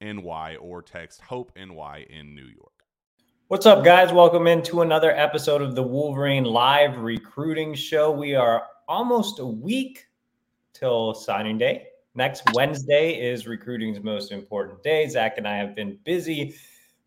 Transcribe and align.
NY 0.00 0.56
or 0.60 0.82
text 0.82 1.20
Hope 1.20 1.52
NY 1.56 2.06
in 2.10 2.34
New 2.34 2.46
York. 2.46 2.72
What's 3.48 3.66
up, 3.66 3.84
guys? 3.84 4.12
Welcome 4.12 4.46
into 4.46 4.82
another 4.82 5.10
episode 5.10 5.62
of 5.62 5.74
the 5.74 5.82
Wolverine 5.82 6.44
Live 6.44 6.98
Recruiting 6.98 7.74
Show. 7.74 8.10
We 8.10 8.34
are 8.34 8.66
almost 8.86 9.38
a 9.38 9.46
week 9.46 10.06
till 10.72 11.14
signing 11.14 11.58
day. 11.58 11.86
Next 12.14 12.42
Wednesday 12.52 13.14
is 13.14 13.46
recruiting's 13.46 14.00
most 14.02 14.32
important 14.32 14.82
day. 14.82 15.08
Zach 15.08 15.38
and 15.38 15.48
I 15.48 15.56
have 15.56 15.74
been 15.74 15.98
busy 16.04 16.54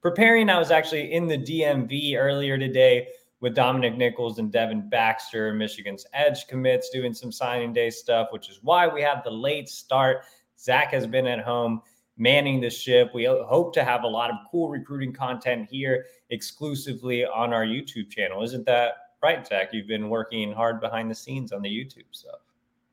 preparing. 0.01 0.49
I 0.49 0.57
was 0.57 0.71
actually 0.71 1.13
in 1.13 1.27
the 1.27 1.37
DMV 1.37 2.17
earlier 2.17 2.57
today 2.57 3.07
with 3.39 3.55
Dominic 3.55 3.97
Nichols 3.97 4.39
and 4.39 4.51
Devin 4.51 4.89
Baxter, 4.89 5.53
Michigan's 5.53 6.05
edge 6.13 6.47
commits, 6.47 6.89
doing 6.89 7.13
some 7.13 7.31
signing 7.31 7.73
day 7.73 7.89
stuff, 7.89 8.29
which 8.31 8.49
is 8.49 8.59
why 8.61 8.87
we 8.87 9.01
have 9.01 9.23
the 9.23 9.31
late 9.31 9.69
start. 9.69 10.23
Zach 10.59 10.91
has 10.91 11.07
been 11.07 11.27
at 11.27 11.39
home 11.39 11.81
manning 12.21 12.61
the 12.61 12.69
ship. 12.69 13.09
We 13.15 13.25
hope 13.25 13.73
to 13.73 13.83
have 13.83 14.03
a 14.03 14.07
lot 14.07 14.29
of 14.29 14.35
cool 14.49 14.69
recruiting 14.69 15.11
content 15.11 15.67
here 15.71 16.05
exclusively 16.29 17.25
on 17.25 17.51
our 17.51 17.65
YouTube 17.65 18.11
channel. 18.11 18.43
Isn't 18.43 18.63
that 18.67 18.93
right, 19.23 19.45
Zach? 19.45 19.69
You've 19.73 19.87
been 19.87 20.07
working 20.07 20.51
hard 20.53 20.79
behind 20.79 21.09
the 21.09 21.15
scenes 21.15 21.51
on 21.51 21.63
the 21.63 21.69
YouTube 21.69 22.05
stuff. 22.11 22.41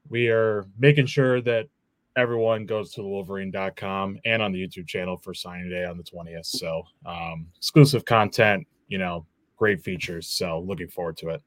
We 0.08 0.28
are 0.28 0.64
making 0.78 1.06
sure 1.06 1.42
that 1.42 1.66
everyone 2.16 2.64
goes 2.64 2.90
to 2.94 3.02
the 3.02 3.08
wolverine.com 3.08 4.18
and 4.24 4.40
on 4.40 4.50
the 4.50 4.66
YouTube 4.66 4.86
channel 4.86 5.18
for 5.18 5.34
signing 5.34 5.68
day 5.68 5.84
on 5.84 5.98
the 5.98 6.02
20th. 6.02 6.46
So, 6.46 6.82
um, 7.04 7.48
exclusive 7.54 8.06
content, 8.06 8.66
you 8.88 8.96
know, 8.96 9.26
great 9.58 9.82
features. 9.82 10.26
So, 10.26 10.60
looking 10.60 10.88
forward 10.88 11.18
to 11.18 11.28
it. 11.28 11.42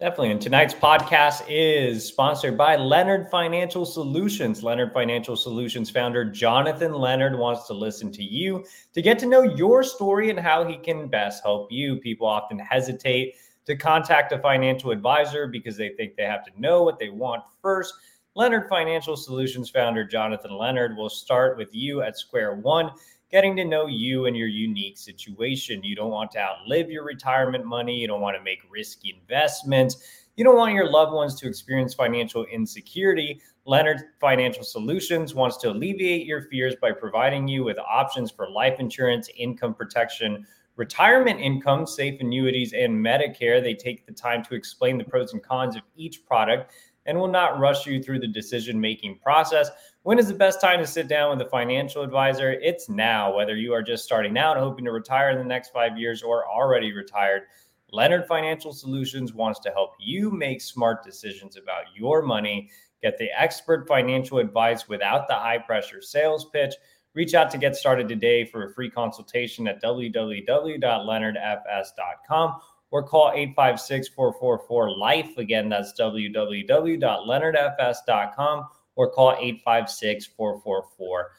Definitely. 0.00 0.32
And 0.32 0.40
tonight's 0.40 0.74
podcast 0.74 1.44
is 1.48 2.04
sponsored 2.04 2.58
by 2.58 2.74
Leonard 2.74 3.30
Financial 3.30 3.86
Solutions. 3.86 4.64
Leonard 4.64 4.92
Financial 4.92 5.36
Solutions 5.36 5.88
founder 5.88 6.24
Jonathan 6.24 6.92
Leonard 6.92 7.38
wants 7.38 7.68
to 7.68 7.74
listen 7.74 8.10
to 8.12 8.22
you 8.24 8.64
to 8.92 9.00
get 9.00 9.20
to 9.20 9.26
know 9.26 9.42
your 9.42 9.84
story 9.84 10.30
and 10.30 10.38
how 10.38 10.64
he 10.64 10.76
can 10.78 11.06
best 11.06 11.44
help 11.44 11.70
you. 11.70 11.96
People 11.96 12.26
often 12.26 12.58
hesitate 12.58 13.36
to 13.66 13.76
contact 13.76 14.32
a 14.32 14.38
financial 14.40 14.90
advisor 14.90 15.46
because 15.46 15.76
they 15.76 15.90
think 15.90 16.16
they 16.16 16.24
have 16.24 16.44
to 16.44 16.60
know 16.60 16.82
what 16.82 16.98
they 16.98 17.10
want 17.10 17.44
first. 17.62 17.94
Leonard 18.34 18.68
Financial 18.68 19.16
Solutions 19.16 19.70
founder 19.70 20.04
Jonathan 20.04 20.58
Leonard 20.58 20.96
will 20.96 21.08
start 21.08 21.56
with 21.56 21.72
you 21.72 22.02
at 22.02 22.18
square 22.18 22.56
one 22.56 22.90
getting 23.34 23.56
to 23.56 23.64
know 23.64 23.88
you 23.88 24.26
and 24.26 24.36
your 24.36 24.46
unique 24.46 24.96
situation. 24.96 25.82
You 25.82 25.96
don't 25.96 26.12
want 26.12 26.30
to 26.30 26.38
outlive 26.38 26.88
your 26.88 27.02
retirement 27.02 27.64
money. 27.64 27.92
You 27.92 28.06
don't 28.06 28.20
want 28.20 28.36
to 28.36 28.42
make 28.44 28.60
risky 28.70 29.12
investments. 29.20 30.28
You 30.36 30.44
don't 30.44 30.54
want 30.54 30.72
your 30.72 30.88
loved 30.88 31.12
ones 31.12 31.34
to 31.40 31.48
experience 31.48 31.94
financial 31.94 32.44
insecurity. 32.44 33.40
Leonard 33.64 34.02
Financial 34.20 34.62
Solutions 34.62 35.34
wants 35.34 35.56
to 35.56 35.70
alleviate 35.72 36.26
your 36.26 36.42
fears 36.42 36.76
by 36.80 36.92
providing 36.92 37.48
you 37.48 37.64
with 37.64 37.76
options 37.80 38.30
for 38.30 38.48
life 38.48 38.78
insurance, 38.78 39.28
income 39.36 39.74
protection, 39.74 40.46
retirement 40.76 41.40
income, 41.40 41.88
safe 41.88 42.20
annuities, 42.20 42.72
and 42.72 43.04
Medicare. 43.04 43.60
They 43.60 43.74
take 43.74 44.06
the 44.06 44.12
time 44.12 44.44
to 44.44 44.54
explain 44.54 44.96
the 44.96 45.02
pros 45.02 45.32
and 45.32 45.42
cons 45.42 45.74
of 45.74 45.82
each 45.96 46.24
product 46.24 46.72
and 47.06 47.18
will 47.18 47.28
not 47.28 47.58
rush 47.58 47.86
you 47.86 48.02
through 48.02 48.20
the 48.20 48.26
decision 48.26 48.80
making 48.80 49.18
process. 49.18 49.68
When 50.02 50.18
is 50.18 50.28
the 50.28 50.34
best 50.34 50.60
time 50.60 50.80
to 50.80 50.86
sit 50.86 51.08
down 51.08 51.30
with 51.30 51.40
a 51.46 51.50
financial 51.50 52.02
advisor? 52.02 52.52
It's 52.52 52.88
now, 52.88 53.34
whether 53.34 53.56
you 53.56 53.72
are 53.72 53.82
just 53.82 54.04
starting 54.04 54.38
out 54.38 54.56
hoping 54.56 54.84
to 54.86 54.92
retire 54.92 55.30
in 55.30 55.38
the 55.38 55.44
next 55.44 55.72
five 55.72 55.98
years 55.98 56.22
or 56.22 56.48
already 56.48 56.92
retired. 56.92 57.42
Leonard 57.90 58.26
Financial 58.26 58.72
Solutions 58.72 59.34
wants 59.34 59.60
to 59.60 59.70
help 59.70 59.92
you 60.00 60.30
make 60.30 60.60
smart 60.60 61.04
decisions 61.04 61.56
about 61.56 61.84
your 61.94 62.22
money. 62.22 62.68
Get 63.02 63.18
the 63.18 63.30
expert 63.36 63.86
financial 63.86 64.38
advice 64.38 64.88
without 64.88 65.28
the 65.28 65.34
high 65.34 65.58
pressure 65.58 66.02
sales 66.02 66.46
pitch. 66.46 66.74
Reach 67.14 67.34
out 67.34 67.50
to 67.52 67.58
get 67.58 67.76
started 67.76 68.08
today 68.08 68.44
for 68.44 68.64
a 68.64 68.72
free 68.72 68.90
consultation 68.90 69.68
at 69.68 69.80
www.leonardfs.com 69.82 72.60
or 72.94 73.02
call 73.02 73.32
856 73.34 74.08
444 74.10 74.96
LIFE. 74.96 75.36
Again, 75.38 75.68
that's 75.68 75.92
www.leonardfs.com 75.98 78.64
or 78.94 79.10
call 79.10 79.32
856 79.32 80.26
444 80.26 81.30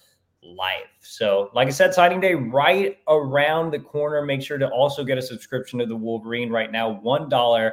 life. 0.44 0.82
So, 1.00 1.50
like 1.54 1.70
I 1.70 1.72
said, 1.72 1.94
signing 1.94 2.20
day 2.20 2.34
right 2.34 2.98
around 3.08 3.72
the 3.72 3.80
corner. 3.80 4.22
Make 4.22 4.42
sure 4.42 4.58
to 4.58 4.68
also 4.68 5.06
get 5.06 5.18
a 5.18 5.22
subscription 5.22 5.80
to 5.80 5.86
the 5.86 5.96
Wolverine 5.96 6.50
right 6.50 6.74
now, 6.74 7.00
$1 7.02 7.72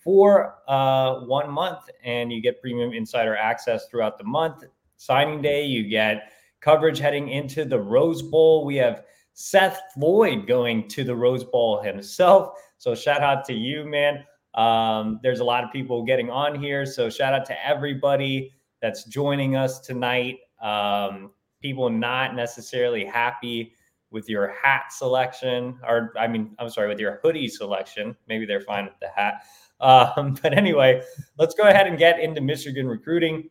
for 0.00 0.56
uh, 0.68 1.20
one 1.20 1.50
month, 1.50 1.88
and 2.04 2.30
you 2.30 2.42
get 2.42 2.60
premium 2.60 2.92
insider 2.92 3.38
access 3.38 3.86
throughout 3.86 4.18
the 4.18 4.24
month. 4.24 4.64
Signing 4.98 5.40
day, 5.40 5.64
you 5.64 5.88
get 5.88 6.30
coverage 6.60 6.98
heading 6.98 7.30
into 7.30 7.64
the 7.64 7.78
Rose 7.78 8.20
Bowl. 8.20 8.66
We 8.66 8.76
have 8.76 9.04
Seth 9.32 9.80
Floyd 9.94 10.46
going 10.46 10.88
to 10.88 11.04
the 11.04 11.16
Rose 11.16 11.42
Bowl 11.42 11.82
himself. 11.82 12.58
So 12.84 12.94
shout 12.94 13.22
out 13.22 13.46
to 13.46 13.54
you, 13.54 13.86
man. 13.86 14.26
Um, 14.52 15.18
there's 15.22 15.40
a 15.40 15.44
lot 15.44 15.64
of 15.64 15.72
people 15.72 16.04
getting 16.04 16.28
on 16.28 16.54
here. 16.54 16.84
So 16.84 17.08
shout 17.08 17.32
out 17.32 17.46
to 17.46 17.66
everybody 17.66 18.52
that's 18.82 19.04
joining 19.04 19.56
us 19.56 19.80
tonight. 19.80 20.40
Um, 20.60 21.30
people 21.62 21.88
not 21.88 22.36
necessarily 22.36 23.02
happy 23.02 23.72
with 24.10 24.28
your 24.28 24.52
hat 24.62 24.92
selection, 24.92 25.78
or 25.82 26.12
I 26.18 26.26
mean, 26.26 26.54
I'm 26.58 26.68
sorry, 26.68 26.88
with 26.88 27.00
your 27.00 27.20
hoodie 27.22 27.48
selection. 27.48 28.14
Maybe 28.28 28.44
they're 28.44 28.60
fine 28.60 28.84
with 28.84 29.00
the 29.00 29.08
hat. 29.16 29.44
Um, 29.80 30.36
but 30.42 30.52
anyway, 30.52 31.00
let's 31.38 31.54
go 31.54 31.62
ahead 31.62 31.86
and 31.86 31.96
get 31.96 32.20
into 32.20 32.42
Michigan 32.42 32.86
recruiting. 32.86 33.48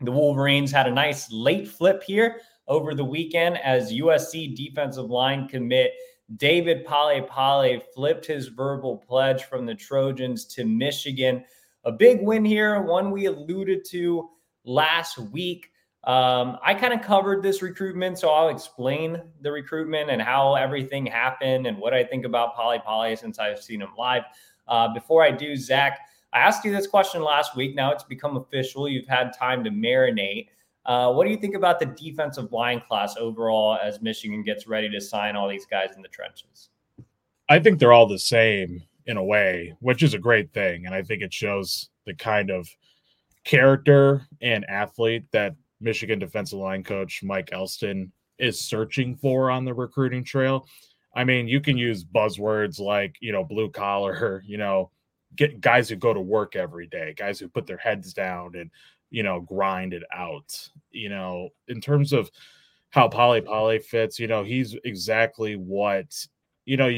The 0.00 0.10
Wolverines 0.10 0.72
had 0.72 0.88
a 0.88 0.92
nice 0.92 1.30
late 1.30 1.68
flip 1.68 2.02
here 2.02 2.40
over 2.66 2.92
the 2.92 3.04
weekend 3.04 3.58
as 3.58 3.92
USC 3.92 4.56
defensive 4.56 5.10
line 5.10 5.46
commit 5.46 5.92
David 6.36 6.86
Pale 6.86 7.28
Pale 7.34 7.80
flipped 7.94 8.26
his 8.26 8.48
verbal 8.48 8.96
pledge 8.96 9.44
from 9.44 9.66
the 9.66 9.74
Trojans 9.74 10.44
to 10.46 10.64
Michigan. 10.64 11.44
A 11.84 11.92
big 11.92 12.22
win 12.22 12.44
here, 12.44 12.80
one 12.80 13.10
we 13.10 13.26
alluded 13.26 13.84
to 13.86 14.28
last 14.64 15.18
week. 15.18 15.70
Um, 16.04 16.58
I 16.64 16.74
kind 16.74 16.92
of 16.92 17.02
covered 17.02 17.42
this 17.42 17.62
recruitment, 17.62 18.18
so 18.18 18.30
I'll 18.30 18.48
explain 18.48 19.22
the 19.40 19.52
recruitment 19.52 20.10
and 20.10 20.20
how 20.20 20.54
everything 20.54 21.06
happened 21.06 21.66
and 21.66 21.78
what 21.78 21.94
I 21.94 22.02
think 22.02 22.24
about 22.24 22.56
Pale 22.56 22.80
Pale 22.80 23.16
since 23.16 23.38
I've 23.38 23.62
seen 23.62 23.80
him 23.80 23.90
live. 23.96 24.22
Uh, 24.66 24.92
before 24.92 25.22
I 25.22 25.30
do, 25.30 25.56
Zach, 25.56 26.00
I 26.32 26.38
asked 26.38 26.64
you 26.64 26.72
this 26.72 26.86
question 26.86 27.22
last 27.22 27.56
week. 27.56 27.74
Now 27.74 27.92
it's 27.92 28.04
become 28.04 28.36
official. 28.36 28.88
You've 28.88 29.06
had 29.06 29.32
time 29.32 29.62
to 29.64 29.70
marinate. 29.70 30.48
Uh, 30.84 31.12
what 31.12 31.24
do 31.24 31.30
you 31.30 31.36
think 31.36 31.54
about 31.54 31.78
the 31.78 31.86
defensive 31.86 32.52
line 32.52 32.80
class 32.80 33.14
overall 33.16 33.78
as 33.82 34.02
Michigan 34.02 34.42
gets 34.42 34.66
ready 34.66 34.88
to 34.88 35.00
sign 35.00 35.36
all 35.36 35.48
these 35.48 35.66
guys 35.66 35.90
in 35.94 36.02
the 36.02 36.08
trenches? 36.08 36.70
I 37.48 37.58
think 37.58 37.78
they're 37.78 37.92
all 37.92 38.08
the 38.08 38.18
same 38.18 38.82
in 39.06 39.16
a 39.16 39.24
way, 39.24 39.74
which 39.80 40.02
is 40.02 40.14
a 40.14 40.18
great 40.18 40.52
thing. 40.52 40.86
And 40.86 40.94
I 40.94 41.02
think 41.02 41.22
it 41.22 41.32
shows 41.32 41.90
the 42.06 42.14
kind 42.14 42.50
of 42.50 42.68
character 43.44 44.26
and 44.40 44.68
athlete 44.68 45.24
that 45.32 45.54
Michigan 45.80 46.18
defensive 46.18 46.58
line 46.58 46.82
coach 46.82 47.22
Mike 47.22 47.50
Elston 47.52 48.12
is 48.38 48.60
searching 48.60 49.16
for 49.16 49.50
on 49.50 49.64
the 49.64 49.74
recruiting 49.74 50.24
trail. 50.24 50.66
I 51.14 51.24
mean, 51.24 51.46
you 51.46 51.60
can 51.60 51.76
use 51.76 52.04
buzzwords 52.04 52.80
like, 52.80 53.16
you 53.20 53.32
know, 53.32 53.44
blue 53.44 53.70
collar, 53.70 54.42
you 54.46 54.58
know, 54.58 54.90
get 55.36 55.60
guys 55.60 55.88
who 55.88 55.96
go 55.96 56.12
to 56.12 56.20
work 56.20 56.56
every 56.56 56.86
day, 56.86 57.14
guys 57.16 57.38
who 57.38 57.48
put 57.48 57.66
their 57.66 57.76
heads 57.76 58.12
down 58.12 58.54
and, 58.56 58.70
you 59.12 59.22
know, 59.22 59.40
grind 59.40 59.92
it 59.92 60.02
out. 60.12 60.68
You 60.90 61.10
know, 61.10 61.50
in 61.68 61.80
terms 61.80 62.12
of 62.12 62.30
how 62.90 63.06
Pale 63.06 63.42
Pale 63.42 63.78
fits, 63.80 64.18
you 64.18 64.26
know, 64.26 64.42
he's 64.42 64.74
exactly 64.84 65.54
what, 65.54 66.26
you 66.64 66.76
know, 66.76 66.90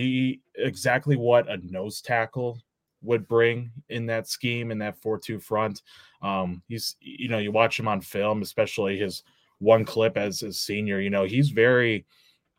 exactly 0.56 1.16
what 1.16 1.50
a 1.50 1.58
nose 1.58 2.00
tackle 2.00 2.62
would 3.02 3.28
bring 3.28 3.70
in 3.90 4.06
that 4.06 4.28
scheme 4.28 4.70
in 4.70 4.78
that 4.78 4.98
4-2 5.02 5.42
front. 5.42 5.82
Um, 6.22 6.62
he's 6.68 6.96
you 7.00 7.28
know, 7.28 7.38
you 7.38 7.52
watch 7.52 7.78
him 7.78 7.88
on 7.88 8.00
film, 8.00 8.40
especially 8.40 8.96
his 8.96 9.24
one 9.58 9.84
clip 9.84 10.16
as 10.16 10.42
a 10.42 10.52
senior, 10.52 11.00
you 11.00 11.10
know, 11.10 11.24
he's 11.24 11.50
very 11.50 12.06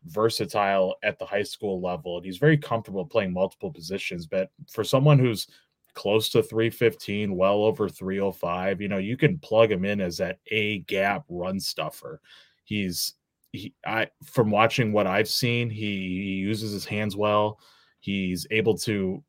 versatile 0.04 0.94
at 1.02 1.18
the 1.18 1.26
high 1.26 1.42
school 1.42 1.80
level 1.80 2.16
and 2.16 2.26
he's 2.26 2.38
very 2.38 2.56
comfortable 2.56 3.04
playing 3.04 3.32
multiple 3.32 3.72
positions. 3.72 4.26
But 4.26 4.50
for 4.70 4.84
someone 4.84 5.18
who's 5.18 5.48
close 5.96 6.28
to 6.28 6.42
315, 6.42 7.34
well 7.34 7.64
over 7.64 7.88
305, 7.88 8.80
you 8.80 8.86
know, 8.86 8.98
you 8.98 9.16
can 9.16 9.38
plug 9.38 9.72
him 9.72 9.84
in 9.84 10.00
as 10.00 10.18
that 10.18 10.38
A 10.52 10.80
gap 10.80 11.24
run 11.28 11.58
stuffer. 11.58 12.20
He's 12.64 13.14
he, 13.52 13.74
I 13.84 14.08
from 14.22 14.50
watching 14.50 14.92
what 14.92 15.06
I've 15.06 15.28
seen, 15.28 15.70
he, 15.70 15.76
he 15.76 16.34
uses 16.34 16.72
his 16.72 16.84
hands 16.84 17.16
well. 17.16 17.58
He's 17.98 18.46
able 18.50 18.76
to 18.78 19.24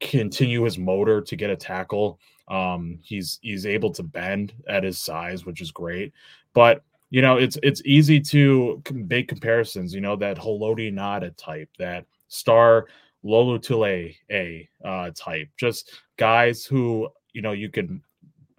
continue 0.00 0.64
his 0.64 0.76
motor 0.76 1.20
to 1.22 1.36
get 1.36 1.50
a 1.50 1.56
tackle. 1.56 2.18
Um, 2.48 2.98
he's 3.02 3.38
he's 3.40 3.64
able 3.64 3.92
to 3.92 4.02
bend 4.02 4.52
at 4.68 4.84
his 4.84 4.98
size, 4.98 5.46
which 5.46 5.60
is 5.60 5.70
great. 5.70 6.12
But 6.52 6.82
you 7.10 7.22
know, 7.22 7.36
it's 7.36 7.56
it's 7.62 7.82
easy 7.84 8.20
to 8.20 8.82
make 8.92 9.28
comparisons. 9.28 9.94
You 9.94 10.00
know, 10.00 10.16
that 10.16 10.36
Haloti 10.36 10.92
Ngata 10.92 11.36
type, 11.36 11.68
that 11.78 12.06
star 12.28 12.88
Lolo 13.22 13.58
Tule 13.58 13.86
a 14.30 14.68
uh, 14.84 15.10
type, 15.14 15.48
just 15.58 15.92
guys 16.16 16.64
who 16.64 17.08
you 17.32 17.42
know 17.42 17.52
you 17.52 17.68
can 17.68 18.02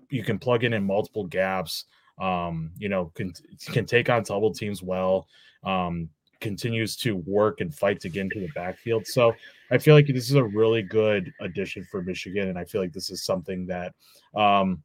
you 0.09 0.23
can 0.23 0.39
plug 0.39 0.63
in 0.63 0.73
in 0.73 0.83
multiple 0.83 1.25
gaps. 1.25 1.85
Um, 2.21 2.71
you 2.77 2.89
know, 2.89 3.11
can 3.15 3.33
can 3.71 3.85
take 3.85 4.09
on 4.09 4.23
double 4.23 4.53
teams 4.53 4.83
well. 4.83 5.27
Um, 5.63 6.09
continues 6.43 6.97
to 6.97 7.15
work 7.25 7.61
and 7.61 7.73
fight 7.73 8.01
to 8.01 8.09
get 8.09 8.21
into 8.21 8.41
the 8.41 8.49
backfield. 8.53 9.07
So 9.07 9.33
I 9.71 9.77
feel 9.77 9.95
like 9.95 10.07
this 10.07 10.29
is 10.29 10.35
a 10.35 10.43
really 10.43 10.81
good 10.83 11.31
addition 11.39 11.87
for 11.89 12.03
Michigan, 12.03 12.49
and 12.49 12.59
I 12.59 12.65
feel 12.65 12.81
like 12.81 12.91
this 12.91 13.09
is 13.09 13.23
something 13.23 13.65
that, 13.67 13.93
um, 14.35 14.83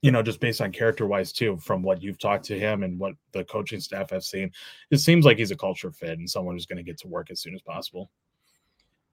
you 0.00 0.12
know, 0.12 0.22
just 0.22 0.40
based 0.40 0.60
on 0.60 0.70
character 0.70 1.06
wise 1.06 1.32
too, 1.32 1.58
from 1.58 1.82
what 1.82 2.02
you've 2.02 2.20
talked 2.20 2.44
to 2.46 2.58
him 2.58 2.84
and 2.84 2.98
what 2.98 3.14
the 3.32 3.44
coaching 3.44 3.80
staff 3.80 4.10
have 4.10 4.24
seen, 4.24 4.50
it 4.90 4.98
seems 4.98 5.24
like 5.24 5.38
he's 5.38 5.50
a 5.50 5.56
culture 5.56 5.90
fit 5.90 6.18
and 6.18 6.30
someone 6.30 6.54
who's 6.54 6.66
going 6.66 6.76
to 6.78 6.82
get 6.82 6.98
to 6.98 7.08
work 7.08 7.30
as 7.30 7.40
soon 7.40 7.54
as 7.54 7.62
possible. 7.62 8.08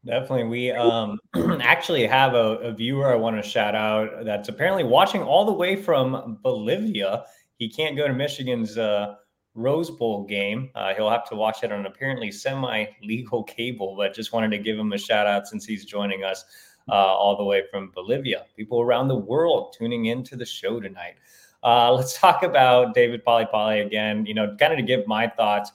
Definitely. 0.05 0.45
We 0.45 0.71
um, 0.71 1.19
actually 1.61 2.07
have 2.07 2.33
a, 2.33 2.57
a, 2.59 2.71
viewer 2.71 3.11
I 3.11 3.15
want 3.15 3.35
to 3.35 3.47
shout 3.47 3.75
out 3.75 4.23
that's 4.23 4.47
apparently 4.47 4.85
watching 4.85 5.21
all 5.21 5.45
the 5.45 5.51
way 5.51 5.75
from 5.75 6.37
Bolivia. 6.41 7.25
He 7.57 7.69
can't 7.69 7.97
go 7.97 8.07
to 8.07 8.13
Michigan's 8.13 8.77
uh, 8.77 9.15
Rose 9.55 9.91
Bowl 9.91 10.23
game. 10.23 10.69
Uh, 10.73 10.93
he'll 10.93 11.09
have 11.09 11.27
to 11.29 11.35
watch 11.35 11.63
it 11.63 11.71
on 11.73 11.85
apparently 11.85 12.31
semi 12.31 12.85
legal 13.03 13.43
cable, 13.43 13.95
but 13.97 14.13
just 14.13 14.31
wanted 14.31 14.51
to 14.51 14.57
give 14.57 14.79
him 14.79 14.93
a 14.93 14.97
shout 14.97 15.27
out 15.27 15.47
since 15.47 15.65
he's 15.65 15.83
joining 15.83 16.23
us 16.23 16.45
uh, 16.87 16.93
all 16.93 17.35
the 17.35 17.43
way 17.43 17.63
from 17.69 17.91
Bolivia. 17.93 18.45
People 18.55 18.81
around 18.81 19.09
the 19.09 19.17
world 19.17 19.75
tuning 19.77 20.05
into 20.05 20.37
the 20.37 20.45
show 20.45 20.79
tonight. 20.79 21.15
Uh, 21.61 21.91
let's 21.91 22.17
talk 22.17 22.43
about 22.43 22.93
David 22.93 23.25
Pale 23.25 23.47
Pale 23.47 23.85
again. 23.85 24.25
You 24.25 24.33
know, 24.33 24.55
kind 24.57 24.71
of 24.71 24.77
to 24.77 24.83
give 24.83 25.05
my 25.07 25.27
thoughts. 25.27 25.71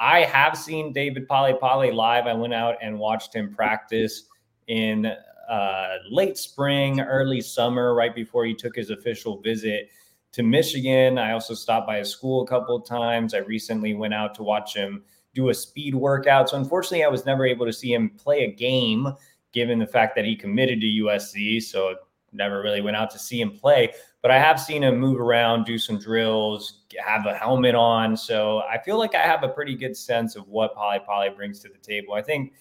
I 0.00 0.20
have 0.24 0.56
seen 0.56 0.94
David 0.94 1.28
Pale 1.28 1.58
Pale 1.58 1.94
live. 1.94 2.26
I 2.26 2.32
went 2.32 2.54
out 2.54 2.76
and 2.80 2.98
watched 2.98 3.34
him 3.34 3.54
practice 3.54 4.24
in 4.66 5.12
uh, 5.50 5.96
late 6.10 6.38
spring, 6.38 7.00
early 7.00 7.42
summer, 7.42 7.94
right 7.94 8.14
before 8.14 8.46
he 8.46 8.54
took 8.54 8.74
his 8.74 8.88
official 8.88 9.42
visit 9.42 9.90
to 10.32 10.42
Michigan. 10.42 11.18
I 11.18 11.32
also 11.32 11.52
stopped 11.52 11.86
by 11.86 11.98
his 11.98 12.08
school 12.08 12.42
a 12.42 12.46
couple 12.46 12.74
of 12.74 12.86
times. 12.86 13.34
I 13.34 13.38
recently 13.38 13.92
went 13.92 14.14
out 14.14 14.34
to 14.36 14.42
watch 14.42 14.74
him 14.74 15.04
do 15.34 15.50
a 15.50 15.54
speed 15.54 15.94
workout. 15.94 16.48
So 16.48 16.56
unfortunately, 16.56 17.04
I 17.04 17.08
was 17.08 17.26
never 17.26 17.44
able 17.44 17.66
to 17.66 17.72
see 17.72 17.92
him 17.92 18.10
play 18.10 18.44
a 18.44 18.50
game 18.50 19.06
given 19.52 19.78
the 19.78 19.86
fact 19.86 20.16
that 20.16 20.24
he 20.24 20.34
committed 20.34 20.80
to 20.80 20.86
USC. 20.86 21.62
So 21.62 21.94
never 22.32 22.62
really 22.62 22.80
went 22.80 22.96
out 22.96 23.10
to 23.10 23.18
see 23.18 23.40
him 23.40 23.50
play. 23.50 23.92
But 24.22 24.30
I 24.30 24.38
have 24.38 24.60
seen 24.60 24.82
him 24.82 24.98
move 24.98 25.18
around, 25.18 25.64
do 25.64 25.78
some 25.78 25.98
drills, 25.98 26.82
have 26.98 27.26
a 27.26 27.34
helmet 27.34 27.74
on. 27.74 28.16
So 28.16 28.60
I 28.70 28.78
feel 28.78 28.98
like 28.98 29.14
I 29.14 29.22
have 29.22 29.42
a 29.42 29.48
pretty 29.48 29.74
good 29.74 29.96
sense 29.96 30.36
of 30.36 30.46
what 30.48 30.74
Pale 30.74 31.00
Pale 31.08 31.34
brings 31.36 31.60
to 31.60 31.68
the 31.68 31.78
table. 31.78 32.12
I 32.14 32.22
think 32.22 32.52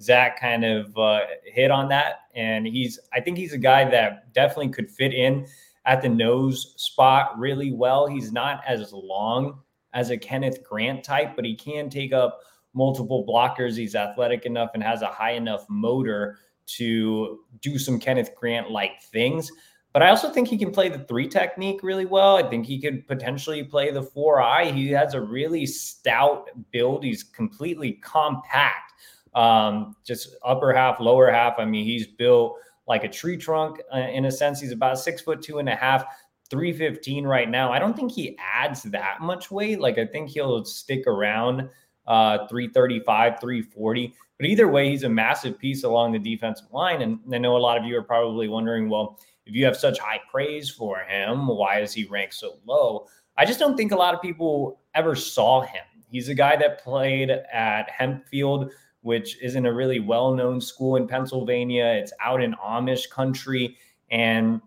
Zach 0.00 0.40
kind 0.40 0.64
of 0.64 0.96
uh, 0.96 1.20
hit 1.44 1.70
on 1.70 1.88
that. 1.88 2.20
And 2.34 2.66
he's, 2.66 3.00
I 3.12 3.20
think 3.20 3.36
he's 3.36 3.52
a 3.52 3.58
guy 3.58 3.88
that 3.90 4.32
definitely 4.32 4.68
could 4.68 4.90
fit 4.90 5.12
in 5.12 5.46
at 5.86 6.02
the 6.02 6.08
nose 6.08 6.74
spot 6.76 7.36
really 7.38 7.72
well. 7.72 8.06
He's 8.06 8.30
not 8.30 8.62
as 8.66 8.92
long 8.92 9.60
as 9.94 10.10
a 10.10 10.18
Kenneth 10.18 10.62
Grant 10.62 11.02
type, 11.02 11.34
but 11.34 11.44
he 11.44 11.56
can 11.56 11.90
take 11.90 12.12
up 12.12 12.40
multiple 12.74 13.26
blockers. 13.26 13.76
He's 13.76 13.94
athletic 13.94 14.46
enough 14.46 14.70
and 14.74 14.82
has 14.82 15.02
a 15.02 15.08
high 15.08 15.32
enough 15.32 15.66
motor 15.68 16.38
to 16.76 17.40
do 17.60 17.78
some 17.78 17.98
Kenneth 17.98 18.34
Grant 18.36 18.70
like 18.70 19.02
things. 19.02 19.50
But 19.92 20.02
I 20.02 20.10
also 20.10 20.30
think 20.30 20.48
he 20.48 20.58
can 20.58 20.70
play 20.70 20.88
the 20.88 20.98
three 21.00 21.26
technique 21.26 21.82
really 21.82 22.04
well. 22.04 22.36
I 22.36 22.42
think 22.42 22.66
he 22.66 22.80
could 22.80 23.06
potentially 23.08 23.64
play 23.64 23.90
the 23.90 24.02
four 24.02 24.40
eye. 24.40 24.70
He 24.70 24.88
has 24.88 25.14
a 25.14 25.20
really 25.20 25.66
stout 25.66 26.48
build. 26.70 27.04
He's 27.04 27.22
completely 27.22 27.92
compact, 27.92 28.92
um, 29.34 29.96
just 30.04 30.36
upper 30.44 30.72
half, 30.74 31.00
lower 31.00 31.30
half. 31.30 31.54
I 31.58 31.64
mean, 31.64 31.84
he's 31.84 32.06
built 32.06 32.58
like 32.86 33.04
a 33.04 33.08
tree 33.08 33.36
trunk 33.36 33.80
uh, 33.94 33.98
in 33.98 34.26
a 34.26 34.30
sense. 34.30 34.60
He's 34.60 34.72
about 34.72 34.98
six 34.98 35.22
foot 35.22 35.42
two 35.42 35.58
and 35.58 35.68
a 35.68 35.74
half, 35.74 36.04
315 36.50 37.26
right 37.26 37.48
now. 37.48 37.72
I 37.72 37.78
don't 37.78 37.96
think 37.96 38.12
he 38.12 38.36
adds 38.38 38.82
that 38.84 39.20
much 39.20 39.50
weight. 39.50 39.80
Like 39.80 39.98
I 39.98 40.06
think 40.06 40.30
he'll 40.30 40.64
stick 40.64 41.06
around 41.06 41.68
uh, 42.06 42.46
335, 42.48 43.40
340. 43.40 44.14
But 44.38 44.46
either 44.46 44.68
way, 44.68 44.90
he's 44.90 45.02
a 45.02 45.08
massive 45.08 45.58
piece 45.58 45.84
along 45.84 46.12
the 46.12 46.18
defensive 46.18 46.72
line. 46.72 47.02
And 47.02 47.18
I 47.32 47.38
know 47.38 47.56
a 47.56 47.58
lot 47.58 47.76
of 47.76 47.84
you 47.84 47.96
are 47.98 48.02
probably 48.02 48.48
wondering, 48.48 48.88
well, 48.88 49.18
if 49.48 49.54
you 49.54 49.64
have 49.64 49.76
such 49.76 49.98
high 49.98 50.20
praise 50.30 50.70
for 50.70 50.98
him, 50.98 51.48
why 51.48 51.80
is 51.80 51.92
he 51.92 52.04
ranked 52.04 52.34
so 52.34 52.58
low? 52.66 53.06
I 53.36 53.44
just 53.44 53.58
don't 53.58 53.76
think 53.76 53.92
a 53.92 53.96
lot 53.96 54.14
of 54.14 54.22
people 54.22 54.80
ever 54.94 55.14
saw 55.14 55.62
him. 55.62 55.84
He's 56.10 56.28
a 56.28 56.34
guy 56.34 56.56
that 56.56 56.82
played 56.82 57.30
at 57.30 57.90
Hempfield 57.90 58.70
which 59.02 59.40
isn't 59.40 59.66
a 59.66 59.72
really 59.72 60.00
well 60.00 60.34
known 60.34 60.60
school 60.60 60.96
in 60.96 61.06
Pennsylvania. 61.06 61.84
It's 61.84 62.12
out 62.22 62.42
in 62.42 62.54
Amish 62.54 63.08
country 63.08 63.76
and, 64.10 64.60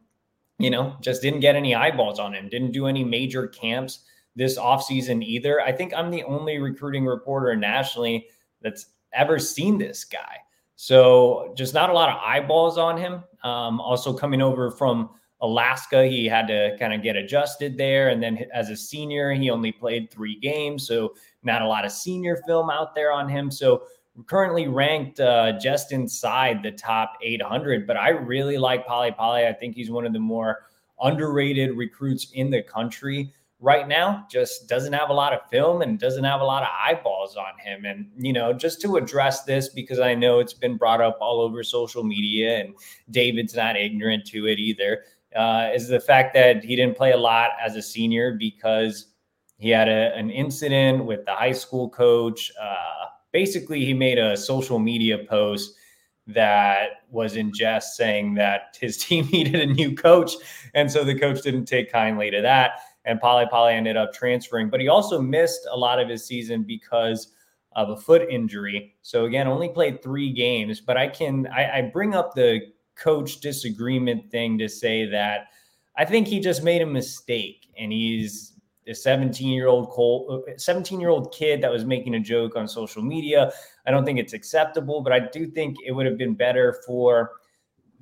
you 0.58 0.70
know, 0.70 0.96
just 1.02 1.22
didn't 1.22 1.42
get 1.42 1.56
any 1.56 1.76
eyeballs 1.76 2.20
on 2.20 2.34
him, 2.34 2.50
didn't 2.50 2.72
do 2.72 2.88
any 2.88 3.04
major 3.04 3.48
camps 3.48 4.00
this 4.36 4.58
offseason 4.58 5.24
either. 5.24 5.62
I 5.62 5.72
think 5.72 5.94
I'm 5.94 6.10
the 6.10 6.24
only 6.24 6.60
recruiting 6.60 7.06
reporter 7.06 7.56
nationally 7.56 8.28
that's 8.62 8.88
ever 9.14 9.40
seen 9.40 9.78
this 9.78 10.06
guy. 10.06 10.38
So 10.82 11.54
just 11.56 11.76
not 11.76 11.92
a 11.92 11.94
lot 11.94 12.10
of 12.10 12.16
eyeballs 12.26 12.80
on 12.80 12.98
him. 12.98 13.24
Um, 13.44 13.80
also 13.80 14.12
coming 14.12 14.42
over 14.42 14.72
from 14.72 15.12
Alaska, 15.40 16.08
he 16.08 16.26
had 16.26 16.48
to 16.48 16.76
kind 16.80 16.92
of 16.92 17.04
get 17.04 17.16
adjusted 17.16 17.78
there. 17.78 18.10
And 18.10 18.22
then 18.22 18.48
as 18.52 18.72
a 18.72 18.76
senior, 18.76 19.32
he 19.32 19.52
only 19.52 19.72
played 19.72 20.10
three 20.10 20.40
games. 20.40 20.88
So 20.88 21.14
not 21.44 21.62
a 21.62 21.68
lot 21.68 21.86
of 21.86 21.92
senior 21.92 22.42
film 22.48 22.72
out 22.72 22.96
there 22.96 23.12
on 23.12 23.30
him. 23.30 23.52
So 23.52 23.84
currently 24.26 24.68
ranked 24.68 25.20
uh, 25.20 25.60
just 25.60 25.92
inside 25.92 26.64
the 26.64 26.72
top 26.72 27.14
800, 27.22 27.86
but 27.86 27.96
I 27.96 28.10
really 28.10 28.58
like 28.58 28.88
Pale 28.88 29.12
Pale. 29.12 29.48
I 29.48 29.54
think 29.54 29.76
he's 29.76 29.92
one 29.92 30.08
of 30.08 30.14
the 30.14 30.20
more 30.20 30.64
underrated 31.00 31.78
recruits 31.78 32.32
in 32.34 32.50
the 32.50 32.64
country 32.64 33.32
right 33.62 33.88
now 33.88 34.26
just 34.30 34.68
doesn't 34.68 34.92
have 34.92 35.12
a 35.12 35.14
lot 35.14 35.34
of 35.34 35.48
film 35.50 35.84
and 35.84 36.00
doesn't 36.00 36.24
have 36.24 36.42
a 36.42 36.44
lot 36.44 36.64
of 36.64 36.70
eyeballs 36.84 37.38
on 37.38 37.58
him. 37.64 37.86
And, 37.86 38.08
you 38.18 38.34
know, 38.34 38.52
just 38.52 38.82
to 38.82 38.98
address 38.98 39.44
this, 39.44 39.70
because 39.70 40.00
I 40.00 40.16
know 40.16 40.40
it's 40.40 40.54
been 40.54 40.78
brought 40.78 41.00
up 41.00 41.20
all 41.22 41.40
over 41.40 41.64
social 41.64 42.04
media 42.04 42.60
and 42.60 42.74
David's 43.12 43.56
not 43.56 43.78
ignorant 43.78 44.26
to 44.28 44.48
it 44.48 44.58
either, 44.58 45.04
uh, 45.36 45.70
is 45.74 45.88
the 45.88 46.00
fact 46.00 46.34
that 46.34 46.64
he 46.64 46.76
didn't 46.76 46.98
play 46.98 47.12
a 47.12 47.18
lot 47.18 47.52
as 47.64 47.76
a 47.76 47.84
senior 47.84 48.36
because 48.38 49.14
he 49.60 49.70
had 49.70 49.88
a, 49.88 50.14
an 50.16 50.32
incident 50.32 51.06
with 51.06 51.24
the 51.26 51.34
high 51.34 51.52
school 51.52 51.88
coach. 51.88 52.52
Uh, 52.60 53.06
basically, 53.32 53.86
he 53.86 53.94
made 53.94 54.18
a 54.18 54.36
social 54.36 54.80
media 54.80 55.20
post 55.20 55.76
that 56.26 57.04
was 57.12 57.36
in 57.36 57.54
jest 57.54 57.96
saying 57.96 58.34
that 58.36 58.76
his 58.82 58.98
team 59.06 59.28
needed 59.32 59.62
a 59.62 59.72
new 59.72 59.96
coach. 59.96 60.34
And 60.74 60.92
so 60.92 61.04
the 61.04 61.18
coach 61.18 61.44
didn't 61.44 61.66
take 61.66 61.92
kindly 61.92 62.32
to 62.32 62.42
that 62.42 62.80
and 63.06 63.20
Polly 63.20 63.46
Polly 63.50 63.74
ended 63.74 63.98
up 63.98 64.14
transferring. 64.14 64.70
But 64.70 64.80
he 64.80 64.88
also 64.88 65.22
missed 65.22 65.68
a 65.72 65.78
lot 65.78 66.00
of 66.00 66.10
his 66.10 66.26
season 66.26 66.64
because 66.64 67.34
of 67.74 67.90
a 67.90 67.98
foot 67.98 68.28
injury. 68.30 68.96
So 69.02 69.26
again, 69.26 69.48
only 69.48 69.70
played 69.70 70.04
three 70.04 70.32
games. 70.32 70.82
But 70.82 70.98
I 70.98 71.08
can 71.08 71.48
I, 71.48 71.80
I 71.80 71.82
bring 71.82 72.14
up 72.14 72.36
the 72.36 72.62
coach 72.96 73.40
disagreement 73.40 74.30
thing 74.30 74.58
to 74.58 74.68
say 74.68 75.06
that 75.08 75.48
I 75.98 76.06
think 76.06 76.28
he 76.28 76.40
just 76.40 76.64
made 76.64 76.82
a 76.82 76.86
mistake, 76.86 77.68
and 77.78 77.92
he's 77.92 78.54
a 78.88 78.96
17 78.96 79.50
year 79.50 79.68
old 79.68 79.94
17 80.58 81.00
year 81.00 81.10
old 81.10 81.34
kid 81.34 81.62
that 81.62 81.72
was 81.72 81.86
making 81.86 82.16
a 82.16 82.20
joke 82.20 82.56
on 82.56 82.68
social 82.68 83.02
media. 83.02 83.52
I 83.86 83.92
don't 83.92 84.06
think 84.06 84.20
it's 84.20 84.34
acceptable, 84.34 85.02
but 85.02 85.14
I 85.14 85.20
do 85.20 85.48
think 85.48 85.78
it 85.86 85.92
would 85.92 86.06
have 86.06 86.18
been 86.18 86.34
better 86.34 86.82
for 86.86 87.32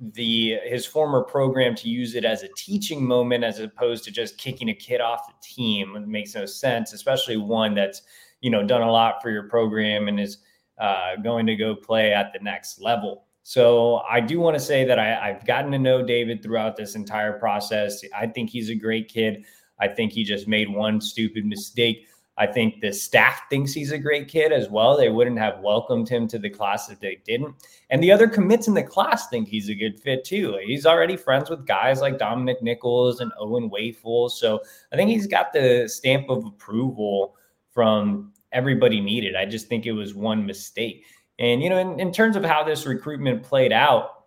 the 0.00 0.58
his 0.64 0.86
former 0.86 1.22
program 1.22 1.74
to 1.74 1.88
use 1.88 2.14
it 2.14 2.24
as 2.24 2.42
a 2.42 2.48
teaching 2.56 3.04
moment 3.04 3.44
as 3.44 3.60
opposed 3.60 4.02
to 4.04 4.10
just 4.10 4.38
kicking 4.38 4.70
a 4.70 4.74
kid 4.74 5.00
off 5.00 5.26
the 5.26 5.34
team. 5.42 5.94
It 5.94 6.08
makes 6.08 6.34
no 6.34 6.46
sense, 6.46 6.92
especially 6.92 7.36
one 7.36 7.74
that's 7.74 8.02
you 8.40 8.50
know 8.50 8.64
done 8.66 8.82
a 8.82 8.90
lot 8.90 9.22
for 9.22 9.30
your 9.30 9.48
program 9.48 10.08
and 10.08 10.18
is 10.18 10.38
uh, 10.78 11.16
going 11.16 11.46
to 11.46 11.56
go 11.56 11.74
play 11.74 12.12
at 12.14 12.32
the 12.32 12.38
next 12.40 12.80
level. 12.80 13.24
So 13.42 13.96
I 14.08 14.20
do 14.20 14.40
want 14.40 14.54
to 14.56 14.60
say 14.60 14.84
that 14.84 14.98
I, 14.98 15.30
I've 15.30 15.44
gotten 15.46 15.72
to 15.72 15.78
know 15.78 16.02
David 16.02 16.42
throughout 16.42 16.76
this 16.76 16.94
entire 16.94 17.38
process. 17.38 18.02
I 18.16 18.26
think 18.26 18.48
he's 18.48 18.70
a 18.70 18.74
great 18.74 19.08
kid. 19.08 19.44
I 19.78 19.88
think 19.88 20.12
he 20.12 20.24
just 20.24 20.46
made 20.46 20.68
one 20.68 21.00
stupid 21.00 21.44
mistake 21.44 22.06
I 22.40 22.46
think 22.46 22.80
the 22.80 22.90
staff 22.90 23.42
thinks 23.50 23.74
he's 23.74 23.92
a 23.92 23.98
great 23.98 24.26
kid 24.26 24.50
as 24.50 24.70
well. 24.70 24.96
They 24.96 25.10
wouldn't 25.10 25.38
have 25.38 25.60
welcomed 25.60 26.08
him 26.08 26.26
to 26.28 26.38
the 26.38 26.48
class 26.48 26.88
if 26.88 26.98
they 26.98 27.20
didn't. 27.26 27.54
And 27.90 28.02
the 28.02 28.10
other 28.10 28.26
commits 28.26 28.66
in 28.66 28.72
the 28.72 28.82
class 28.82 29.28
think 29.28 29.46
he's 29.46 29.68
a 29.68 29.74
good 29.74 30.00
fit 30.00 30.24
too. 30.24 30.58
He's 30.64 30.86
already 30.86 31.18
friends 31.18 31.50
with 31.50 31.66
guys 31.66 32.00
like 32.00 32.18
Dominic 32.18 32.62
Nichols 32.62 33.20
and 33.20 33.30
Owen 33.38 33.68
Wafle. 33.68 34.30
So 34.30 34.62
I 34.90 34.96
think 34.96 35.10
he's 35.10 35.26
got 35.26 35.52
the 35.52 35.86
stamp 35.86 36.30
of 36.30 36.46
approval 36.46 37.36
from 37.72 38.32
everybody 38.52 39.02
needed. 39.02 39.36
I 39.36 39.44
just 39.44 39.68
think 39.68 39.84
it 39.84 39.92
was 39.92 40.14
one 40.14 40.46
mistake. 40.46 41.04
And, 41.38 41.62
you 41.62 41.68
know, 41.68 41.76
in, 41.76 42.00
in 42.00 42.10
terms 42.10 42.36
of 42.36 42.44
how 42.44 42.64
this 42.64 42.86
recruitment 42.86 43.42
played 43.42 43.70
out, 43.70 44.24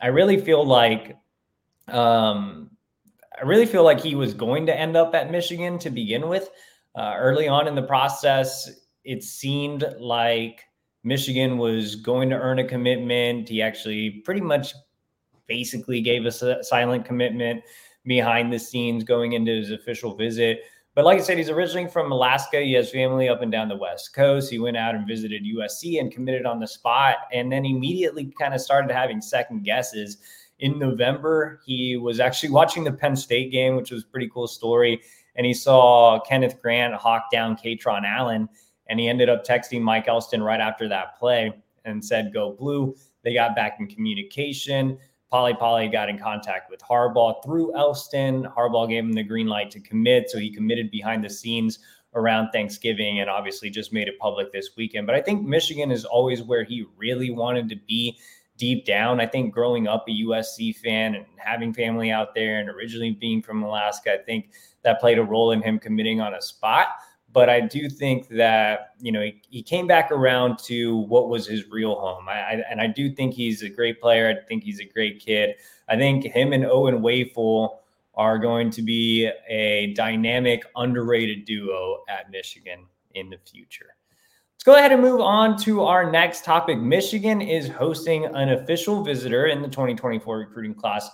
I 0.00 0.06
really 0.06 0.40
feel 0.40 0.64
like, 0.64 1.14
um, 1.88 2.70
I 3.38 3.44
really 3.44 3.66
feel 3.66 3.84
like 3.84 4.00
he 4.00 4.14
was 4.14 4.32
going 4.32 4.64
to 4.64 4.74
end 4.74 4.96
up 4.96 5.14
at 5.14 5.30
Michigan 5.30 5.78
to 5.80 5.90
begin 5.90 6.26
with. 6.26 6.48
Uh, 6.96 7.14
early 7.16 7.48
on 7.48 7.68
in 7.68 7.74
the 7.74 7.82
process, 7.82 8.70
it 9.04 9.22
seemed 9.22 9.84
like 9.98 10.64
Michigan 11.04 11.58
was 11.58 11.96
going 11.96 12.28
to 12.30 12.36
earn 12.36 12.58
a 12.58 12.64
commitment. 12.64 13.48
He 13.48 13.62
actually 13.62 14.22
pretty 14.24 14.40
much 14.40 14.74
basically 15.46 16.00
gave 16.00 16.26
us 16.26 16.42
a 16.42 16.62
silent 16.62 17.04
commitment 17.04 17.62
behind 18.04 18.52
the 18.52 18.58
scenes 18.58 19.04
going 19.04 19.32
into 19.32 19.52
his 19.52 19.70
official 19.70 20.14
visit. 20.14 20.60
But 20.94 21.04
like 21.04 21.18
I 21.18 21.22
said, 21.22 21.38
he's 21.38 21.50
originally 21.50 21.88
from 21.88 22.10
Alaska. 22.10 22.60
He 22.60 22.72
has 22.72 22.90
family 22.90 23.28
up 23.28 23.42
and 23.42 23.52
down 23.52 23.68
the 23.68 23.76
West 23.76 24.12
Coast. 24.12 24.50
He 24.50 24.58
went 24.58 24.76
out 24.76 24.94
and 24.94 25.06
visited 25.06 25.44
USC 25.44 26.00
and 26.00 26.12
committed 26.12 26.46
on 26.46 26.58
the 26.58 26.66
spot, 26.66 27.16
and 27.32 27.50
then 27.50 27.64
immediately 27.64 28.32
kind 28.38 28.54
of 28.54 28.60
started 28.60 28.90
having 28.90 29.20
second 29.20 29.64
guesses. 29.64 30.18
In 30.58 30.78
November, 30.78 31.60
he 31.64 31.96
was 31.96 32.20
actually 32.20 32.50
watching 32.58 32.84
the 32.84 32.92
Penn 32.92 33.14
State 33.14 33.52
game, 33.52 33.76
which 33.76 33.92
was 33.92 34.02
a 34.02 34.06
pretty 34.06 34.28
cool 34.28 34.48
story 34.48 35.00
and 35.36 35.46
he 35.46 35.54
saw 35.54 36.20
Kenneth 36.20 36.60
Grant 36.60 36.94
hawk 36.94 37.30
down 37.30 37.56
Kaytron 37.56 38.04
Allen, 38.04 38.48
and 38.88 38.98
he 38.98 39.08
ended 39.08 39.28
up 39.28 39.44
texting 39.44 39.82
Mike 39.82 40.08
Elston 40.08 40.42
right 40.42 40.60
after 40.60 40.88
that 40.88 41.18
play 41.18 41.52
and 41.84 42.04
said, 42.04 42.32
"Go 42.32 42.52
blue." 42.52 42.96
They 43.22 43.34
got 43.34 43.54
back 43.54 43.78
in 43.80 43.86
communication. 43.86 44.98
Polly 45.30 45.54
Polly 45.54 45.88
got 45.88 46.08
in 46.08 46.18
contact 46.18 46.70
with 46.70 46.80
Harbaugh 46.80 47.42
through 47.44 47.76
Elston. 47.76 48.44
Harbaugh 48.44 48.88
gave 48.88 49.04
him 49.04 49.12
the 49.12 49.22
green 49.22 49.46
light 49.46 49.70
to 49.70 49.80
commit, 49.80 50.28
so 50.28 50.38
he 50.38 50.50
committed 50.50 50.90
behind 50.90 51.22
the 51.22 51.30
scenes 51.30 51.78
around 52.14 52.50
Thanksgiving 52.50 53.20
and 53.20 53.30
obviously 53.30 53.70
just 53.70 53.92
made 53.92 54.08
it 54.08 54.18
public 54.18 54.52
this 54.52 54.70
weekend. 54.76 55.06
But 55.06 55.14
I 55.14 55.20
think 55.20 55.46
Michigan 55.46 55.92
is 55.92 56.04
always 56.04 56.42
where 56.42 56.64
he 56.64 56.86
really 56.96 57.30
wanted 57.30 57.68
to 57.68 57.76
be 57.76 58.18
deep 58.60 58.84
down. 58.84 59.20
I 59.20 59.26
think 59.26 59.52
growing 59.52 59.88
up 59.88 60.04
a 60.06 60.12
USC 60.12 60.76
fan 60.76 61.14
and 61.14 61.24
having 61.36 61.72
family 61.72 62.12
out 62.12 62.34
there 62.34 62.60
and 62.60 62.68
originally 62.68 63.12
being 63.12 63.42
from 63.42 63.62
Alaska, 63.62 64.12
I 64.12 64.18
think 64.18 64.50
that 64.82 65.00
played 65.00 65.18
a 65.18 65.24
role 65.24 65.52
in 65.52 65.62
him 65.62 65.78
committing 65.78 66.20
on 66.20 66.34
a 66.34 66.42
spot. 66.42 66.88
But 67.32 67.48
I 67.48 67.60
do 67.60 67.88
think 67.88 68.28
that 68.28 68.94
you 69.00 69.12
know 69.12 69.22
he, 69.22 69.40
he 69.48 69.62
came 69.62 69.86
back 69.86 70.12
around 70.12 70.58
to 70.64 70.98
what 70.98 71.28
was 71.28 71.46
his 71.46 71.68
real 71.70 71.94
home. 71.94 72.28
I, 72.28 72.32
I, 72.32 72.62
and 72.70 72.80
I 72.80 72.86
do 72.86 73.10
think 73.10 73.34
he's 73.34 73.62
a 73.62 73.68
great 73.68 74.00
player. 74.00 74.28
I 74.28 74.46
think 74.46 74.62
he's 74.62 74.80
a 74.80 74.84
great 74.84 75.20
kid. 75.20 75.54
I 75.88 75.96
think 75.96 76.24
him 76.24 76.52
and 76.52 76.66
Owen 76.66 77.00
Wafle 77.00 77.78
are 78.14 78.38
going 78.38 78.70
to 78.70 78.82
be 78.82 79.30
a 79.48 79.94
dynamic, 79.94 80.64
underrated 80.76 81.44
duo 81.44 82.02
at 82.08 82.30
Michigan 82.30 82.84
in 83.14 83.30
the 83.30 83.38
future. 83.38 83.94
Let's 84.60 84.76
go 84.76 84.78
ahead 84.78 84.92
and 84.92 85.00
move 85.00 85.22
on 85.22 85.56
to 85.60 85.84
our 85.84 86.10
next 86.10 86.44
topic. 86.44 86.78
Michigan 86.78 87.40
is 87.40 87.66
hosting 87.66 88.26
an 88.26 88.50
official 88.50 89.02
visitor 89.02 89.46
in 89.46 89.62
the 89.62 89.68
2024 89.68 90.36
recruiting 90.36 90.74
class 90.74 91.08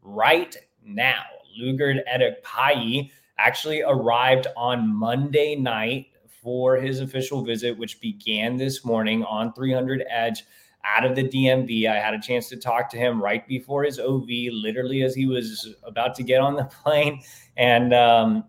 right 0.00 0.56
now. 0.82 1.22
Lugard 1.60 2.00
Edokpayi 2.10 3.10
actually 3.36 3.82
arrived 3.82 4.46
on 4.56 4.96
Monday 4.96 5.54
night 5.56 6.06
for 6.42 6.76
his 6.76 7.00
official 7.00 7.44
visit, 7.44 7.76
which 7.76 8.00
began 8.00 8.56
this 8.56 8.82
morning 8.82 9.22
On300 9.24 10.02
Edge 10.08 10.44
out 10.82 11.04
of 11.04 11.14
the 11.14 11.24
DMV. 11.24 11.90
I 11.90 11.96
had 11.96 12.14
a 12.14 12.18
chance 12.18 12.48
to 12.48 12.56
talk 12.56 12.88
to 12.92 12.96
him 12.96 13.22
right 13.22 13.46
before 13.46 13.84
his 13.84 13.98
OV, 13.98 14.26
literally 14.52 15.02
as 15.02 15.14
he 15.14 15.26
was 15.26 15.74
about 15.82 16.14
to 16.14 16.22
get 16.22 16.40
on 16.40 16.56
the 16.56 16.64
plane, 16.82 17.20
and 17.58 17.92
um, 17.92 18.44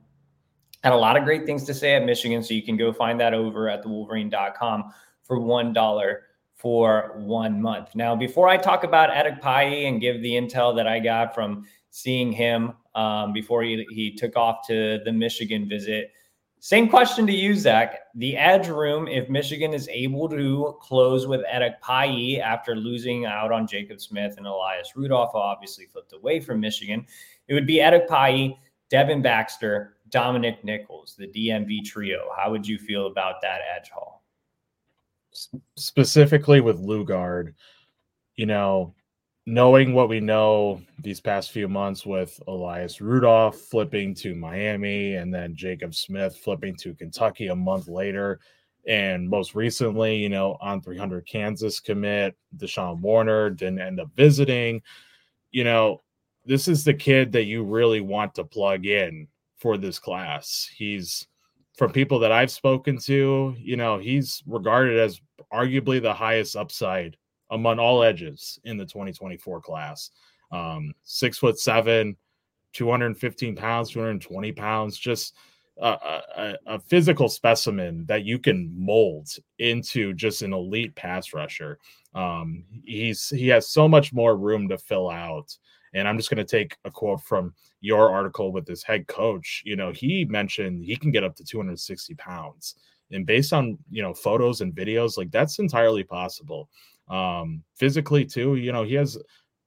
had 0.87 0.93
a 0.93 0.97
lot 0.97 1.17
of 1.17 1.25
great 1.25 1.45
things 1.45 1.65
to 1.65 1.73
say 1.73 1.95
at 1.95 2.05
Michigan. 2.05 2.41
So 2.41 2.53
you 2.53 2.63
can 2.63 2.77
go 2.77 2.93
find 2.93 3.19
that 3.19 3.33
over 3.33 3.67
at 3.67 3.83
thewolverine.com 3.83 4.93
for 5.23 5.37
one 5.37 5.73
dollar 5.73 6.21
for 6.55 7.11
one 7.17 7.61
month. 7.61 7.89
Now, 7.93 8.15
before 8.15 8.47
I 8.47 8.55
talk 8.55 8.85
about 8.85 9.09
Edokpayi 9.09 9.85
and 9.89 9.99
give 9.99 10.21
the 10.21 10.31
intel 10.31 10.73
that 10.77 10.87
I 10.87 10.99
got 10.99 11.35
from 11.35 11.65
seeing 11.89 12.31
him 12.31 12.71
um, 12.95 13.33
before 13.33 13.63
he, 13.63 13.85
he 13.89 14.15
took 14.15 14.37
off 14.37 14.65
to 14.67 15.01
the 15.03 15.11
Michigan 15.11 15.67
visit. 15.67 16.13
Same 16.59 16.87
question 16.87 17.27
to 17.27 17.33
you, 17.33 17.53
Zach. 17.53 17.99
The 18.15 18.37
edge 18.37 18.69
room, 18.69 19.09
if 19.09 19.27
Michigan 19.29 19.73
is 19.73 19.89
able 19.89 20.29
to 20.29 20.77
close 20.81 21.27
with 21.27 21.41
Edokpayi 21.53 22.39
after 22.39 22.77
losing 22.77 23.25
out 23.25 23.51
on 23.51 23.67
Jacob 23.67 23.99
Smith 23.99 24.35
and 24.37 24.47
Elias 24.47 24.93
Rudolph, 24.95 25.35
obviously 25.35 25.85
flipped 25.85 26.13
away 26.13 26.39
from 26.39 26.61
Michigan, 26.61 27.05
it 27.49 27.53
would 27.53 27.67
be 27.67 27.79
Edokpayi, 27.79 28.57
Devin 28.89 29.21
Baxter, 29.21 29.96
Dominic 30.09 30.63
Nichols, 30.63 31.15
the 31.17 31.27
DMV 31.27 31.83
trio. 31.83 32.29
How 32.35 32.51
would 32.51 32.67
you 32.67 32.77
feel 32.77 33.07
about 33.07 33.41
that 33.41 33.61
edge 33.75 33.89
haul? 33.89 34.23
Specifically 35.75 36.61
with 36.61 36.81
Lugard, 36.81 37.53
you 38.35 38.45
know, 38.45 38.93
knowing 39.45 39.93
what 39.93 40.09
we 40.09 40.19
know 40.19 40.81
these 40.99 41.21
past 41.21 41.51
few 41.51 41.67
months 41.67 42.05
with 42.05 42.39
Elias 42.47 42.99
Rudolph 42.99 43.57
flipping 43.57 44.13
to 44.15 44.35
Miami 44.35 45.15
and 45.15 45.33
then 45.33 45.55
Jacob 45.55 45.95
Smith 45.95 46.35
flipping 46.35 46.75
to 46.77 46.93
Kentucky 46.93 47.47
a 47.47 47.55
month 47.55 47.87
later. 47.87 48.39
And 48.87 49.29
most 49.29 49.55
recently, 49.55 50.15
you 50.15 50.29
know, 50.29 50.57
On300 50.61 51.25
Kansas 51.25 51.79
commit, 51.79 52.35
Deshaun 52.57 52.99
Warner 52.99 53.49
didn't 53.49 53.81
end 53.81 53.99
up 53.99 54.09
visiting. 54.15 54.81
You 55.51 55.63
know, 55.63 56.01
this 56.45 56.67
is 56.67 56.83
the 56.83 56.93
kid 56.93 57.31
that 57.33 57.45
you 57.45 57.63
really 57.63 58.01
want 58.01 58.35
to 58.35 58.43
plug 58.43 58.85
in 58.85 59.27
for 59.57 59.77
this 59.77 59.99
class. 59.99 60.69
He's 60.75 61.27
from 61.77 61.91
people 61.91 62.19
that 62.19 62.31
I've 62.31 62.51
spoken 62.51 62.97
to, 62.99 63.55
you 63.57 63.75
know, 63.75 63.99
he's 63.99 64.41
regarded 64.47 64.99
as 64.99 65.21
arguably 65.53 66.01
the 66.01 66.13
highest 66.13 66.55
upside 66.55 67.17
among 67.51 67.79
all 67.79 68.03
edges 68.03 68.59
in 68.63 68.77
the 68.77 68.85
2024 68.85 69.61
class. 69.61 70.11
Um, 70.51 70.93
six 71.03 71.37
foot 71.37 71.59
seven, 71.59 72.15
215 72.73 73.55
pounds, 73.55 73.91
220 73.91 74.51
pounds, 74.53 74.97
just 74.97 75.35
a, 75.79 76.21
a, 76.37 76.55
a, 76.65 76.79
physical 76.79 77.29
specimen 77.29 78.05
that 78.07 78.23
you 78.23 78.39
can 78.39 78.73
mold 78.75 79.29
into 79.59 80.13
just 80.13 80.41
an 80.41 80.53
elite 80.53 80.95
pass 80.95 81.33
rusher. 81.33 81.77
Um, 82.15 82.63
he's 82.83 83.29
he 83.29 83.47
has 83.49 83.69
so 83.69 83.87
much 83.87 84.13
more 84.13 84.35
room 84.37 84.67
to 84.69 84.77
fill 84.77 85.09
out 85.09 85.55
And 85.93 86.07
I'm 86.07 86.17
just 86.17 86.29
going 86.29 86.45
to 86.45 86.45
take 86.45 86.77
a 86.85 86.91
quote 86.91 87.21
from 87.21 87.53
your 87.81 88.11
article 88.11 88.51
with 88.51 88.65
this 88.65 88.83
head 88.83 89.07
coach. 89.07 89.61
You 89.65 89.75
know, 89.75 89.91
he 89.91 90.25
mentioned 90.25 90.83
he 90.83 90.95
can 90.95 91.11
get 91.11 91.23
up 91.23 91.35
to 91.35 91.43
260 91.43 92.15
pounds. 92.15 92.75
And 93.11 93.25
based 93.25 93.53
on, 93.53 93.77
you 93.89 94.01
know, 94.01 94.13
photos 94.13 94.61
and 94.61 94.75
videos, 94.75 95.17
like 95.17 95.31
that's 95.31 95.59
entirely 95.59 96.03
possible. 96.03 96.69
Um, 97.09 97.63
physically, 97.75 98.25
too, 98.25 98.55
you 98.55 98.71
know, 98.71 98.83
he 98.83 98.95
has 98.95 99.17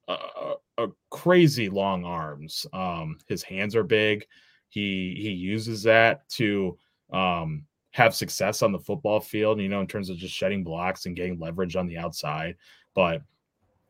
a, 0.08 0.54
a 0.78 0.88
crazy 1.10 1.68
long 1.68 2.04
arms. 2.04 2.66
Um, 2.72 3.18
his 3.26 3.42
hands 3.42 3.74
are 3.74 3.84
big. 3.84 4.26
He 4.68 5.18
he 5.20 5.30
uses 5.30 5.82
that 5.84 6.28
to 6.30 6.78
um 7.12 7.64
have 7.92 8.14
success 8.14 8.62
on 8.62 8.72
the 8.72 8.78
football 8.78 9.20
field, 9.20 9.60
you 9.60 9.68
know, 9.68 9.80
in 9.80 9.86
terms 9.86 10.10
of 10.10 10.16
just 10.16 10.34
shedding 10.34 10.62
blocks 10.62 11.06
and 11.06 11.16
getting 11.16 11.38
leverage 11.38 11.76
on 11.76 11.86
the 11.86 11.98
outside. 11.98 12.56
But 12.94 13.22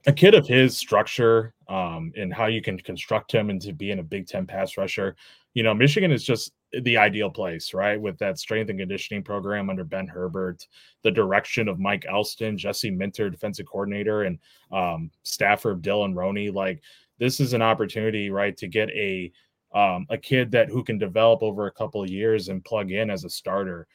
a 0.07 0.13
kid 0.13 0.35
of 0.35 0.47
his 0.47 0.77
structure 0.77 1.55
um, 1.69 2.13
and 2.17 2.33
how 2.33 2.47
you 2.47 2.63
can 2.63 2.79
construct 2.79 3.33
him 3.33 3.51
into 3.51 3.73
being 3.73 3.99
a 3.99 4.03
Big 4.03 4.27
Ten 4.27 4.47
pass 4.47 4.77
rusher, 4.77 5.17
you 5.55 5.63
know, 5.63 5.75
Michigan 5.75 6.11
is 6.11 6.25
just 6.25 6.53
the 6.73 6.97
ideal 6.97 7.31
place, 7.31 7.75
right? 7.75 8.01
With 8.01 8.17
that 8.19 8.39
strength 8.39 8.71
and 8.71 8.79
conditioning 8.79 9.23
program 9.23 9.69
under 9.69 9.85
Ben 9.85 10.07
Herbert, 10.07 10.67
the 11.03 11.11
direction 11.11 11.69
of 11.69 11.81
Mike 11.81 12.07
Elston, 12.09 12.57
Jesse 12.57 12.91
Minter, 12.91 13.29
defensive 13.29 13.67
coordinator, 13.67 14.23
and 14.23 14.39
um, 14.73 15.11
staffer 15.23 15.73
of 15.73 15.81
Dylan 15.81 16.15
Roney. 16.15 16.51
Like, 16.51 16.83
this 17.19 17.41
is 17.41 17.53
an 17.53 17.63
opportunity, 17.63 18.31
right, 18.31 18.57
to 18.57 18.69
get 18.69 18.89
a 18.91 19.33
um, 19.73 20.07
a 20.11 20.19
kid 20.19 20.51
that 20.51 20.69
who 20.69 20.83
can 20.83 20.99
develop 20.99 21.43
over 21.43 21.67
a 21.67 21.73
couple 21.73 22.03
of 22.03 22.11
years 22.11 22.49
and 22.49 22.65
plug 22.65 22.91
in 22.91 23.11
as 23.11 23.25
a 23.25 23.31
starter. 23.31 23.87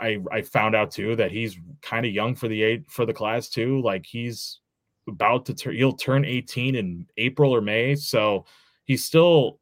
I 0.00 0.18
I 0.32 0.42
found 0.42 0.74
out 0.74 0.90
too 0.90 1.16
that 1.16 1.30
he's 1.30 1.58
kind 1.80 2.04
of 2.04 2.12
young 2.12 2.34
for 2.34 2.48
the 2.48 2.62
eight 2.62 2.90
for 2.90 3.06
the 3.06 3.14
class 3.14 3.48
too. 3.48 3.80
Like 3.82 4.04
he's 4.04 4.60
about 5.08 5.46
to 5.46 5.54
turn 5.54 5.76
he'll 5.76 5.92
turn 5.92 6.24
18 6.24 6.74
in 6.74 7.06
April 7.16 7.54
or 7.54 7.60
May. 7.60 7.94
So 7.94 8.44
he's 8.84 9.04
still 9.04 9.60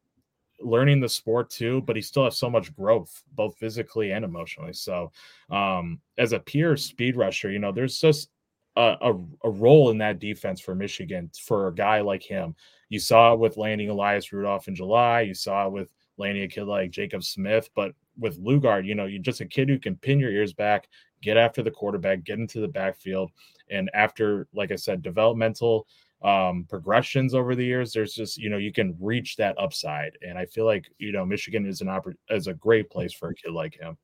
learning 0.60 1.00
the 1.00 1.08
sport 1.08 1.50
too, 1.50 1.82
but 1.82 1.96
he 1.96 2.02
still 2.02 2.24
has 2.24 2.38
so 2.38 2.48
much 2.48 2.74
growth, 2.74 3.22
both 3.32 3.56
physically 3.56 4.12
and 4.12 4.24
emotionally. 4.24 4.72
So 4.72 5.12
um 5.50 6.00
as 6.18 6.32
a 6.32 6.40
pure 6.40 6.76
speed 6.76 7.16
rusher, 7.16 7.50
you 7.50 7.58
know, 7.58 7.72
there's 7.72 8.00
just 8.00 8.30
a, 8.76 8.96
a, 9.00 9.14
a 9.44 9.50
role 9.50 9.90
in 9.90 9.98
that 9.98 10.18
defense 10.18 10.60
for 10.60 10.74
Michigan 10.74 11.30
for 11.40 11.68
a 11.68 11.74
guy 11.74 12.00
like 12.00 12.22
him. 12.22 12.54
You 12.88 12.98
saw 12.98 13.32
it 13.32 13.38
with 13.38 13.56
landing 13.56 13.88
Elias 13.88 14.32
Rudolph 14.32 14.68
in 14.68 14.74
July. 14.74 15.22
You 15.22 15.34
saw 15.34 15.66
it 15.66 15.72
with 15.72 15.92
landing 16.16 16.44
a 16.44 16.48
kid 16.48 16.64
like 16.64 16.90
Jacob 16.90 17.22
Smith. 17.24 17.70
But 17.74 17.94
with 18.18 18.42
Lugard, 18.42 18.86
you 18.86 18.94
know, 18.94 19.06
you're 19.06 19.22
just 19.22 19.40
a 19.40 19.46
kid 19.46 19.68
who 19.68 19.78
can 19.78 19.96
pin 19.96 20.18
your 20.18 20.30
ears 20.30 20.52
back, 20.52 20.88
get 21.24 21.36
after 21.36 21.62
the 21.62 21.70
quarterback, 21.70 22.22
get 22.22 22.38
into 22.38 22.60
the 22.60 22.68
backfield. 22.68 23.32
And 23.70 23.90
after, 23.94 24.46
like 24.54 24.70
I 24.70 24.76
said, 24.76 25.02
developmental 25.02 25.86
um, 26.22 26.66
progressions 26.68 27.34
over 27.34 27.54
the 27.54 27.64
years, 27.64 27.92
there's 27.92 28.14
just, 28.14 28.36
you 28.36 28.50
know, 28.50 28.58
you 28.58 28.72
can 28.72 28.96
reach 29.00 29.36
that 29.36 29.58
upside. 29.58 30.12
And 30.26 30.38
I 30.38 30.44
feel 30.46 30.66
like, 30.66 30.86
you 30.98 31.12
know, 31.12 31.24
Michigan 31.24 31.66
is 31.66 31.80
an 31.80 31.88
oppor- 31.88 32.14
is 32.30 32.46
a 32.46 32.54
great 32.54 32.90
place 32.90 33.12
for 33.12 33.30
a 33.30 33.34
kid 33.34 33.52
like 33.52 33.74
him. 33.74 33.96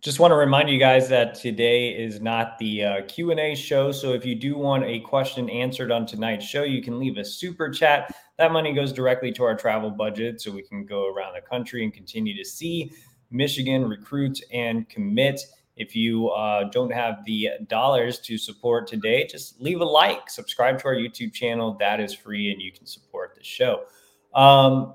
Just 0.00 0.20
want 0.20 0.32
to 0.32 0.36
remind 0.36 0.68
you 0.68 0.78
guys 0.78 1.08
that 1.08 1.34
today 1.34 1.88
is 1.88 2.20
not 2.20 2.58
the 2.58 2.84
uh, 2.84 3.02
Q&A 3.06 3.54
show. 3.54 3.90
So 3.90 4.12
if 4.12 4.26
you 4.26 4.34
do 4.34 4.54
want 4.54 4.84
a 4.84 5.00
question 5.00 5.48
answered 5.48 5.90
on 5.90 6.04
tonight's 6.04 6.44
show, 6.44 6.62
you 6.62 6.82
can 6.82 6.98
leave 6.98 7.16
a 7.16 7.24
super 7.24 7.70
chat. 7.70 8.14
That 8.36 8.52
money 8.52 8.74
goes 8.74 8.92
directly 8.92 9.32
to 9.32 9.44
our 9.44 9.56
travel 9.56 9.90
budget 9.90 10.42
so 10.42 10.50
we 10.50 10.62
can 10.62 10.84
go 10.84 11.06
around 11.06 11.32
the 11.32 11.40
country 11.40 11.84
and 11.84 11.92
continue 11.92 12.36
to 12.36 12.44
see 12.44 12.92
Michigan 13.30 13.88
recruit 13.88 14.40
and 14.52 14.88
commit. 14.88 15.40
If 15.76 15.96
you 15.96 16.28
uh, 16.28 16.64
don't 16.64 16.92
have 16.92 17.24
the 17.24 17.50
dollars 17.68 18.20
to 18.20 18.38
support 18.38 18.86
today, 18.86 19.26
just 19.26 19.60
leave 19.60 19.80
a 19.80 19.84
like, 19.84 20.30
subscribe 20.30 20.78
to 20.80 20.86
our 20.86 20.94
YouTube 20.94 21.32
channel. 21.32 21.76
That 21.80 22.00
is 22.00 22.14
free 22.14 22.52
and 22.52 22.62
you 22.62 22.70
can 22.70 22.86
support 22.86 23.34
the 23.34 23.42
show. 23.42 23.84
Um, 24.34 24.94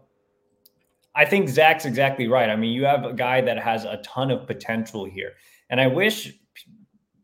I 1.15 1.25
think 1.25 1.49
Zach's 1.49 1.85
exactly 1.85 2.27
right. 2.27 2.49
I 2.49 2.55
mean, 2.55 2.71
you 2.71 2.85
have 2.85 3.03
a 3.03 3.13
guy 3.13 3.41
that 3.41 3.61
has 3.61 3.83
a 3.83 3.97
ton 4.03 4.31
of 4.31 4.47
potential 4.47 5.03
here. 5.05 5.33
And 5.69 5.81
I 5.81 5.87
wish 5.87 6.33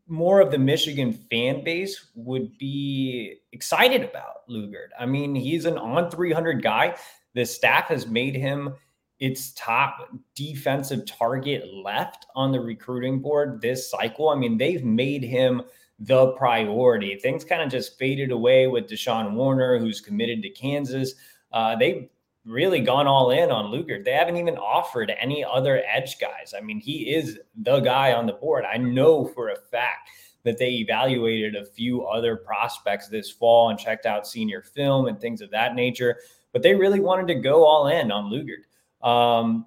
more 0.08 0.40
of 0.40 0.50
the 0.50 0.58
Michigan 0.58 1.12
fan 1.12 1.64
base 1.64 2.10
would 2.14 2.56
be 2.58 3.38
excited 3.52 4.02
about 4.02 4.48
Lugard. 4.48 4.88
I 4.98 5.06
mean, 5.06 5.34
he's 5.34 5.64
an 5.64 5.74
On300 5.74 6.62
guy. 6.62 6.96
The 7.34 7.44
staff 7.44 7.88
has 7.88 8.06
made 8.06 8.34
him 8.34 8.74
its 9.18 9.52
top 9.52 10.10
defensive 10.34 11.06
target 11.06 11.72
left 11.72 12.26
on 12.34 12.52
the 12.52 12.60
recruiting 12.60 13.20
board 13.20 13.60
this 13.60 13.90
cycle. 13.90 14.28
I 14.28 14.36
mean, 14.36 14.58
they've 14.58 14.84
made 14.84 15.22
him 15.22 15.62
the 15.98 16.32
priority. 16.32 17.16
Things 17.16 17.44
kind 17.44 17.62
of 17.62 17.70
just 17.70 17.98
faded 17.98 18.30
away 18.30 18.66
with 18.66 18.88
Deshawn 18.88 19.32
Warner, 19.32 19.78
who's 19.78 20.00
committed 20.00 20.42
to 20.42 20.50
Kansas. 20.50 21.14
Uh, 21.52 21.76
they 21.76 22.10
really 22.44 22.80
gone 22.80 23.06
all 23.06 23.30
in 23.30 23.50
on 23.50 23.72
Lugard. 23.72 24.04
They 24.04 24.12
haven't 24.12 24.36
even 24.36 24.56
offered 24.56 25.12
any 25.18 25.44
other 25.44 25.82
edge 25.86 26.18
guys. 26.18 26.54
I 26.56 26.60
mean, 26.60 26.78
he 26.78 27.14
is 27.14 27.38
the 27.56 27.80
guy 27.80 28.12
on 28.12 28.26
the 28.26 28.34
board. 28.34 28.64
I 28.64 28.76
know 28.76 29.24
for 29.24 29.48
a 29.48 29.56
fact 29.56 30.10
that 30.44 30.58
they 30.58 30.74
evaluated 30.74 31.56
a 31.56 31.64
few 31.64 32.04
other 32.04 32.36
prospects 32.36 33.08
this 33.08 33.30
fall 33.30 33.70
and 33.70 33.78
checked 33.78 34.06
out 34.06 34.28
senior 34.28 34.62
film 34.62 35.06
and 35.06 35.20
things 35.20 35.40
of 35.40 35.50
that 35.50 35.74
nature, 35.74 36.18
but 36.52 36.62
they 36.62 36.74
really 36.74 37.00
wanted 37.00 37.26
to 37.26 37.40
go 37.40 37.64
all 37.64 37.88
in 37.88 38.12
on 38.12 38.30
Lugard. 38.30 38.62
Um, 39.06 39.66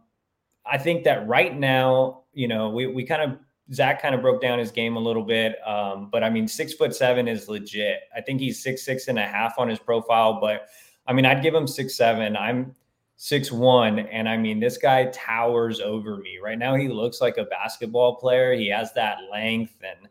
I 0.65 0.77
think 0.77 1.03
that 1.05 1.27
right 1.27 1.57
now, 1.57 2.23
you 2.33 2.47
know, 2.47 2.69
we, 2.69 2.87
we 2.87 3.03
kind 3.03 3.21
of 3.21 3.39
Zach 3.73 4.01
kind 4.01 4.15
of 4.15 4.21
broke 4.21 4.41
down 4.41 4.59
his 4.59 4.71
game 4.71 4.95
a 4.95 4.99
little 4.99 5.23
bit. 5.23 5.55
Um, 5.65 6.09
but 6.11 6.23
I 6.23 6.29
mean, 6.29 6.47
six 6.47 6.73
foot 6.73 6.95
seven 6.95 7.27
is 7.27 7.47
legit. 7.47 8.01
I 8.15 8.21
think 8.21 8.39
he's 8.39 8.61
six, 8.61 8.83
six 8.83 9.07
and 9.07 9.19
a 9.19 9.25
half 9.25 9.57
on 9.57 9.69
his 9.69 9.79
profile, 9.79 10.39
but 10.39 10.67
I 11.07 11.13
mean, 11.13 11.25
I'd 11.25 11.41
give 11.41 11.53
him 11.53 11.67
six 11.67 11.95
seven. 11.95 12.35
I'm 12.35 12.75
six 13.15 13.51
one, 13.51 13.99
and 13.99 14.27
I 14.27 14.37
mean, 14.37 14.59
this 14.59 14.77
guy 14.77 15.05
towers 15.05 15.79
over 15.79 16.17
me 16.17 16.39
right 16.41 16.57
now. 16.57 16.75
He 16.75 16.87
looks 16.87 17.21
like 17.21 17.37
a 17.37 17.45
basketball 17.45 18.15
player. 18.15 18.53
He 18.53 18.69
has 18.69 18.93
that 18.93 19.17
length 19.31 19.75
and 19.81 20.07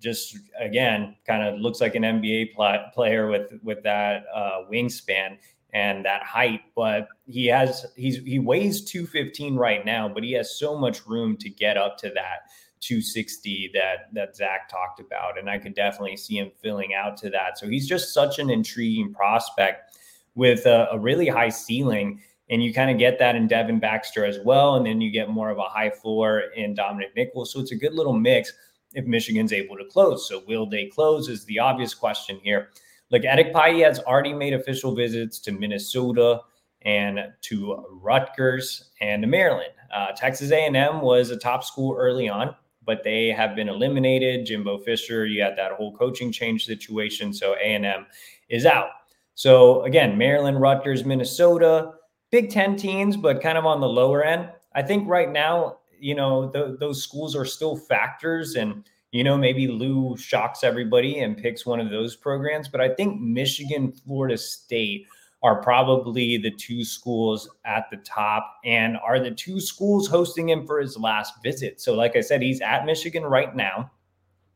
just 0.00 0.36
again, 0.58 1.16
kind 1.26 1.42
of 1.42 1.60
looks 1.60 1.80
like 1.80 1.94
an 1.94 2.02
NBA 2.02 2.54
pl- 2.54 2.90
player 2.92 3.28
with 3.28 3.52
with 3.62 3.82
that 3.84 4.24
uh, 4.34 4.62
wingspan 4.70 5.38
and 5.72 6.04
that 6.04 6.22
height. 6.22 6.60
But 6.74 7.08
he 7.26 7.46
has 7.46 7.86
he's 7.96 8.18
he 8.18 8.38
weighs 8.38 8.84
two 8.84 9.06
fifteen 9.06 9.56
right 9.56 9.84
now, 9.84 10.08
but 10.08 10.22
he 10.22 10.32
has 10.32 10.58
so 10.58 10.76
much 10.76 11.06
room 11.06 11.36
to 11.38 11.50
get 11.50 11.76
up 11.76 11.98
to 11.98 12.10
that. 12.10 12.50
260 12.80 13.70
that 13.74 14.12
that 14.12 14.34
Zach 14.34 14.68
talked 14.68 14.98
about, 14.98 15.38
and 15.38 15.48
I 15.48 15.56
could 15.56 15.74
definitely 15.74 16.16
see 16.16 16.38
him 16.38 16.50
filling 16.60 16.94
out 16.94 17.16
to 17.18 17.30
that. 17.30 17.56
So 17.56 17.68
he's 17.68 17.86
just 17.86 18.12
such 18.12 18.40
an 18.40 18.50
intriguing 18.50 19.14
prospect 19.14 19.92
with 20.34 20.66
a, 20.66 20.88
a 20.90 20.98
really 20.98 21.28
high 21.28 21.48
ceiling. 21.48 22.20
And 22.50 22.62
you 22.62 22.74
kind 22.74 22.90
of 22.90 22.98
get 22.98 23.18
that 23.18 23.36
in 23.36 23.46
Devin 23.46 23.78
Baxter 23.78 24.24
as 24.24 24.38
well. 24.44 24.74
And 24.74 24.84
then 24.84 25.00
you 25.00 25.10
get 25.10 25.30
more 25.30 25.50
of 25.50 25.58
a 25.58 25.62
high 25.62 25.90
floor 25.90 26.40
in 26.56 26.74
Dominic 26.74 27.14
Nichols. 27.16 27.52
So 27.52 27.60
it's 27.60 27.72
a 27.72 27.76
good 27.76 27.94
little 27.94 28.12
mix 28.12 28.52
if 28.92 29.06
Michigan's 29.06 29.52
able 29.52 29.76
to 29.76 29.84
close. 29.84 30.28
So 30.28 30.42
will 30.46 30.68
they 30.68 30.86
close 30.86 31.28
is 31.28 31.44
the 31.46 31.58
obvious 31.58 31.94
question 31.94 32.38
here. 32.42 32.68
Look, 33.12 33.22
Pye 33.52 33.74
has 33.84 33.98
already 34.00 34.32
made 34.32 34.54
official 34.54 34.94
visits 34.94 35.38
to 35.40 35.52
Minnesota 35.52 36.40
and 36.80 37.20
to 37.42 37.84
Rutgers 37.90 38.90
and 39.02 39.30
Maryland. 39.30 39.72
Uh, 39.94 40.12
Texas 40.12 40.50
A&M 40.50 41.02
was 41.02 41.30
a 41.30 41.36
top 41.36 41.62
school 41.62 41.94
early 41.96 42.30
on, 42.30 42.56
but 42.84 43.04
they 43.04 43.28
have 43.28 43.54
been 43.54 43.68
eliminated. 43.68 44.46
Jimbo 44.46 44.78
Fisher, 44.78 45.26
you 45.26 45.42
had 45.42 45.56
that 45.58 45.72
whole 45.72 45.94
coaching 45.94 46.32
change 46.32 46.64
situation, 46.64 47.34
so 47.34 47.54
A&M 47.54 48.06
is 48.48 48.64
out. 48.64 48.88
So 49.34 49.82
again, 49.82 50.16
Maryland, 50.16 50.60
Rutgers, 50.60 51.04
Minnesota, 51.04 51.92
Big 52.30 52.48
Ten 52.48 52.76
teams, 52.76 53.16
but 53.16 53.42
kind 53.42 53.58
of 53.58 53.66
on 53.66 53.80
the 53.80 53.88
lower 53.88 54.24
end. 54.24 54.48
I 54.74 54.82
think 54.82 55.06
right 55.06 55.30
now, 55.30 55.80
you 56.00 56.14
know, 56.14 56.48
th- 56.48 56.78
those 56.80 57.02
schools 57.02 57.36
are 57.36 57.44
still 57.44 57.76
factors, 57.76 58.54
and 58.56 58.84
you 59.12 59.22
know, 59.22 59.36
maybe 59.36 59.68
Lou 59.68 60.16
shocks 60.16 60.64
everybody 60.64 61.20
and 61.20 61.36
picks 61.36 61.64
one 61.66 61.80
of 61.80 61.90
those 61.90 62.16
programs. 62.16 62.68
But 62.68 62.80
I 62.80 62.88
think 62.88 63.20
Michigan, 63.20 63.92
Florida 63.92 64.38
State 64.38 65.06
are 65.42 65.60
probably 65.60 66.38
the 66.38 66.50
two 66.50 66.84
schools 66.84 67.48
at 67.64 67.86
the 67.90 67.98
top 67.98 68.56
and 68.64 68.96
are 68.98 69.20
the 69.20 69.30
two 69.30 69.60
schools 69.60 70.08
hosting 70.08 70.48
him 70.48 70.66
for 70.66 70.80
his 70.80 70.96
last 70.96 71.34
visit. 71.42 71.80
So, 71.80 71.94
like 71.94 72.16
I 72.16 72.20
said, 72.20 72.40
he's 72.40 72.60
at 72.60 72.86
Michigan 72.86 73.24
right 73.24 73.54
now. 73.54 73.90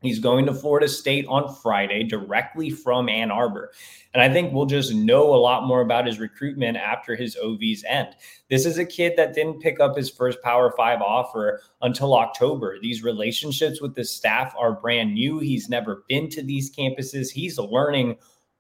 He's 0.03 0.19
going 0.19 0.47
to 0.47 0.55
Florida 0.55 0.89
State 0.89 1.27
on 1.27 1.55
Friday 1.57 2.05
directly 2.05 2.71
from 2.71 3.09
Ann 3.09 3.31
Arbor. 3.31 3.73
And 4.13 4.23
I 4.23 4.33
think 4.33 4.53
we'll 4.53 4.67
just 4.67 4.95
know 4.95 5.35
a 5.35 5.37
lot 5.37 5.67
more 5.67 5.81
about 5.81 6.07
his 6.07 6.19
recruitment 6.19 6.77
after 6.77 7.17
his 7.17 7.37
OVs 7.37 7.81
end. 7.89 8.09
This 8.51 8.67
is 8.67 8.79
a 8.79 8.85
kid 8.85 9.15
that 9.17 9.35
didn't 9.35 9.61
pick 9.61 9.81
up 9.81 9.97
his 9.97 10.11
first 10.11 10.43
Power 10.43 10.73
Five 10.77 11.01
offer 11.01 11.63
until 11.83 12.15
October. 12.15 12.79
These 12.81 13.03
relationships 13.03 13.81
with 13.81 13.95
the 13.95 14.05
staff 14.05 14.55
are 14.59 14.73
brand 14.73 15.15
new. 15.15 15.39
He's 15.39 15.69
never 15.69 16.05
been 16.09 16.29
to 16.31 16.43
these 16.43 16.75
campuses, 16.75 17.31
he's 17.31 17.59
learning 17.59 18.17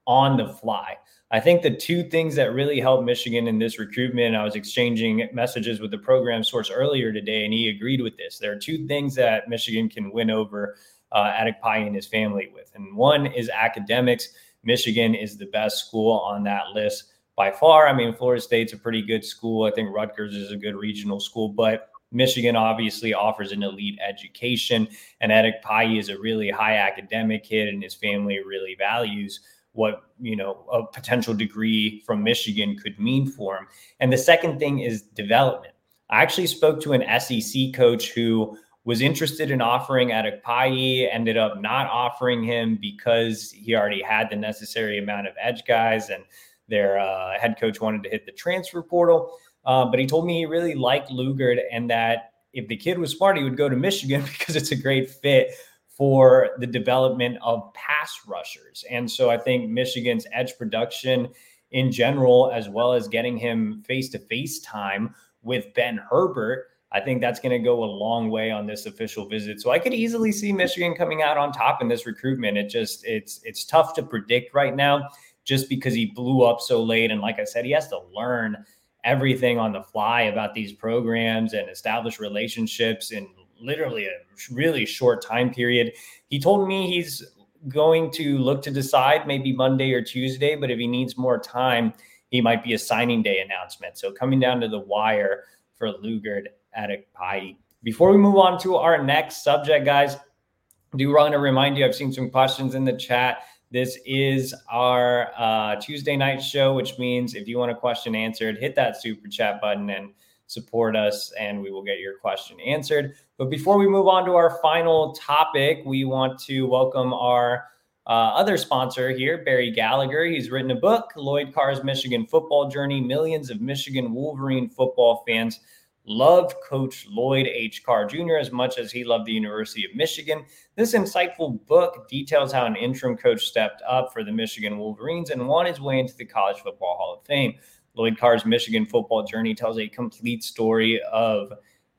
on 0.07 0.37
the 0.37 0.49
fly. 0.49 0.96
I 1.33 1.40
think 1.40 1.62
the 1.62 1.75
two 1.75 2.05
things 2.05 2.37
that 2.37 2.55
really 2.55 2.79
helped 2.79 3.05
Michigan 3.05 3.49
in 3.49 3.59
this 3.59 3.81
recruitment, 3.81 4.37
I 4.37 4.44
was 4.44 4.55
exchanging 4.55 5.29
messages 5.33 5.81
with 5.81 5.90
the 5.90 5.99
program 5.99 6.44
source 6.44 6.70
earlier 6.70 7.12
today, 7.12 7.44
and 7.44 7.53
he 7.53 7.68
agreed 7.68 8.01
with 8.01 8.16
this. 8.16 8.38
There 8.38 8.53
are 8.53 8.59
two 8.59 8.87
things 8.87 9.16
that 9.16 9.49
Michigan 9.49 9.88
can 9.88 10.12
win 10.12 10.31
over 10.31 10.77
uh, 11.12 11.33
Edokpayi 11.33 11.87
and 11.87 11.95
his 11.95 12.07
family 12.07 12.51
with. 12.53 12.71
And 12.75 12.97
one 12.97 13.27
is 13.27 13.49
academics. 13.49 14.29
Michigan 14.64 15.14
is 15.14 15.37
the 15.37 15.47
best 15.47 15.87
school 15.87 16.12
on 16.12 16.42
that 16.45 16.69
list 16.75 17.12
by 17.37 17.51
far. 17.51 17.87
I 17.87 17.92
mean, 17.92 18.14
Florida 18.14 18.40
State's 18.40 18.73
a 18.73 18.79
pretty 18.79 19.03
good 19.03 19.25
school. 19.25 19.64
I 19.64 19.71
think 19.71 19.95
Rutgers 19.95 20.35
is 20.35 20.51
a 20.51 20.57
good 20.57 20.75
regional 20.75 21.21
school, 21.21 21.49
but 21.49 21.90
Michigan 22.12 22.57
obviously 22.57 23.14
offers 23.14 23.53
an 23.53 23.62
elite 23.62 23.99
education, 24.07 24.88
and 25.21 25.33
Edokpayi 25.33 25.99
is 25.99 26.09
a 26.09 26.19
really 26.19 26.51
high 26.51 26.77
academic 26.77 27.45
kid, 27.45 27.69
and 27.69 27.83
his 27.83 27.95
family 27.95 28.38
really 28.45 28.75
values 28.79 29.40
what 29.73 30.05
you 30.19 30.35
know 30.35 30.64
a 30.73 30.87
potential 30.87 31.35
degree 31.35 32.01
from 32.07 32.23
Michigan 32.23 32.77
could 32.77 32.99
mean 32.99 33.27
for 33.27 33.59
him. 33.59 33.66
And 34.01 34.12
the 34.12 34.19
second 34.19 34.59
thing 34.59 34.81
is 34.81 35.03
development. 35.03 35.75
I 36.09 36.23
actually 36.23 36.47
spoke 36.47 36.81
to 36.83 36.92
an 36.92 37.05
SEC 37.21 37.75
coach 37.75 38.12
who 38.12 38.57
was 38.87 39.03
interested 39.03 39.51
in 39.51 39.61
offering 39.61 40.11
Edokpayi, 40.11 41.12
ended 41.12 41.37
up 41.37 41.61
not 41.61 41.88
offering 41.90 42.44
him 42.44 42.79
because 42.81 43.51
he 43.51 43.75
already 43.75 44.01
had 44.01 44.31
the 44.31 44.37
necessary 44.37 44.99
amount 44.99 45.27
of 45.27 45.35
edge 45.42 45.64
guys, 45.66 46.09
and 46.09 46.22
their 46.68 46.96
uh, 46.96 47.37
head 47.38 47.57
coach 47.61 47.81
wanted 47.81 48.05
to 48.05 48.09
hit 48.09 48.25
the 48.25 48.33
transfer 48.33 48.81
portal. 48.83 49.37
Uh, 49.64 49.85
but 49.85 49.99
he 49.99 50.07
told 50.07 50.25
me 50.25 50.38
he 50.38 50.46
really 50.46 50.77
liked 50.77 51.11
Lugard 51.11 51.59
and 51.72 51.90
that 51.90 52.35
if 52.53 52.68
the 52.68 52.77
kid 52.77 52.96
was 52.96 53.11
smart, 53.11 53.37
he 53.37 53.42
would 53.42 53.57
go 53.57 53.68
to 53.68 53.77
Michigan 53.77 54.22
because 54.38 54.55
it's 54.55 54.70
a 54.70 54.77
great 54.77 55.11
fit 55.11 55.51
for 55.88 56.51
the 56.59 56.66
development 56.66 57.38
of 57.42 57.75
pass 57.75 58.20
rushers. 58.29 58.85
And 58.88 59.11
so 59.11 59.31
I 59.31 59.37
think 59.37 59.68
Michigan's 59.68 60.27
edge 60.33 60.57
production 60.57 61.29
in 61.72 61.90
general, 61.90 62.53
as 62.55 62.68
well 62.68 62.92
as 62.92 63.09
getting 63.09 63.37
him 63.37 63.83
face 63.85 64.11
to 64.11 64.20
face 64.20 64.61
time 64.61 65.12
with 65.42 65.75
Ben 65.75 66.01
Herbert, 66.09 66.66
I 66.92 67.01
think 67.01 67.20
that's 67.20 67.40
going 67.40 67.51
to 67.51 67.59
go 67.59 67.83
a 67.83 67.87
long 67.87 68.31
way 68.31 68.51
on 68.51 68.66
this 68.66 68.87
official 68.87 69.29
visit. 69.29 69.61
So 69.61 69.70
I 69.70 69.79
could 69.79 69.92
easily 69.92 70.31
see 70.33 70.53
Michigan 70.53 70.94
coming 70.94 71.22
out 71.22 71.37
on 71.37 71.53
top 71.53 71.83
in 71.83 71.88
this 71.88 72.07
recruitment. 72.07 72.57
It 72.57 72.68
just 72.68 73.05
it's 73.05 73.40
it's 73.42 73.64
tough 73.64 73.94
to 73.94 74.03
predict 74.03 74.55
right 74.55 74.75
now 74.75 75.09
just 75.44 75.68
because 75.68 75.94
he 75.94 76.07
blew 76.07 76.42
up 76.42 76.61
so 76.61 76.83
late 76.83 77.11
and 77.11 77.20
like 77.20 77.38
I 77.38 77.44
said 77.44 77.64
he 77.64 77.70
has 77.72 77.88
to 77.88 78.01
learn 78.14 78.64
everything 79.05 79.59
on 79.59 79.72
the 79.72 79.83
fly 79.83 80.22
about 80.22 80.53
these 80.53 80.72
programs 80.72 81.55
and 81.55 81.68
establish 81.70 82.18
relationships 82.18 83.12
in 83.12 83.29
literally 83.61 84.07
a 84.07 84.11
really 84.51 84.85
short 84.85 85.22
time 85.22 85.53
period. 85.53 85.92
He 86.29 86.40
told 86.40 86.68
me 86.68 86.88
he's 86.88 87.25
going 87.68 88.11
to 88.12 88.38
look 88.38 88.62
to 88.62 88.70
decide 88.70 89.27
maybe 89.27 89.53
Monday 89.53 89.92
or 89.92 90.03
Tuesday, 90.03 90.57
but 90.57 90.70
if 90.70 90.79
he 90.79 90.87
needs 90.87 91.16
more 91.16 91.38
time, 91.38 91.92
he 92.31 92.40
might 92.40 92.62
be 92.62 92.75
a 92.75 92.79
signing 92.79 93.22
day 93.22 93.40
announcement. 93.40 93.96
So 93.96 94.12
coming 94.12 94.40
down 94.40 94.61
to 94.61 94.68
the 94.68 94.81
wire 94.81 95.44
for 95.77 95.92
Lugard 95.94 96.46
Edokpayi. 96.77 97.57
Before 97.83 98.11
we 98.11 98.19
move 98.19 98.37
on 98.37 98.59
to 98.61 98.77
our 98.77 99.03
next 99.03 99.45
subject, 99.45 99.85
guys, 99.85 100.17
I 100.17 100.97
do 100.97 101.15
want 101.15 101.33
to 101.33 101.39
remind 101.39 101.77
you 101.77 101.85
I've 101.85 101.95
seen 101.95 102.12
some 102.12 102.31
questions 102.31 102.75
in 102.75 102.85
the 102.85 102.93
chat. 102.93 103.43
This 103.71 103.99
is 104.07 104.55
our 104.71 105.31
uh, 105.37 105.77
Tuesday 105.77 106.17
night 106.17 106.43
show, 106.43 106.75
which 106.75 106.99
means 106.99 107.35
if 107.35 107.49
you 107.49 107.59
want 107.59 107.73
a 107.73 107.75
question 107.75 108.15
answered, 108.15 108.59
hit 108.59 108.75
that 108.77 109.01
super 109.01 109.29
chat 109.29 109.61
button 109.61 109.91
and 109.91 110.12
support 110.47 110.97
us, 110.97 111.33
and 111.39 111.61
we 111.61 111.71
will 111.71 111.83
get 111.83 111.99
your 111.99 112.19
question 112.19 112.59
answered. 112.61 113.15
But 113.37 113.51
before 113.51 113.79
we 113.79 113.89
move 113.89 114.07
on 114.07 114.25
to 114.27 114.37
our 114.37 114.59
final 114.62 115.12
topic, 115.12 115.83
we 115.85 116.05
want 116.05 116.39
to 116.45 116.62
welcome 116.67 117.12
our 117.12 117.67
uh, 118.07 118.31
other 118.35 118.57
sponsor 118.57 119.11
here, 119.11 119.43
Barry 119.45 119.73
Gallagher. 119.73 120.25
He's 120.25 120.51
written 120.51 120.71
a 120.71 120.77
book, 120.77 121.12
Lloyd 121.17 121.53
Carr's 121.53 121.83
Michigan 121.83 122.25
Football 122.25 122.71
Journey. 122.71 123.01
Millions 123.01 123.51
of 123.51 123.61
Michigan 123.61 124.15
Wolverine 124.15 124.69
football 124.69 125.25
fans 125.27 125.59
loved 126.07 126.55
Coach 126.66 127.07
Lloyd 127.11 127.47
H. 127.47 127.83
Carr 127.85 128.07
Jr. 128.07 128.37
as 128.38 128.53
much 128.53 128.79
as 128.79 128.92
he 128.92 129.05
loved 129.05 129.27
the 129.27 129.33
University 129.33 129.85
of 129.85 129.95
Michigan. 129.95 130.45
This 130.77 130.95
insightful 130.95 131.64
book 131.66 132.09
details 132.09 132.53
how 132.53 132.64
an 132.64 132.77
interim 132.77 133.16
coach 133.16 133.45
stepped 133.45 133.83
up 133.87 134.12
for 134.12 134.23
the 134.23 134.33
Michigan 134.33 134.79
Wolverines 134.79 135.31
and 135.31 135.47
won 135.47 135.66
his 135.66 135.81
way 135.81 135.99
into 135.99 136.16
the 136.16 136.25
College 136.25 136.59
Football 136.59 136.97
Hall 136.97 137.19
of 137.19 137.27
Fame. 137.27 137.55
Lloyd 137.95 138.19
Carr's 138.19 138.45
Michigan 138.45 138.87
football 138.87 139.25
journey 139.25 139.55
tells 139.55 139.79
a 139.79 139.88
complete 139.88 140.45
story 140.45 141.01
of 141.11 141.53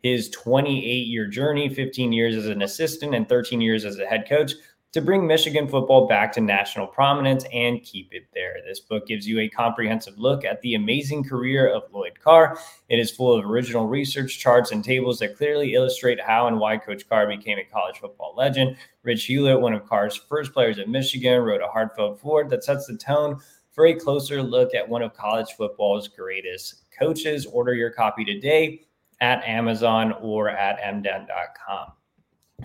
his 0.03 0.29
28 0.29 1.07
year 1.07 1.27
journey 1.27 1.67
15 1.67 2.13
years 2.13 2.35
as 2.35 2.47
an 2.47 2.61
assistant 2.61 3.15
and 3.15 3.27
13 3.27 3.59
years 3.59 3.83
as 3.83 3.99
a 3.99 4.05
head 4.05 4.25
coach 4.29 4.53
to 4.93 5.01
bring 5.01 5.27
Michigan 5.27 5.67
football 5.67 6.07
back 6.07 6.31
to 6.33 6.41
national 6.41 6.87
prominence 6.87 7.45
and 7.53 7.83
keep 7.83 8.13
it 8.13 8.27
there. 8.33 8.55
This 8.65 8.79
book 8.79 9.05
gives 9.05 9.27
you 9.27 9.39
a 9.39 9.49
comprehensive 9.49 10.17
look 10.17 10.45
at 10.45 10.61
the 10.61 10.75
amazing 10.75 11.23
career 11.23 11.67
of 11.67 11.83
Lloyd 11.91 12.19
Carr. 12.19 12.57
It 12.89 12.97
is 12.97 13.11
full 13.11 13.37
of 13.37 13.45
original 13.45 13.87
research, 13.87 14.39
charts, 14.39 14.71
and 14.71 14.83
tables 14.83 15.19
that 15.19 15.35
clearly 15.35 15.73
illustrate 15.73 16.21
how 16.21 16.47
and 16.47 16.59
why 16.59 16.77
Coach 16.77 17.07
Carr 17.07 17.27
became 17.27 17.59
a 17.59 17.65
college 17.65 17.97
football 17.99 18.33
legend. 18.37 18.77
Rich 19.03 19.25
Hewlett, 19.25 19.59
one 19.59 19.73
of 19.73 19.85
Carr's 19.85 20.15
first 20.15 20.53
players 20.53 20.79
at 20.79 20.89
Michigan, 20.89 21.41
wrote 21.41 21.61
a 21.61 21.67
heartfelt 21.67 22.19
foreword 22.19 22.49
that 22.51 22.63
sets 22.63 22.87
the 22.87 22.97
tone 22.97 23.39
for 23.71 23.87
a 23.87 23.93
closer 23.93 24.41
look 24.41 24.73
at 24.73 24.87
one 24.87 25.01
of 25.03 25.13
college 25.13 25.51
football's 25.57 26.07
greatest 26.07 26.85
coaches. 26.97 27.45
Order 27.45 27.75
your 27.75 27.91
copy 27.91 28.25
today 28.25 28.87
at 29.19 29.43
Amazon 29.43 30.13
or 30.21 30.49
at 30.49 30.79
mden.com. 30.79 31.91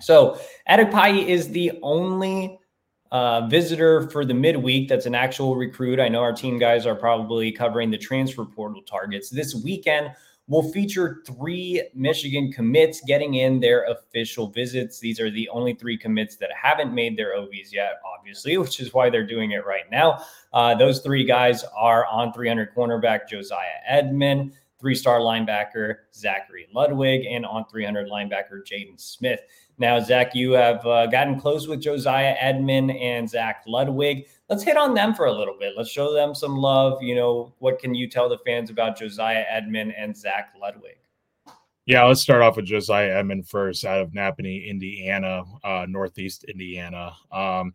So 0.01 0.39
Edokpayi 0.69 1.27
is 1.27 1.49
the 1.49 1.71
only 1.81 2.59
uh, 3.11 3.47
visitor 3.47 4.09
for 4.09 4.25
the 4.25 4.33
midweek 4.33 4.89
that's 4.89 5.05
an 5.05 5.13
actual 5.13 5.55
recruit. 5.55 5.99
I 5.99 6.09
know 6.09 6.21
our 6.21 6.33
team 6.33 6.57
guys 6.57 6.87
are 6.87 6.95
probably 6.95 7.51
covering 7.51 7.91
the 7.91 7.97
transfer 7.97 8.43
portal 8.43 8.81
targets. 8.81 9.29
This 9.29 9.53
weekend 9.53 10.11
will 10.47 10.71
feature 10.71 11.21
three 11.25 11.87
Michigan 11.93 12.51
commits 12.51 13.01
getting 13.05 13.35
in 13.35 13.59
their 13.59 13.83
official 13.85 14.47
visits. 14.47 14.99
These 14.99 15.19
are 15.19 15.29
the 15.29 15.47
only 15.49 15.73
three 15.73 15.97
commits 15.97 16.35
that 16.37 16.49
haven't 16.59 16.93
made 16.93 17.15
their 17.15 17.37
OVs 17.37 17.71
yet, 17.71 18.01
obviously, 18.17 18.57
which 18.57 18.79
is 18.79 18.93
why 18.93 19.11
they're 19.11 19.25
doing 19.25 19.51
it 19.51 19.65
right 19.65 19.89
now. 19.91 20.23
Uh, 20.51 20.73
those 20.75 21.01
three 21.01 21.23
guys 21.23 21.63
are 21.77 22.07
On300 22.11 22.73
cornerback 22.75 23.29
Josiah 23.29 23.79
Edmond, 23.87 24.53
three 24.79 24.95
star 24.95 25.19
linebacker 25.19 25.95
Zachary 26.13 26.67
Ludwig, 26.73 27.25
and 27.25 27.45
On300 27.45 28.09
linebacker 28.09 28.65
Jaden 28.69 28.99
Smith. 28.99 29.41
Now, 29.77 29.99
Zach, 29.99 30.35
you 30.35 30.51
have 30.51 30.85
uh, 30.85 31.07
gotten 31.07 31.39
close 31.39 31.67
with 31.67 31.81
Josiah 31.81 32.35
Edmond 32.39 32.91
and 32.91 33.29
Zach 33.29 33.63
Ludwig. 33.67 34.27
Let's 34.49 34.63
hit 34.63 34.77
on 34.77 34.93
them 34.93 35.15
for 35.15 35.25
a 35.25 35.31
little 35.31 35.57
bit. 35.59 35.73
Let's 35.75 35.89
show 35.89 36.13
them 36.13 36.35
some 36.35 36.57
love. 36.57 37.01
You 37.01 37.15
know, 37.15 37.53
what 37.59 37.79
can 37.79 37.95
you 37.95 38.07
tell 38.07 38.29
the 38.29 38.37
fans 38.45 38.69
about 38.69 38.97
Josiah 38.97 39.45
Edmond 39.49 39.93
and 39.97 40.15
Zach 40.15 40.53
Ludwig? 40.59 40.97
Yeah, 41.85 42.05
let's 42.05 42.21
start 42.21 42.41
off 42.41 42.55
with 42.55 42.65
Josiah 42.65 43.17
Edmond 43.17 43.47
first 43.47 43.83
out 43.83 43.99
of 43.99 44.11
Nappanee, 44.11 44.69
Indiana, 44.69 45.43
uh, 45.63 45.85
Northeast 45.89 46.45
Indiana. 46.45 47.13
Um, 47.31 47.73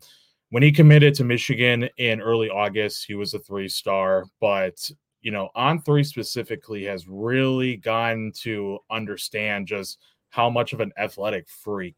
when 0.49 0.63
he 0.63 0.71
committed 0.71 1.13
to 1.15 1.23
Michigan 1.23 1.87
in 1.97 2.19
early 2.21 2.49
August, 2.49 3.05
he 3.05 3.13
was 3.13 3.35
a 3.35 3.39
three 3.39 3.67
star, 3.67 4.25
but 4.41 4.89
you 5.21 5.31
know, 5.31 5.49
on 5.53 5.81
three 5.81 6.03
specifically 6.03 6.85
has 6.85 7.07
really 7.07 7.77
gotten 7.77 8.31
to 8.31 8.79
understand 8.89 9.67
just 9.67 9.99
how 10.29 10.49
much 10.49 10.73
of 10.73 10.79
an 10.79 10.91
athletic 10.97 11.47
freak 11.49 11.95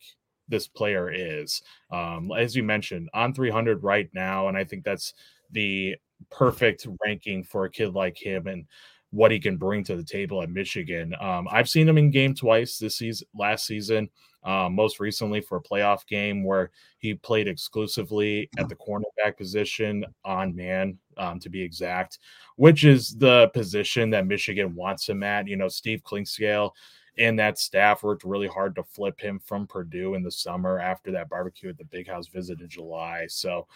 this 0.48 0.68
player 0.68 1.12
is. 1.12 1.62
Um, 1.92 2.32
as 2.38 2.56
you 2.56 2.64
mentioned, 2.64 3.10
On300 3.16 3.80
right 3.82 4.10
now, 4.14 4.48
and 4.48 4.58
I 4.58 4.64
think 4.64 4.84
that's 4.84 5.14
the 5.52 5.96
perfect 6.30 6.88
ranking 7.04 7.44
for 7.44 7.66
a 7.66 7.70
kid 7.70 7.94
like 7.94 8.18
him 8.18 8.48
and 8.48 8.66
what 9.12 9.32
he 9.32 9.40
can 9.40 9.58
bring 9.58 9.84
to 9.84 9.96
the 9.96 10.04
table 10.04 10.42
at 10.42 10.50
Michigan. 10.50 11.14
Um, 11.20 11.48
I've 11.52 11.70
seen 11.70 11.88
him 11.88 11.98
in 11.98 12.12
game 12.12 12.34
twice 12.34 12.78
this 12.78 12.98
season, 12.98 13.28
last 13.38 13.66
season, 13.66 14.10
um, 14.44 14.74
most 14.74 15.00
recently 15.00 15.42
for 15.42 15.58
a 15.58 15.62
playoff 15.62 16.08
game 16.08 16.44
where 16.44 16.72
he 16.98 17.14
played 17.16 17.48
exclusively 17.48 18.50
at 18.58 18.70
the 18.70 18.76
cornerback 18.76 19.38
position 19.38 20.06
on 20.24 20.56
man, 20.56 20.98
um, 21.18 21.40
to 21.40 21.50
be 21.50 21.62
exact, 21.62 22.20
which 22.56 22.86
is 22.86 23.16
the 23.18 23.50
position 23.54 24.10
that 24.12 24.28
Michigan 24.28 24.74
wants 24.76 25.08
him 25.10 25.24
at. 25.24 25.48
You 25.48 25.58
know, 25.58 25.68
Steve 25.68 26.04
Clinkscale 26.04 26.72
and 27.18 27.38
that 27.40 27.60
staff 27.60 28.04
worked 28.04 28.24
really 28.24 28.48
hard 28.48 28.76
to 28.76 28.84
flip 28.84 29.20
him 29.20 29.40
from 29.40 29.68
Purdue 29.68 30.16
in 30.16 30.24
the 30.24 30.32
summer 30.32 30.80
after 30.80 31.12
that 31.12 31.30
barbecue 31.30 31.70
at 31.70 31.78
the 31.78 31.86
big 31.86 32.08
house 32.08 32.28
visit 32.28 32.62
in 32.62 32.70
July. 32.70 33.26
So, 33.28 33.68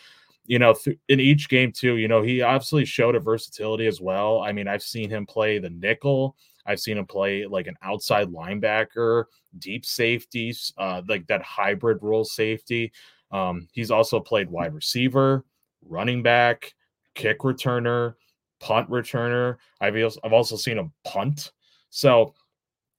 you 0.46 0.60
know, 0.60 0.74
th- 0.74 0.98
in 1.10 1.20
each 1.20 1.50
game 1.50 1.72
too, 1.72 1.98
you 1.98 2.08
know, 2.08 2.22
he 2.22 2.42
obviously 2.42 2.86
showed 2.86 3.16
a 3.16 3.20
versatility 3.20 3.88
as 3.88 4.00
well. 4.00 4.42
I 4.42 4.52
mean, 4.52 4.68
I've 4.68 4.84
seen 4.84 5.10
him 5.10 5.26
play 5.26 5.60
the 5.60 5.70
nickel. 5.70 6.36
I've 6.66 6.80
seen 6.80 6.98
him 6.98 7.06
play 7.06 7.46
like 7.46 7.68
an 7.68 7.76
outside 7.84 8.30
linebacker, 8.30 9.26
deep 9.60 9.86
safeties, 9.86 10.74
uh, 10.78 11.02
like 11.08 11.28
that 11.28 11.44
hybrid 11.44 12.00
role 12.02 12.26
safety. 12.26 12.92
Um, 13.32 13.68
he's 13.74 13.92
also 13.92 14.20
played 14.20 14.50
wide 14.50 14.74
receiver, 14.74 15.44
running 15.84 16.24
back, 16.24 16.74
kick 17.16 17.40
returner, 17.40 18.16
punt 18.60 18.90
returner. 18.90 19.58
I've 19.82 19.96
also, 19.96 20.20
I've 20.24 20.34
also 20.34 20.56
seen 20.56 20.78
him 20.78 20.92
punt. 21.04 21.52
So 21.90 22.34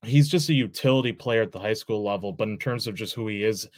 he's 0.07 0.29
just 0.29 0.49
a 0.49 0.55
utility 0.55 1.13
player 1.13 1.43
at 1.43 1.53
the 1.53 1.59
high 1.59 1.75
school 1.75 2.05
level, 2.05 2.33
but 2.33 2.49
in 2.49 2.59
terms 2.59 2.87
of 2.87 2.95
just 2.95 3.15
who 3.15 3.29
he 3.29 3.45
is 3.45 3.69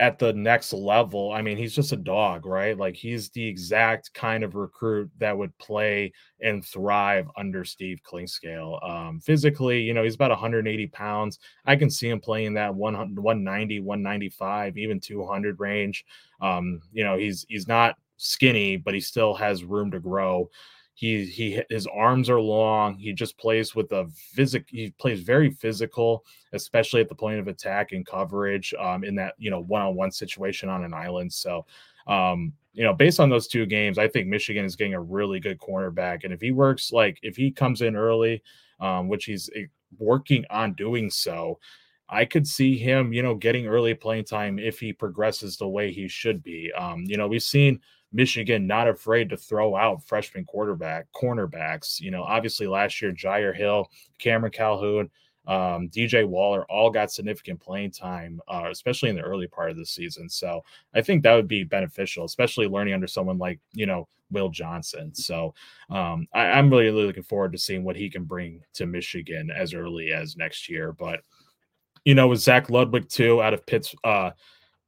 at 0.00 0.18
the 0.18 0.32
next 0.32 0.72
level, 0.72 1.32
I 1.32 1.42
mean, 1.42 1.56
he's 1.56 1.74
just 1.74 1.92
a 1.92 1.96
dog, 1.96 2.46
right? 2.46 2.76
Like 2.76 2.96
he's 2.96 3.30
the 3.30 3.46
exact 3.46 4.12
kind 4.14 4.42
of 4.42 4.56
recruit 4.56 5.10
that 5.18 5.36
would 5.36 5.56
play 5.58 6.12
and 6.40 6.64
thrive 6.64 7.28
under 7.36 7.64
Steve 7.64 8.00
Clinkscale. 8.04 8.82
Um, 8.88 9.20
physically, 9.20 9.80
you 9.82 9.94
know, 9.94 10.02
he's 10.02 10.16
about 10.16 10.30
180 10.30 10.88
pounds. 10.88 11.38
I 11.66 11.76
can 11.76 11.90
see 11.90 12.08
him 12.08 12.20
playing 12.20 12.54
that 12.54 12.74
190, 12.74 13.80
195, 13.80 14.76
even 14.78 14.98
200 15.00 15.60
range. 15.60 16.04
Um, 16.40 16.80
you 16.92 17.04
know, 17.04 17.16
he's 17.16 17.46
he's 17.48 17.68
not 17.68 17.96
skinny, 18.16 18.76
but 18.76 18.94
he 18.94 19.00
still 19.00 19.34
has 19.34 19.64
room 19.64 19.90
to 19.92 20.00
grow. 20.00 20.50
He 20.94 21.24
he 21.24 21.62
his 21.70 21.86
arms 21.86 22.28
are 22.28 22.40
long. 22.40 22.96
He 22.96 23.12
just 23.12 23.38
plays 23.38 23.74
with 23.74 23.92
a 23.92 24.06
physic. 24.14 24.66
He 24.68 24.90
plays 24.98 25.20
very 25.20 25.50
physical, 25.50 26.24
especially 26.52 27.00
at 27.00 27.08
the 27.08 27.14
point 27.14 27.40
of 27.40 27.48
attack 27.48 27.92
and 27.92 28.06
coverage. 28.06 28.74
Um, 28.78 29.02
in 29.02 29.14
that 29.16 29.34
you 29.38 29.50
know 29.50 29.60
one 29.60 29.82
on 29.82 29.94
one 29.94 30.10
situation 30.10 30.68
on 30.68 30.84
an 30.84 30.92
island. 30.92 31.32
So, 31.32 31.64
um, 32.06 32.52
you 32.74 32.84
know, 32.84 32.92
based 32.92 33.20
on 33.20 33.30
those 33.30 33.48
two 33.48 33.66
games, 33.66 33.98
I 33.98 34.06
think 34.06 34.28
Michigan 34.28 34.64
is 34.64 34.76
getting 34.76 34.94
a 34.94 35.00
really 35.00 35.40
good 35.40 35.58
cornerback. 35.58 36.24
And 36.24 36.32
if 36.32 36.40
he 36.40 36.52
works 36.52 36.92
like 36.92 37.18
if 37.22 37.36
he 37.36 37.50
comes 37.50 37.80
in 37.80 37.96
early, 37.96 38.42
um, 38.80 39.08
which 39.08 39.24
he's 39.24 39.48
eh, 39.56 39.64
working 39.98 40.44
on 40.50 40.74
doing 40.74 41.08
so, 41.10 41.58
I 42.12 42.26
could 42.26 42.46
see 42.46 42.76
him, 42.76 43.12
you 43.14 43.22
know, 43.22 43.34
getting 43.34 43.66
early 43.66 43.94
playing 43.94 44.24
time 44.24 44.58
if 44.58 44.78
he 44.78 44.92
progresses 44.92 45.56
the 45.56 45.66
way 45.66 45.90
he 45.90 46.08
should 46.08 46.42
be. 46.42 46.70
Um, 46.72 47.04
you 47.06 47.16
know, 47.16 47.26
we've 47.26 47.42
seen 47.42 47.80
Michigan 48.12 48.66
not 48.66 48.86
afraid 48.86 49.30
to 49.30 49.36
throw 49.38 49.74
out 49.74 50.04
freshman 50.04 50.44
quarterback 50.44 51.06
cornerbacks. 51.16 52.00
You 52.00 52.10
know, 52.10 52.22
obviously 52.22 52.66
last 52.66 53.00
year 53.00 53.12
Jair 53.12 53.56
Hill, 53.56 53.88
Cameron 54.18 54.52
Calhoun, 54.52 55.10
um, 55.46 55.88
DJ 55.88 56.28
Waller 56.28 56.64
all 56.70 56.90
got 56.90 57.10
significant 57.10 57.60
playing 57.60 57.92
time, 57.92 58.40
uh, 58.46 58.68
especially 58.70 59.08
in 59.08 59.16
the 59.16 59.22
early 59.22 59.46
part 59.46 59.70
of 59.70 59.78
the 59.78 59.86
season. 59.86 60.28
So 60.28 60.62
I 60.94 61.00
think 61.00 61.22
that 61.22 61.34
would 61.34 61.48
be 61.48 61.64
beneficial, 61.64 62.26
especially 62.26 62.68
learning 62.68 62.94
under 62.94 63.08
someone 63.08 63.38
like 63.38 63.58
you 63.72 63.86
know 63.86 64.06
Will 64.30 64.50
Johnson. 64.50 65.14
So 65.14 65.54
um, 65.90 66.26
I, 66.32 66.46
I'm 66.46 66.70
really, 66.70 66.84
really 66.86 67.06
looking 67.06 67.22
forward 67.22 67.52
to 67.52 67.58
seeing 67.58 67.84
what 67.84 67.96
he 67.96 68.10
can 68.10 68.24
bring 68.24 68.62
to 68.74 68.86
Michigan 68.86 69.50
as 69.50 69.74
early 69.74 70.12
as 70.12 70.36
next 70.36 70.68
year. 70.68 70.92
But 70.92 71.20
you 72.04 72.14
know, 72.14 72.28
with 72.28 72.40
Zach 72.40 72.70
Ludwig 72.70 73.08
too 73.08 73.42
out 73.42 73.54
of 73.54 73.66
Pitts, 73.66 73.94
uh, 74.04 74.30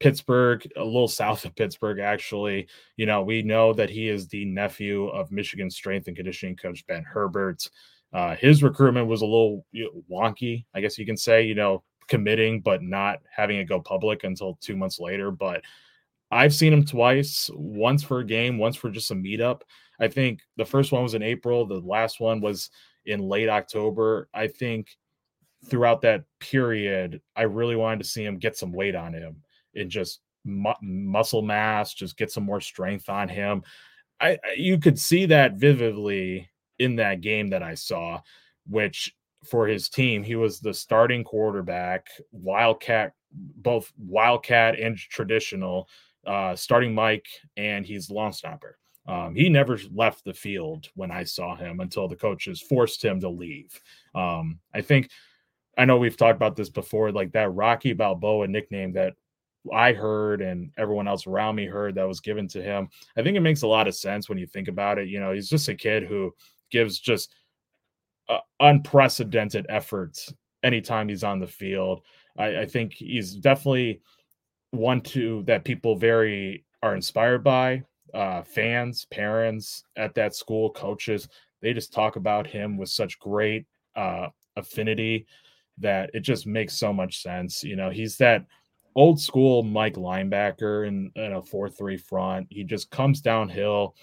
Pittsburgh, 0.01 0.67
a 0.77 0.85
little 0.85 1.09
south 1.09 1.45
of 1.45 1.55
Pittsburgh, 1.55 1.99
actually. 2.01 2.69
You 2.97 3.07
know, 3.07 3.23
we 3.23 3.43
know 3.43 3.73
that 3.73 3.91
he 3.91 4.09
is 4.09 4.29
the 4.29 4.45
nephew 4.45 5.07
of 5.09 5.31
Michigan 5.31 5.71
strength 5.71 6.09
and 6.09 6.17
conditioning 6.17 6.57
coach 6.57 6.87
Ben 6.87 7.05
Herbert. 7.05 7.69
Uh, 8.13 8.37
his 8.37 8.63
recruitment 8.63 9.09
was 9.09 9.23
a 9.23 9.27
little 9.27 9.65
wonky, 10.11 10.65
I 10.75 10.81
guess 10.81 10.99
you 10.99 11.07
can 11.07 11.17
say, 11.17 11.43
you 11.43 11.55
know, 11.55 11.83
committing, 12.07 12.61
but 12.61 12.83
not 12.83 13.21
having 13.35 13.59
it 13.59 13.65
go 13.65 13.81
public 13.81 14.25
until 14.25 14.59
two 14.61 14.77
months 14.77 15.01
later. 15.01 15.31
But 15.31 15.63
I've 16.31 16.55
seen 16.55 16.73
him 16.73 16.85
twice, 16.85 17.51
once 17.55 18.03
for 18.03 18.21
a 18.21 18.27
game, 18.27 18.59
once 18.59 18.77
for 18.77 18.91
just 18.91 19.11
a 19.11 19.15
meetup. 19.15 19.63
I 19.99 20.09
think 20.09 20.41
the 20.57 20.65
first 20.65 20.93
one 20.93 21.03
was 21.03 21.15
in 21.15 21.23
April, 21.23 21.67
the 21.67 21.81
last 21.81 22.21
one 22.21 22.41
was 22.41 22.71
in 23.07 23.21
late 23.21 23.49
October. 23.49 24.29
I 24.35 24.49
think 24.49 24.97
throughout 25.67 26.03
that 26.03 26.25
period, 26.41 27.21
I 27.37 27.43
really 27.43 27.77
wanted 27.77 28.01
to 28.01 28.09
see 28.09 28.25
him 28.25 28.39
get 28.39 28.57
some 28.57 28.73
weight 28.73 28.95
on 28.95 29.13
him 29.13 29.37
and 29.75 29.91
just 29.91 30.21
mu- 30.45 30.73
muscle 30.83 31.43
mass, 31.43 31.95
just 31.95 32.17
get 32.17 32.31
some 32.31 32.45
more 32.45 32.61
strength 32.61 33.09
on 33.09 33.29
him. 33.29 33.63
I, 34.21 34.39
you 34.57 34.79
could 34.79 34.99
see 34.99 35.27
that 35.27 35.55
vividly 35.55 36.49
in 36.79 36.97
that 36.97 37.21
game 37.21 37.51
that 37.51 37.63
I 37.63 37.75
saw, 37.75 38.21
which 38.69 39.15
for 39.45 39.67
his 39.67 39.89
team, 39.89 40.23
he 40.23 40.37
was 40.37 40.61
the 40.61 40.73
starting 40.73 41.25
quarterback, 41.25 42.09
Wildcat, 42.33 43.13
both 43.33 43.93
Wildcat 43.99 44.79
and 44.79 44.97
traditional, 44.97 45.89
uh, 46.27 46.57
starting 46.57 46.95
Mike, 46.95 47.27
and 47.57 47.85
he's 47.85 48.11
long 48.11 48.33
snapper. 48.33 48.79
Um, 49.07 49.35
he 49.35 49.51
never 49.51 49.79
left 49.93 50.25
the 50.25 50.33
field 50.33 50.89
when 50.95 51.11
I 51.11 51.25
saw 51.25 51.55
him 51.57 51.81
until 51.81 52.09
the 52.09 52.17
coaches 52.17 52.63
forced 52.63 53.05
him 53.05 53.21
to 53.21 53.29
leave. 53.29 53.79
Um, 54.15 54.61
I 54.73 54.81
think 54.81 55.11
I 55.77 55.85
know 55.85 55.97
we've 55.97 56.17
talked 56.17 56.37
about 56.37 56.57
this 56.57 56.69
before, 56.69 57.13
like 57.13 57.33
that 57.33 57.53
Rocky 57.53 57.93
Balboa 57.93 58.49
nickname 58.49 58.93
that 58.93 59.15
I 59.73 59.93
heard 59.93 60.43
and 60.43 60.71
everyone 60.77 61.09
else 61.09 61.27
around 61.27 61.57
me 61.57 61.67
heard 61.67 61.95
that 61.95 62.09
was 62.09 62.21
given 62.21 62.47
to 62.49 62.63
him. 62.63 62.89
I 63.17 63.23
think 63.23 63.37
it 63.37 63.41
makes 63.41 63.63
a 63.63 63.67
lot 63.67 63.89
of 63.89 63.95
sense 63.95 64.29
when 64.29 64.39
you 64.39 64.47
think 64.47 64.69
about 64.69 64.99
it. 64.99 65.09
You 65.09 65.21
know, 65.21 65.33
he's 65.33 65.49
just 65.49 65.69
a 65.69 65.75
kid 65.75 66.05
who 66.05 66.35
gives 66.71 66.99
just 66.99 67.35
uh, 68.29 68.41
unprecedented 68.61 69.67
efforts 69.69 70.33
anytime 70.63 71.09
he's 71.09 71.25
on 71.25 71.41
the 71.41 71.47
field. 71.47 72.03
I, 72.39 72.61
I 72.61 72.67
think 72.67 72.93
he's 72.93 73.35
definitely 73.35 74.01
one 74.71 75.01
to 75.03 75.43
that 75.47 75.65
people 75.65 75.97
very 75.97 76.65
are 76.83 76.95
inspired 76.95 77.43
by. 77.43 77.83
Uh, 78.13 78.43
fans, 78.43 79.07
parents 79.11 79.85
at 79.97 80.15
that 80.15 80.35
school, 80.35 80.71
coaches, 80.71 81.29
they 81.63 81.73
just 81.73 81.93
talk 81.93 82.17
about 82.17 82.47
him 82.47 82.77
with 82.77 82.89
such 82.89 83.19
great 83.19 83.67
uh, 83.97 84.29
affinity 84.57 85.27
that 85.79 86.11
it 86.15 86.21
just 86.21 86.47
makes 86.47 86.75
so 86.79 86.93
much 86.93 87.23
sense. 87.23 87.63
You 87.65 87.77
know, 87.77 87.91
he's 87.91 88.17
that 88.19 88.47
old 88.95 89.21
school 89.21 89.63
Mike 89.63 89.95
linebacker 89.95 90.87
in, 90.87 91.11
in 91.17 91.33
a 91.33 91.43
4 91.43 91.69
3 91.69 91.97
front. 91.97 92.47
He 92.51 92.65
just 92.65 92.91
comes 92.91 93.21
downhill, 93.21 93.95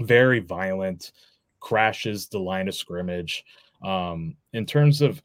very 0.00 0.40
violent, 0.40 1.12
crashes 1.60 2.28
the 2.28 2.38
line 2.38 2.68
of 2.68 2.74
scrimmage. 2.74 3.44
Um, 3.82 4.36
in 4.52 4.64
terms 4.64 5.02
of 5.02 5.22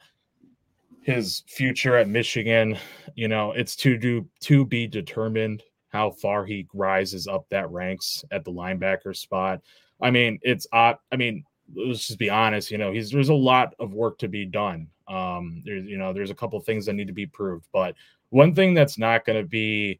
his 1.01 1.43
future 1.47 1.95
at 1.95 2.09
Michigan, 2.09 2.77
you 3.15 3.27
know, 3.27 3.51
it's 3.53 3.75
to 3.77 3.97
do 3.97 4.27
to 4.41 4.65
be 4.65 4.87
determined 4.87 5.63
how 5.89 6.11
far 6.11 6.45
he 6.45 6.67
rises 6.73 7.27
up 7.27 7.45
that 7.49 7.69
ranks 7.71 8.23
at 8.31 8.45
the 8.45 8.51
linebacker 8.51 9.15
spot. 9.15 9.61
I 10.01 10.11
mean, 10.11 10.39
it's 10.43 10.67
uh, 10.71 10.93
I 11.11 11.15
mean, 11.15 11.43
let's 11.75 12.07
just 12.07 12.19
be 12.19 12.29
honest, 12.29 12.71
you 12.71 12.77
know, 12.77 12.91
he's 12.91 13.11
there's 13.11 13.29
a 13.29 13.33
lot 13.33 13.73
of 13.79 13.93
work 13.93 14.17
to 14.19 14.27
be 14.27 14.45
done. 14.45 14.87
Um, 15.09 15.61
there's 15.65 15.85
you 15.85 15.97
know, 15.97 16.13
there's 16.13 16.29
a 16.29 16.35
couple 16.35 16.59
things 16.59 16.85
that 16.85 16.93
need 16.93 17.07
to 17.07 17.13
be 17.13 17.25
proved, 17.25 17.67
but 17.73 17.95
one 18.29 18.53
thing 18.53 18.73
that's 18.73 18.97
not 18.97 19.25
going 19.25 19.41
to 19.41 19.47
be 19.47 19.99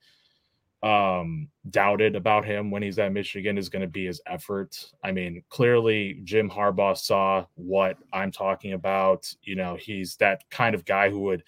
um 0.82 1.50
doubted 1.72 2.16
about 2.16 2.46
him 2.46 2.72
when 2.72 2.82
he's 2.82 3.00
at 3.00 3.12
Michigan 3.12 3.58
is 3.58 3.68
going 3.68 3.82
to 3.82 3.88
be 3.88 4.06
his 4.06 4.22
effort. 4.28 4.92
I 5.04 5.12
mean, 5.12 5.44
clearly 5.50 6.22
Jim 6.24 6.50
Harbaugh 6.50 6.98
saw 6.98 7.46
what 7.56 7.98
I'm 8.14 8.32
talking 8.32 8.74
about. 8.74 9.34
You 9.44 9.56
know, 9.56 9.76
he's 9.76 10.16
that 10.18 10.50
kind 10.50 10.74
of 10.74 10.86
guy 10.86 11.10
who 11.10 11.20
would 11.22 11.44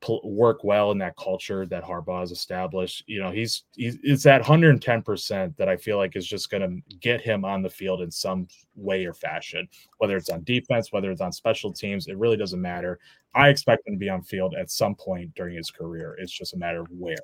pl- 0.00 0.20
work 0.24 0.64
well 0.64 0.90
in 0.90 0.98
that 0.98 1.16
culture 1.16 1.66
that 1.66 1.84
Harbaugh 1.84 2.20
has 2.20 2.30
established. 2.30 3.04
You 3.06 3.20
know, 3.22 3.30
he's 3.30 3.64
he's 3.74 3.98
it's 4.02 4.22
that 4.24 4.42
110% 4.42 5.56
that 5.56 5.68
I 5.68 5.76
feel 5.76 5.96
like 5.96 6.16
is 6.16 6.26
just 6.26 6.50
going 6.50 6.62
to 6.62 6.96
get 6.96 7.20
him 7.20 7.44
on 7.44 7.62
the 7.62 7.70
field 7.70 8.02
in 8.02 8.10
some 8.10 8.48
way 8.74 9.04
or 9.04 9.14
fashion, 9.14 9.68
whether 9.98 10.16
it's 10.16 10.30
on 10.30 10.42
defense, 10.44 10.92
whether 10.92 11.10
it's 11.10 11.20
on 11.20 11.32
special 11.32 11.72
teams, 11.72 12.06
it 12.06 12.16
really 12.16 12.36
doesn't 12.36 12.60
matter. 12.60 12.98
I 13.34 13.48
expect 13.48 13.86
him 13.86 13.94
to 13.94 13.98
be 13.98 14.08
on 14.08 14.22
field 14.22 14.54
at 14.58 14.70
some 14.70 14.94
point 14.94 15.34
during 15.34 15.56
his 15.56 15.70
career. 15.70 16.16
It's 16.18 16.32
just 16.32 16.54
a 16.54 16.58
matter 16.58 16.80
of 16.80 16.88
where. 16.90 17.16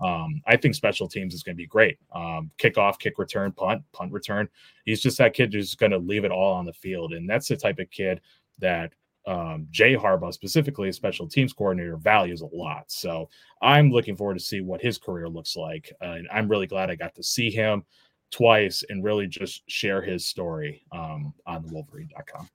Um, 0.00 0.42
I 0.46 0.56
think 0.56 0.74
special 0.74 1.06
teams 1.06 1.34
is 1.34 1.44
going 1.44 1.54
to 1.54 1.62
be 1.62 1.68
great. 1.68 1.98
Um, 2.12 2.50
kickoff, 2.58 2.98
kick 2.98 3.18
return, 3.18 3.52
punt, 3.52 3.82
punt 3.92 4.12
return. 4.12 4.48
He's 4.84 5.00
just 5.00 5.18
that 5.18 5.34
kid 5.34 5.52
who's 5.52 5.76
going 5.76 5.92
to 5.92 5.98
leave 5.98 6.24
it 6.24 6.32
all 6.32 6.54
on 6.54 6.64
the 6.64 6.72
field, 6.72 7.12
and 7.12 7.30
that's 7.30 7.46
the 7.46 7.56
type 7.56 7.78
of 7.78 7.90
kid 7.90 8.20
that 8.58 8.92
um, 9.26 9.66
Jay 9.70 9.94
Harbaugh, 9.94 10.32
specifically 10.32 10.88
a 10.88 10.92
special 10.92 11.28
teams 11.28 11.52
coordinator, 11.52 11.96
values 11.96 12.40
a 12.40 12.46
lot. 12.46 12.90
So 12.90 13.28
I'm 13.60 13.90
looking 13.90 14.16
forward 14.16 14.38
to 14.38 14.44
see 14.44 14.60
what 14.60 14.80
his 14.80 14.98
career 14.98 15.28
looks 15.28 15.56
like. 15.56 15.92
Uh, 16.02 16.12
and 16.12 16.28
I'm 16.32 16.48
really 16.48 16.66
glad 16.66 16.90
I 16.90 16.96
got 16.96 17.14
to 17.14 17.22
see 17.22 17.50
him 17.50 17.84
twice 18.30 18.82
and 18.88 19.04
really 19.04 19.26
just 19.26 19.62
share 19.70 20.02
his 20.02 20.26
story 20.26 20.84
um, 20.90 21.32
on 21.46 21.62
the 21.62 21.72
Wolverine.com. 21.72 22.48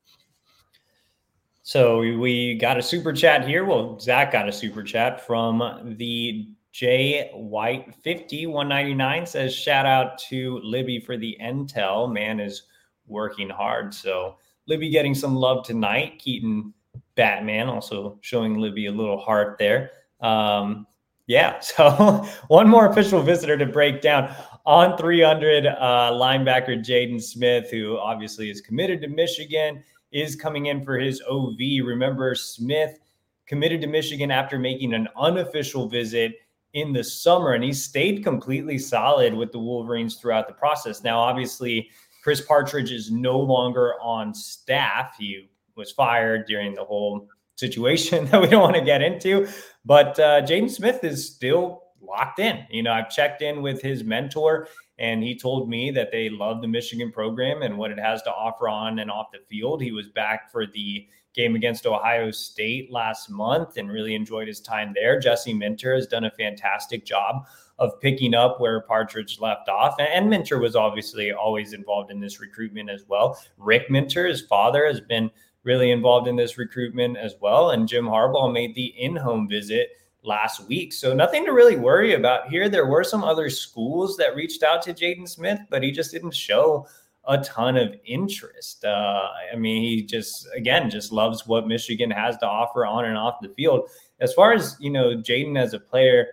So 1.64 2.00
we 2.00 2.56
got 2.56 2.78
a 2.78 2.82
super 2.82 3.12
chat 3.12 3.46
here. 3.46 3.66
Well, 3.66 4.00
Zach 4.00 4.32
got 4.32 4.48
a 4.48 4.54
super 4.54 4.84
chat 4.84 5.26
from 5.26 5.96
the 5.98 6.48
J 6.72 7.30
White 7.34 7.94
50 8.04 8.48
199 8.48 9.26
says 9.26 9.54
shout 9.54 9.86
out 9.86 10.18
to 10.30 10.60
Libby 10.64 11.00
for 11.00 11.18
the 11.18 11.36
intel. 11.42 12.12
Man 12.12 12.40
is 12.40 12.64
working 13.08 13.50
hard. 13.50 13.94
So 13.94 14.38
Libby 14.68 14.90
getting 14.90 15.16
some 15.16 15.36
love 15.36 15.66
tonight. 15.66 16.20
Keaton 16.20 16.74
Batman 17.16 17.68
also 17.68 18.18
showing 18.22 18.60
Libby 18.60 18.86
a 18.86 18.92
little 18.92 19.18
heart 19.18 19.58
there. 19.58 19.92
Um, 20.22 20.86
yeah, 21.26 21.60
so 21.62 22.26
one 22.48 22.70
more 22.70 22.88
official 22.88 23.22
visitor 23.22 23.58
to 23.58 23.66
break 23.66 24.02
down 24.02 24.34
On300 24.66 25.76
uh, 25.80 26.12
linebacker 26.12 26.80
Jaden 26.80 27.22
Smith, 27.22 27.70
who 27.72 27.98
obviously 27.98 28.50
is 28.50 28.62
committed 28.62 29.02
to 29.02 29.08
Michigan, 29.08 29.84
is 30.12 30.36
coming 30.36 30.68
in 30.68 30.84
for 30.84 30.98
his 30.98 31.22
OV. 31.30 31.58
Remember, 31.84 32.34
Smith 32.36 33.00
committed 33.46 33.82
to 33.82 33.88
Michigan 33.88 34.32
after 34.32 34.60
making 34.60 34.94
an 34.94 35.08
unofficial 35.18 35.88
visit 35.88 36.34
in 36.74 36.94
the 36.94 37.04
summer, 37.04 37.54
and 37.54 37.64
he 37.64 37.74
stayed 37.74 38.24
completely 38.24 38.78
solid 38.78 39.34
with 39.34 39.52
the 39.52 39.60
Wolverines 39.60 40.16
throughout 40.16 40.48
the 40.48 40.54
process. 40.54 41.04
Now, 41.04 41.20
obviously, 41.20 41.90
Chris 42.28 42.42
Partridge 42.42 42.92
is 42.92 43.10
no 43.10 43.40
longer 43.40 43.94
on 44.02 44.34
staff. 44.34 45.16
He 45.18 45.50
was 45.78 45.94
fired 45.94 46.46
during 46.46 46.74
the 46.74 46.84
whole 46.84 47.30
situation 47.56 48.26
that 48.32 48.42
we 48.42 48.50
don't 48.50 48.62
want 48.62 48.76
to 48.76 48.82
get 48.82 49.02
into. 49.02 49.48
But 49.86 50.20
uh, 50.20 50.42
Jaden 50.42 50.70
Smith 50.70 51.06
is 51.06 51.26
still 51.26 51.84
locked 52.02 52.40
in. 52.40 52.66
You 52.70 52.84
know, 52.84 52.92
I've 52.92 53.10
checked 53.10 53.42
in 53.44 53.62
with 53.62 53.82
his 53.82 54.04
mentor, 54.04 54.68
and 55.00 55.24
he 55.24 55.40
told 55.40 55.70
me 55.70 55.90
that 55.92 56.12
they 56.12 56.28
love 56.28 56.62
the 56.62 56.68
Michigan 56.68 57.14
program 57.14 57.62
and 57.62 57.78
what 57.78 57.92
it 57.92 57.98
has 57.98 58.22
to 58.24 58.30
offer 58.30 58.68
on 58.68 59.00
and 59.00 59.10
off 59.10 59.28
the 59.32 59.40
field. 59.48 59.82
He 59.82 59.94
was 59.94 60.10
back 60.10 60.52
for 60.52 60.66
the 60.66 61.08
game 61.34 61.56
against 61.56 61.86
Ohio 61.86 62.30
State 62.32 62.92
last 62.92 63.30
month 63.30 63.78
and 63.78 63.90
really 63.90 64.16
enjoyed 64.16 64.50
his 64.50 64.60
time 64.60 64.92
there. 64.94 65.18
Jesse 65.18 65.54
Minter 65.54 65.96
has 65.96 66.08
done 66.08 66.26
a 66.26 66.32
fantastic 66.32 67.06
job 67.06 67.46
of 67.80 68.00
picking 68.02 68.34
up 68.34 68.60
where 68.60 68.82
Partridge 68.82 69.40
left 69.40 69.70
off. 69.70 69.96
And 70.00 70.30
Minter 70.30 70.60
was 70.60 70.76
obviously 70.76 71.32
always 71.32 71.74
involved 71.74 72.12
in 72.12 72.20
this 72.20 72.40
recruitment 72.40 72.90
as 72.90 73.06
well. 73.08 73.40
Rick 73.58 73.90
Minter, 73.90 74.28
his 74.28 74.42
father, 74.42 74.86
has 74.88 75.00
been 75.00 75.30
really 75.64 75.92
involved 75.92 76.28
in 76.28 76.36
this 76.36 76.58
recruitment 76.58 77.18
as 77.18 77.36
well. 77.40 77.72
And 77.72 77.88
Jim 77.88 78.06
Harbaugh 78.06 78.52
made 78.52 78.74
the 78.74 78.94
in 78.98 79.16
home 79.16 79.48
visit 79.48 79.92
last 80.24 80.68
week. 80.68 80.94
So 80.94 81.14
nothing 81.14 81.46
to 81.46 81.52
really 81.52 81.78
worry 81.78 82.14
about 82.14 82.50
here. 82.50 82.70
There 82.70 82.88
were 82.88 83.04
some 83.04 83.24
other 83.24 83.50
schools 83.50 84.18
that 84.18 84.36
reached 84.36 84.64
out 84.64 84.82
to 84.84 84.94
Jaden 84.94 85.28
Smith, 85.28 85.60
but 85.70 85.84
he 85.84 85.92
just 85.92 86.12
didn't 86.12 86.34
show 86.34 86.88
a 87.28 87.38
ton 87.40 87.76
of 87.78 87.94
interest. 88.06 88.86
Uh, 88.86 89.28
I 89.54 89.56
mean, 89.58 89.84
he 89.84 90.02
just 90.02 90.48
again 90.56 90.90
just 90.90 91.12
loves 91.12 91.46
what 91.46 91.68
Michigan 91.68 92.10
has 92.10 92.38
to 92.38 92.48
offer 92.48 92.86
on 92.86 93.06
and 93.06 93.18
off 93.18 93.42
the 93.42 93.50
field. 93.50 93.90
As 94.20 94.34
far 94.34 94.54
as 94.54 94.78
you 94.80 94.90
know, 94.90 95.16
Jaden 95.18 95.60
as 95.60 95.74
a 95.74 95.80
player, 95.80 96.28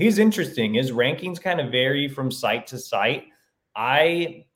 he's 0.00 0.18
interesting. 0.18 0.74
His 0.74 0.92
rankings 0.92 1.40
kind 1.40 1.60
of 1.60 1.70
vary 1.70 2.08
from 2.08 2.30
site 2.30 2.66
to 2.68 2.78
site. 2.78 3.24
I 3.76 4.46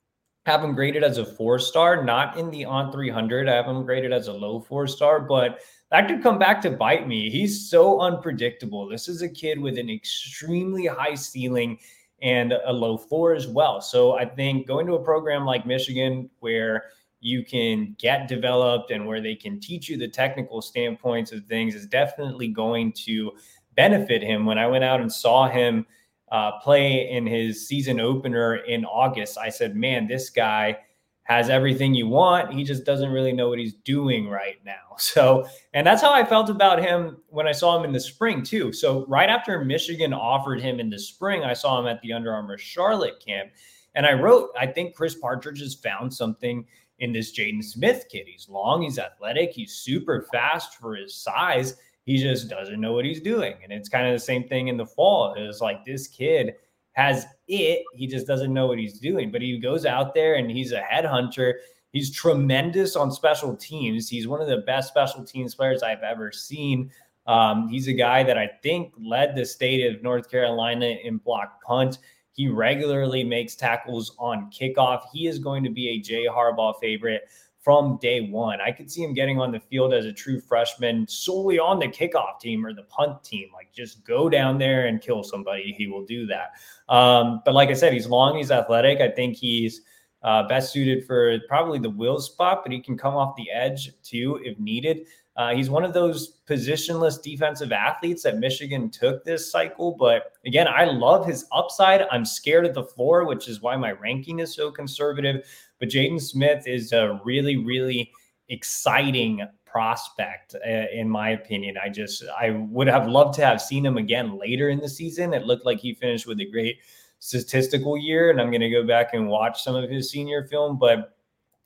have 0.45 0.63
him 0.63 0.75
graded 0.75 1.03
as 1.03 1.17
a 1.17 1.25
four 1.25 1.59
star, 1.59 2.03
not 2.03 2.37
in 2.37 2.51
the 2.51 2.63
On300. 2.63 3.49
I 3.49 3.55
have 3.55 3.65
him 3.65 3.83
graded 3.83 4.13
as 4.13 4.27
a 4.27 4.33
low 4.33 4.59
four 4.59 4.87
star, 4.87 5.19
but 5.19 5.59
that 5.91 6.07
could 6.07 6.21
come 6.21 6.37
back 6.37 6.61
to 6.61 6.71
bite 6.71 7.07
me. 7.07 7.29
He's 7.29 7.69
so 7.69 8.01
unpredictable. 8.01 8.87
This 8.87 9.07
is 9.07 9.21
a 9.21 9.29
kid 9.29 9.59
with 9.59 9.77
an 9.77 9.89
extremely 9.89 10.85
high 10.85 11.15
ceiling 11.15 11.79
and 12.21 12.53
a 12.53 12.71
low 12.71 12.97
floor 12.97 13.33
as 13.33 13.47
well. 13.47 13.81
So 13.81 14.13
I 14.13 14.25
think 14.25 14.67
going 14.67 14.87
to 14.87 14.93
a 14.93 15.03
program 15.03 15.45
like 15.45 15.65
Michigan 15.65 16.29
where 16.39 16.85
you 17.19 17.43
can 17.43 17.95
get 17.97 18.27
developed 18.27 18.91
and 18.91 19.05
where 19.05 19.21
they 19.21 19.35
can 19.35 19.59
teach 19.59 19.89
you 19.89 19.97
the 19.97 20.07
technical 20.07 20.61
standpoints 20.61 21.31
of 21.31 21.43
things 21.45 21.73
is 21.73 21.87
definitely 21.87 22.47
going 22.47 22.91
to 22.93 23.31
benefit 23.75 24.21
him. 24.21 24.45
When 24.45 24.57
I 24.57 24.67
went 24.67 24.83
out 24.83 25.01
and 25.01 25.11
saw 25.11 25.47
him 25.47 25.85
uh, 26.31 26.59
play 26.59 27.09
in 27.09 27.25
his 27.25 27.67
season 27.67 27.99
opener 27.99 28.55
in 28.55 28.85
August, 28.85 29.37
I 29.37 29.49
said, 29.49 29.75
man, 29.75 30.07
this 30.07 30.29
guy 30.29 30.77
has 31.23 31.49
everything 31.49 31.93
you 31.93 32.07
want. 32.07 32.53
He 32.53 32.63
just 32.63 32.85
doesn't 32.85 33.09
really 33.09 33.33
know 33.33 33.49
what 33.49 33.59
he's 33.59 33.73
doing 33.73 34.27
right 34.27 34.57
now. 34.65 34.73
So, 34.97 35.45
and 35.73 35.85
that's 35.85 36.01
how 36.01 36.13
I 36.13 36.23
felt 36.23 36.49
about 36.49 36.81
him 36.81 37.17
when 37.27 37.47
I 37.47 37.51
saw 37.51 37.77
him 37.77 37.83
in 37.83 37.91
the 37.91 37.99
spring, 37.99 38.43
too. 38.43 38.71
So, 38.71 39.05
right 39.07 39.29
after 39.29 39.65
Michigan 39.65 40.13
offered 40.13 40.61
him 40.61 40.79
in 40.79 40.89
the 40.89 40.97
spring, 40.97 41.43
I 41.43 41.51
saw 41.51 41.77
him 41.77 41.85
at 41.85 42.01
the 42.01 42.13
Under 42.13 42.31
Armour 42.31 42.57
Charlotte 42.57 43.19
camp. 43.19 43.51
And 43.95 44.05
I 44.05 44.13
wrote, 44.13 44.51
I 44.57 44.67
think 44.67 44.95
Chris 44.95 45.13
Partridge 45.15 45.59
has 45.59 45.75
found 45.75 46.13
something 46.13 46.65
in 46.99 47.11
this 47.11 47.37
Jaden 47.37 47.61
Smith 47.61 48.05
kid. 48.09 48.25
He's 48.27 48.47
long, 48.47 48.83
he's 48.83 48.99
athletic, 48.99 49.51
he's 49.51 49.73
super 49.73 50.27
fast 50.31 50.75
for 50.75 50.95
his 50.95 51.13
size. 51.13 51.75
He 52.05 52.17
just 52.17 52.49
doesn't 52.49 52.79
know 52.79 52.93
what 52.93 53.05
he's 53.05 53.21
doing. 53.21 53.55
And 53.63 53.73
it's 53.73 53.89
kind 53.89 54.07
of 54.07 54.13
the 54.13 54.19
same 54.19 54.47
thing 54.47 54.67
in 54.67 54.77
the 54.77 54.85
fall. 54.85 55.33
It's 55.35 55.61
like 55.61 55.83
this 55.83 56.07
kid 56.07 56.55
has 56.93 57.25
it. 57.47 57.83
He 57.93 58.07
just 58.07 58.27
doesn't 58.27 58.53
know 58.53 58.67
what 58.67 58.77
he's 58.77 58.99
doing. 58.99 59.31
But 59.31 59.41
he 59.41 59.57
goes 59.57 59.85
out 59.85 60.13
there 60.13 60.35
and 60.35 60.49
he's 60.49 60.71
a 60.71 60.81
headhunter. 60.81 61.55
He's 61.91 62.11
tremendous 62.11 62.95
on 62.95 63.11
special 63.11 63.55
teams. 63.55 64.07
He's 64.07 64.27
one 64.27 64.41
of 64.41 64.47
the 64.47 64.57
best 64.57 64.89
special 64.89 65.23
teams 65.23 65.55
players 65.55 65.81
I've 65.81 66.03
ever 66.03 66.31
seen. 66.31 66.91
Um, 67.25 67.67
he's 67.69 67.87
a 67.87 67.93
guy 67.93 68.21
that 68.23 68.37
I 68.37 68.51
think 68.61 68.93
led 68.99 69.35
the 69.35 69.45
state 69.45 69.83
of 69.91 70.03
North 70.03 70.29
Carolina 70.29 70.85
in 71.03 71.17
block 71.17 71.63
punt. 71.63 71.97
He 72.33 72.49
regularly 72.49 73.23
makes 73.23 73.55
tackles 73.55 74.13
on 74.19 74.51
kickoff. 74.51 75.03
He 75.11 75.25
is 75.25 75.39
going 75.39 75.63
to 75.63 75.69
be 75.69 75.89
a 75.89 75.99
Jay 75.99 76.27
Harbaugh 76.27 76.79
favorite 76.79 77.23
from 77.65 77.97
day 77.99 78.21
one. 78.21 78.61
I 78.61 78.71
could 78.71 78.91
see 78.91 79.03
him 79.03 79.15
getting 79.15 79.39
on 79.41 79.51
the 79.51 79.59
field 79.59 79.91
as 79.91 80.05
a 80.05 80.13
true 80.13 80.39
freshman 80.39 81.07
solely 81.07 81.57
on 81.57 81.79
the 81.79 81.87
kickoff 81.87 82.39
team 82.39 82.63
or 82.63 82.75
the 82.75 82.83
punt 82.83 83.23
team. 83.23 83.49
Like 83.51 83.73
just 83.73 84.05
go 84.05 84.29
down 84.29 84.59
there 84.59 84.85
and 84.85 85.01
kill 85.01 85.23
somebody. 85.23 85.73
He 85.75 85.87
will 85.87 86.05
do 86.05 86.27
that. 86.27 86.51
Um, 86.93 87.41
but 87.43 87.55
like 87.55 87.69
I 87.69 87.73
said, 87.73 87.91
he's 87.91 88.05
long, 88.05 88.37
he's 88.37 88.51
athletic. 88.51 89.01
I 89.01 89.09
think 89.09 89.35
he's 89.35 89.81
uh, 90.21 90.47
best 90.47 90.73
suited 90.73 91.07
for 91.07 91.39
probably 91.47 91.79
the 91.79 91.89
will 91.89 92.19
spot, 92.19 92.61
but 92.63 92.71
he 92.71 92.79
can 92.79 92.95
come 92.95 93.15
off 93.15 93.35
the 93.35 93.49
edge 93.49 93.91
too 94.03 94.39
if 94.43 94.59
needed. 94.59 95.07
Uh, 95.35 95.53
he's 95.53 95.69
one 95.69 95.83
of 95.83 95.93
those 95.93 96.37
positionless 96.47 97.21
defensive 97.21 97.71
athletes 97.71 98.23
that 98.23 98.37
Michigan 98.37 98.89
took 98.89 99.25
this 99.25 99.51
cycle. 99.51 99.91
But 99.91 100.33
again, 100.45 100.67
I 100.67 100.85
love 100.85 101.25
his 101.25 101.45
upside. 101.51 102.05
I'm 102.09 102.23
scared 102.23 102.65
of 102.65 102.73
the 102.73 102.83
floor, 102.83 103.25
which 103.25 103.49
is 103.49 103.59
why 103.59 103.75
my 103.75 103.91
ranking 103.91 104.39
is 104.39 104.53
so 104.53 104.71
conservative. 104.71 105.45
But 105.85 105.91
Jaden 105.91 106.19
Smith 106.19 106.67
is 106.67 106.93
a 106.93 107.21
really, 107.23 107.57
really 107.57 108.11
exciting 108.49 109.47
prospect, 109.67 110.55
uh, 110.55 110.85
in 110.91 111.07
my 111.07 111.29
opinion. 111.29 111.75
I 111.77 111.89
just, 111.89 112.23
I 112.39 112.49
would 112.49 112.87
have 112.87 113.07
loved 113.07 113.35
to 113.35 113.45
have 113.45 113.61
seen 113.61 113.85
him 113.85 113.97
again 113.97 114.39
later 114.39 114.69
in 114.69 114.79
the 114.79 114.89
season. 114.89 115.31
It 115.31 115.45
looked 115.45 115.63
like 115.63 115.77
he 115.79 115.93
finished 115.93 116.25
with 116.25 116.39
a 116.39 116.49
great 116.49 116.77
statistical 117.19 117.99
year, 117.99 118.31
and 118.31 118.41
I'm 118.41 118.49
going 118.49 118.61
to 118.61 118.69
go 118.71 118.83
back 118.83 119.13
and 119.13 119.27
watch 119.27 119.61
some 119.61 119.75
of 119.75 119.87
his 119.87 120.09
senior 120.09 120.45
film. 120.45 120.79
But 120.79 121.15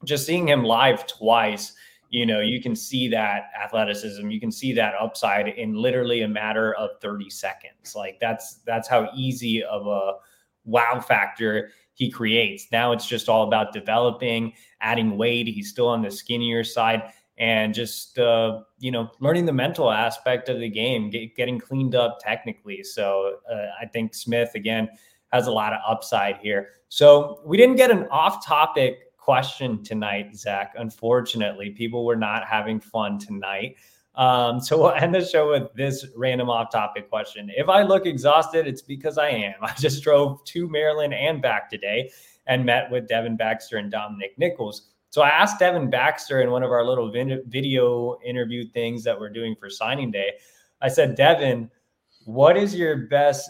just 0.03 0.25
seeing 0.25 0.49
him 0.49 0.65
live 0.65 1.07
twice, 1.07 1.71
you 2.09 2.25
know, 2.25 2.41
you 2.41 2.61
can 2.61 2.75
see 2.75 3.07
that 3.07 3.51
athleticism, 3.63 4.29
you 4.29 4.41
can 4.41 4.51
see 4.51 4.73
that 4.73 4.95
upside 4.99 5.47
in 5.47 5.75
literally 5.75 6.23
a 6.23 6.27
matter 6.27 6.73
of 6.73 6.99
30 7.01 7.29
seconds. 7.29 7.95
Like 7.95 8.19
that's 8.19 8.55
that's 8.65 8.89
how 8.89 9.09
easy 9.15 9.63
of 9.63 9.87
a 9.87 10.15
wow 10.65 10.99
factor 10.99 11.71
he 11.99 12.09
creates. 12.09 12.65
Now 12.71 12.93
it's 12.93 13.05
just 13.05 13.27
all 13.27 13.45
about 13.45 13.73
developing, 13.73 14.53
adding 14.79 15.17
weight. 15.17 15.47
He's 15.47 15.69
still 15.69 15.89
on 15.89 16.01
the 16.01 16.09
skinnier 16.09 16.63
side 16.63 17.11
and 17.37 17.73
just 17.73 18.17
uh, 18.17 18.61
you 18.79 18.89
know 18.89 19.11
learning 19.19 19.45
the 19.45 19.53
mental 19.53 19.91
aspect 19.91 20.47
of 20.47 20.59
the 20.59 20.69
game, 20.69 21.09
get, 21.09 21.35
getting 21.35 21.59
cleaned 21.59 21.95
up 21.95 22.19
technically. 22.21 22.83
So 22.83 23.35
uh, 23.51 23.65
I 23.79 23.85
think 23.85 24.15
Smith 24.15 24.51
again 24.55 24.87
has 25.33 25.47
a 25.47 25.51
lot 25.51 25.73
of 25.73 25.79
upside 25.85 26.37
here. 26.37 26.69
So 26.87 27.41
we 27.45 27.57
didn't 27.57 27.75
get 27.75 27.91
an 27.91 28.07
off-topic 28.09 29.17
question 29.17 29.83
tonight, 29.83 30.35
Zach. 30.35 30.73
Unfortunately, 30.77 31.69
people 31.69 32.05
were 32.05 32.15
not 32.15 32.47
having 32.47 32.79
fun 32.79 33.19
tonight. 33.19 33.75
Um, 34.15 34.59
so 34.59 34.77
we'll 34.77 34.91
end 34.91 35.15
the 35.15 35.23
show 35.23 35.51
with 35.51 35.73
this 35.75 36.05
random 36.15 36.49
off 36.49 36.71
topic 36.71 37.09
question. 37.09 37.49
If 37.55 37.69
I 37.69 37.83
look 37.83 38.05
exhausted, 38.05 38.67
it's 38.67 38.81
because 38.81 39.17
I 39.17 39.29
am. 39.29 39.55
I 39.61 39.73
just 39.73 40.03
drove 40.03 40.43
to 40.45 40.67
Maryland 40.67 41.13
and 41.13 41.41
back 41.41 41.69
today 41.69 42.11
and 42.47 42.65
met 42.65 42.89
with 42.91 43.07
Devin 43.07 43.37
Baxter 43.37 43.77
and 43.77 43.91
Dominic 43.91 44.37
Nichols. 44.37 44.89
So 45.11 45.21
I 45.21 45.29
asked 45.29 45.59
Devin 45.59 45.89
Baxter 45.89 46.41
in 46.41 46.51
one 46.51 46.63
of 46.63 46.71
our 46.71 46.85
little 46.85 47.11
video 47.11 48.19
interview 48.23 48.67
things 48.69 49.03
that 49.03 49.19
we're 49.19 49.29
doing 49.29 49.55
for 49.59 49.69
signing 49.69 50.11
day. 50.11 50.33
I 50.81 50.87
said, 50.87 51.15
Devin, 51.15 51.69
what 52.25 52.57
is 52.57 52.75
your 52.75 53.07
best 53.07 53.49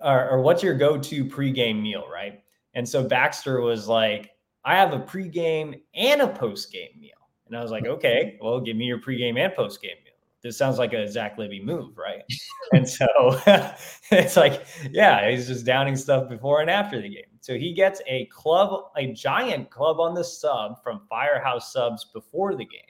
or, 0.00 0.30
or 0.30 0.42
what's 0.42 0.62
your 0.62 0.74
go-to 0.74 1.24
pregame 1.24 1.80
meal, 1.80 2.04
right? 2.12 2.42
And 2.74 2.88
so 2.88 3.02
Baxter 3.02 3.60
was 3.60 3.88
like, 3.88 4.30
I 4.64 4.76
have 4.76 4.92
a 4.92 5.00
pregame 5.00 5.80
and 5.94 6.20
a 6.20 6.26
postgame 6.26 6.98
meal. 7.00 7.17
And 7.48 7.56
I 7.56 7.62
was 7.62 7.70
like, 7.70 7.86
okay, 7.86 8.38
well, 8.40 8.60
give 8.60 8.76
me 8.76 8.84
your 8.84 9.00
pregame 9.00 9.38
and 9.38 9.52
postgame 9.52 10.02
meal. 10.04 10.14
This 10.42 10.56
sounds 10.56 10.78
like 10.78 10.92
a 10.92 11.10
Zach 11.10 11.36
Libby 11.36 11.60
move, 11.60 11.98
right? 11.98 12.22
and 12.72 12.88
so 12.88 13.06
it's 14.10 14.36
like, 14.36 14.66
yeah, 14.90 15.28
he's 15.30 15.48
just 15.48 15.66
downing 15.66 15.96
stuff 15.96 16.28
before 16.28 16.60
and 16.60 16.70
after 16.70 17.00
the 17.00 17.08
game. 17.08 17.24
So 17.40 17.54
he 17.54 17.72
gets 17.72 18.00
a 18.06 18.26
club, 18.26 18.90
a 18.96 19.12
giant 19.12 19.70
club 19.70 19.98
on 19.98 20.14
the 20.14 20.24
sub 20.24 20.82
from 20.82 21.00
Firehouse 21.08 21.72
Subs 21.72 22.04
before 22.12 22.54
the 22.54 22.64
game. 22.64 22.82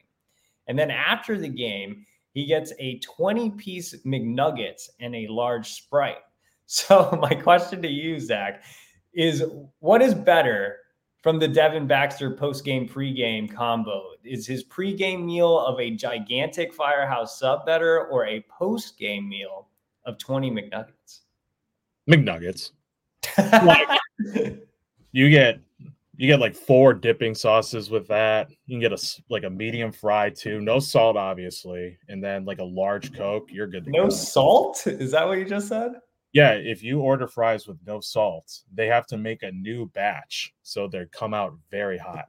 And 0.67 0.79
then 0.79 0.91
after 0.91 1.39
the 1.39 1.49
game, 1.49 2.05
he 2.33 2.45
gets 2.45 2.73
a 2.79 2.99
20 2.99 3.51
piece 3.53 3.95
McNuggets 4.05 4.91
and 5.01 5.15
a 5.15 5.27
large 5.29 5.73
Sprite. 5.73 6.19
So 6.71 7.19
my 7.23 7.35
question 7.35 7.81
to 7.81 7.89
you, 7.89 8.21
Zach, 8.21 8.63
is 9.15 9.43
what 9.81 10.03
is 10.03 10.13
better 10.13 10.78
from 11.23 11.39
the 11.39 11.49
Devin 11.49 11.87
Baxter 11.87 12.31
post-game 12.31 12.89
pregame 12.89 13.53
combo. 13.53 14.11
Is 14.25 14.47
his 14.47 14.65
pregame 14.65 15.25
meal 15.25 15.59
of 15.59 15.81
a 15.81 15.91
gigantic 15.91 16.73
firehouse 16.73 17.39
sub 17.39 17.67
better 17.67 18.07
or 18.07 18.27
a 18.27 18.45
post-game 18.49 19.29
meal 19.29 19.69
of 20.05 20.19
20 20.19 20.51
McNuggets? 20.51 21.21
McNuggets. 22.09 22.71
like, 23.65 23.89
you 25.13 25.31
get 25.31 25.61
you 26.19 26.27
get 26.27 26.41
like 26.41 26.57
four 26.57 26.93
dipping 26.93 27.35
sauces 27.35 27.91
with 27.91 28.09
that. 28.09 28.51
You 28.67 28.75
can 28.75 28.81
get 28.81 28.93
a 28.93 29.21
like 29.31 29.45
a 29.45 29.51
medium 29.51 29.93
fry 29.93 30.31
too. 30.31 30.61
No 30.61 30.81
salt, 30.81 31.17
obviously, 31.17 31.97
and 32.09 32.23
then 32.23 32.45
like 32.45 32.59
a 32.59 32.65
large 32.65 33.15
Coke. 33.15 33.51
You're 33.53 33.69
good. 33.69 33.87
no 33.87 34.05
go. 34.05 34.09
salt? 34.11 34.87
Is 34.87 35.13
that 35.13 35.27
what 35.27 35.39
you 35.39 35.45
just 35.45 35.69
said? 35.69 35.93
Yeah, 36.33 36.53
if 36.53 36.83
you 36.83 37.01
order 37.01 37.27
fries 37.27 37.67
with 37.67 37.79
no 37.87 38.01
salt, 38.01 38.61
they 38.73 38.87
have 38.87 39.07
to 39.09 39.17
make 39.17 39.43
a 39.43 39.53
new 39.53 39.87
batch, 39.87 40.55
so 40.63 40.87
they 40.87 41.07
come 41.11 41.33
out 41.33 41.57
very 41.71 41.99
hot. 41.99 42.27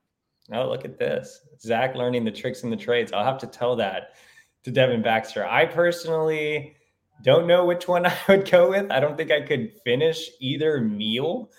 Oh, 0.52 0.70
look 0.70 0.86
at 0.86 0.98
this, 0.98 1.42
Zach 1.60 1.96
learning 1.96 2.24
the 2.24 2.32
tricks 2.32 2.64
and 2.64 2.72
the 2.72 2.78
trades. 2.78 3.12
I'll 3.12 3.26
have 3.26 3.38
to 3.40 3.48
tell 3.48 3.76
that 3.76 4.16
to 4.64 4.72
Devin 4.72 5.02
Baxter. 5.02 5.46
I 5.46 5.66
personally 5.66 6.76
don't 7.24 7.48
know 7.48 7.66
which 7.66 7.88
one 7.88 8.06
I 8.06 8.16
would 8.28 8.50
go 8.50 8.70
with. 8.70 8.90
I 8.92 9.00
don't 9.00 9.18
think 9.18 9.32
I 9.32 9.42
could 9.42 9.74
finish 9.84 10.30
either 10.40 10.80
meal. 10.80 11.52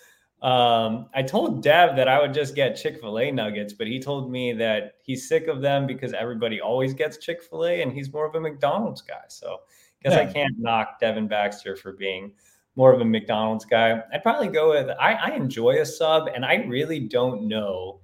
Um, 0.43 1.11
I 1.15 1.23
told 1.23 1.63
Dev 1.63 1.97
that 1.97 2.09
I 2.09 2.19
would 2.21 2.33
just 2.33 2.55
get 2.55 2.75
Chick 2.75 2.99
fil 3.01 3.19
A 3.19 3.31
nuggets, 3.31 3.75
but 3.75 3.87
he 3.87 4.01
told 4.01 4.33
me 4.33 4.55
that 4.55 4.95
he's 5.03 5.29
sick 5.29 5.49
of 5.49 5.61
them 5.61 5.87
because 5.87 6.15
everybody 6.15 6.61
always 6.63 6.95
gets 6.95 7.19
Chick 7.19 7.43
fil 7.43 7.67
A 7.67 7.83
and 7.83 7.93
he's 7.93 8.11
more 8.11 8.27
of 8.27 8.35
a 8.35 8.41
McDonald's 8.41 9.03
guy. 9.03 9.21
So 9.29 9.59
I 10.05 10.09
guess 10.09 10.19
yeah. 10.19 10.29
I 10.29 10.33
can't 10.33 10.59
knock 10.59 10.99
Devin 11.01 11.29
Baxter 11.29 11.77
for 11.77 11.93
being 11.93 12.33
more 12.77 12.93
of 12.93 13.01
a 13.01 13.05
McDonald's 13.05 13.65
guy. 13.65 14.03
I'd 14.13 14.23
probably 14.23 14.49
go 14.49 14.71
with 14.71 14.91
I, 14.99 15.13
I 15.15 15.31
enjoy 15.35 15.81
a 15.81 15.87
sub, 15.87 16.29
and 16.35 16.45
I 16.45 16.65
really 16.67 17.01
don't 17.01 17.49
know 17.49 18.01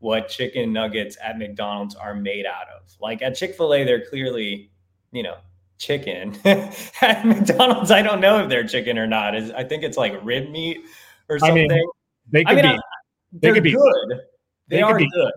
what 0.00 0.28
chicken 0.28 0.72
nuggets 0.72 1.16
at 1.22 1.38
McDonald's 1.38 1.94
are 1.94 2.14
made 2.14 2.46
out 2.46 2.68
of. 2.68 2.94
Like 3.00 3.22
at 3.22 3.34
Chick 3.36 3.54
fil 3.54 3.74
A, 3.74 3.84
they're 3.84 4.04
clearly, 4.04 4.70
you 5.12 5.22
know, 5.22 5.36
chicken. 5.78 6.38
at 6.44 7.24
McDonald's, 7.24 7.90
I 7.90 8.02
don't 8.02 8.20
know 8.20 8.42
if 8.42 8.48
they're 8.48 8.66
chicken 8.66 8.98
or 8.98 9.06
not. 9.06 9.34
Is 9.34 9.50
I 9.52 9.64
think 9.64 9.82
it's 9.82 9.96
like 9.96 10.14
rib 10.22 10.50
meat 10.50 10.84
or 11.28 11.38
something. 11.38 11.70
I 11.70 11.74
mean, 11.74 11.86
they 12.30 12.44
could 12.44 12.58
I 12.58 12.62
mean, 12.62 12.76
be. 12.76 13.38
They 13.40 13.52
could 13.52 13.62
be 13.62 13.72
good. 13.72 14.20
They, 14.68 14.76
they 14.76 14.82
are 14.82 14.98
be, 14.98 15.08
good. 15.10 15.32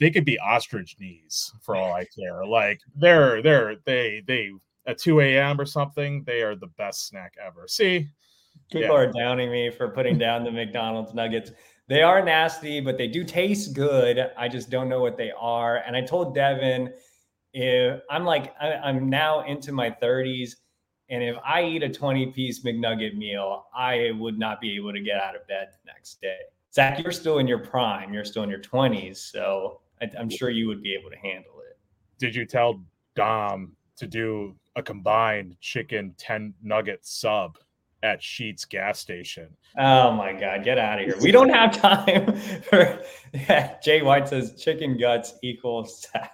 They 0.00 0.10
could 0.10 0.24
be 0.24 0.38
ostrich 0.38 0.96
knees 0.98 1.52
for 1.62 1.76
all 1.76 1.92
I 1.92 2.04
care. 2.04 2.44
Like 2.44 2.80
they're 2.94 3.42
they're 3.42 3.76
they 3.84 4.22
they 4.26 4.50
at 4.86 4.98
2 4.98 5.20
a.m. 5.20 5.60
or 5.60 5.66
something, 5.66 6.22
they 6.24 6.42
are 6.42 6.54
the 6.54 6.66
best 6.78 7.08
snack 7.08 7.34
ever. 7.44 7.66
See, 7.66 8.08
people 8.70 8.88
yeah. 8.88 8.92
are 8.92 9.12
downing 9.12 9.50
me 9.50 9.70
for 9.70 9.88
putting 9.88 10.18
down 10.18 10.44
the 10.44 10.50
McDonald's 10.50 11.14
nuggets. 11.14 11.52
They 11.86 12.02
are 12.02 12.24
nasty, 12.24 12.80
but 12.80 12.96
they 12.96 13.08
do 13.08 13.24
taste 13.24 13.74
good. 13.74 14.30
I 14.36 14.48
just 14.48 14.70
don't 14.70 14.88
know 14.88 15.00
what 15.00 15.16
they 15.16 15.32
are. 15.38 15.78
And 15.78 15.96
I 15.96 16.00
told 16.00 16.34
Devin, 16.34 16.92
if 17.52 18.00
I'm 18.10 18.24
like, 18.24 18.54
I, 18.60 18.74
I'm 18.74 19.08
now 19.08 19.44
into 19.46 19.72
my 19.72 19.90
30s, 19.90 20.52
and 21.10 21.22
if 21.22 21.36
I 21.44 21.64
eat 21.64 21.82
a 21.82 21.88
20 21.88 22.26
piece 22.28 22.62
McNugget 22.64 23.16
meal, 23.16 23.66
I 23.76 24.12
would 24.18 24.38
not 24.38 24.60
be 24.60 24.74
able 24.76 24.92
to 24.92 25.00
get 25.00 25.20
out 25.20 25.36
of 25.36 25.46
bed 25.46 25.68
the 25.72 25.92
next 25.92 26.20
day. 26.20 26.38
Zach, 26.72 26.98
you're 27.02 27.12
still 27.12 27.38
in 27.38 27.46
your 27.46 27.58
prime. 27.58 28.12
You're 28.12 28.24
still 28.24 28.42
in 28.42 28.50
your 28.50 28.60
20s. 28.60 29.18
So 29.18 29.80
I, 30.00 30.10
I'm 30.18 30.30
sure 30.30 30.50
you 30.50 30.66
would 30.66 30.82
be 30.82 30.94
able 30.94 31.10
to 31.10 31.16
handle 31.16 31.52
it. 31.70 31.78
Did 32.18 32.34
you 32.34 32.46
tell 32.46 32.82
Dom 33.14 33.76
to 33.96 34.06
do 34.06 34.56
a 34.76 34.82
combined 34.82 35.56
chicken 35.60 36.14
10 36.18 36.54
nugget 36.62 37.06
sub 37.06 37.58
at 38.02 38.20
Sheetz 38.20 38.68
gas 38.68 38.98
station. 38.98 39.48
Oh 39.78 40.12
my 40.12 40.32
God, 40.32 40.62
get 40.62 40.78
out 40.78 41.00
of 41.00 41.06
here. 41.06 41.16
We 41.20 41.32
don't 41.32 41.48
have 41.48 41.76
time 41.80 42.36
for 42.62 43.02
yeah, 43.32 43.76
Jay 43.82 44.02
White 44.02 44.28
says 44.28 44.62
chicken 44.62 44.96
guts 44.98 45.34
equals 45.42 46.06
sacks. 46.12 46.30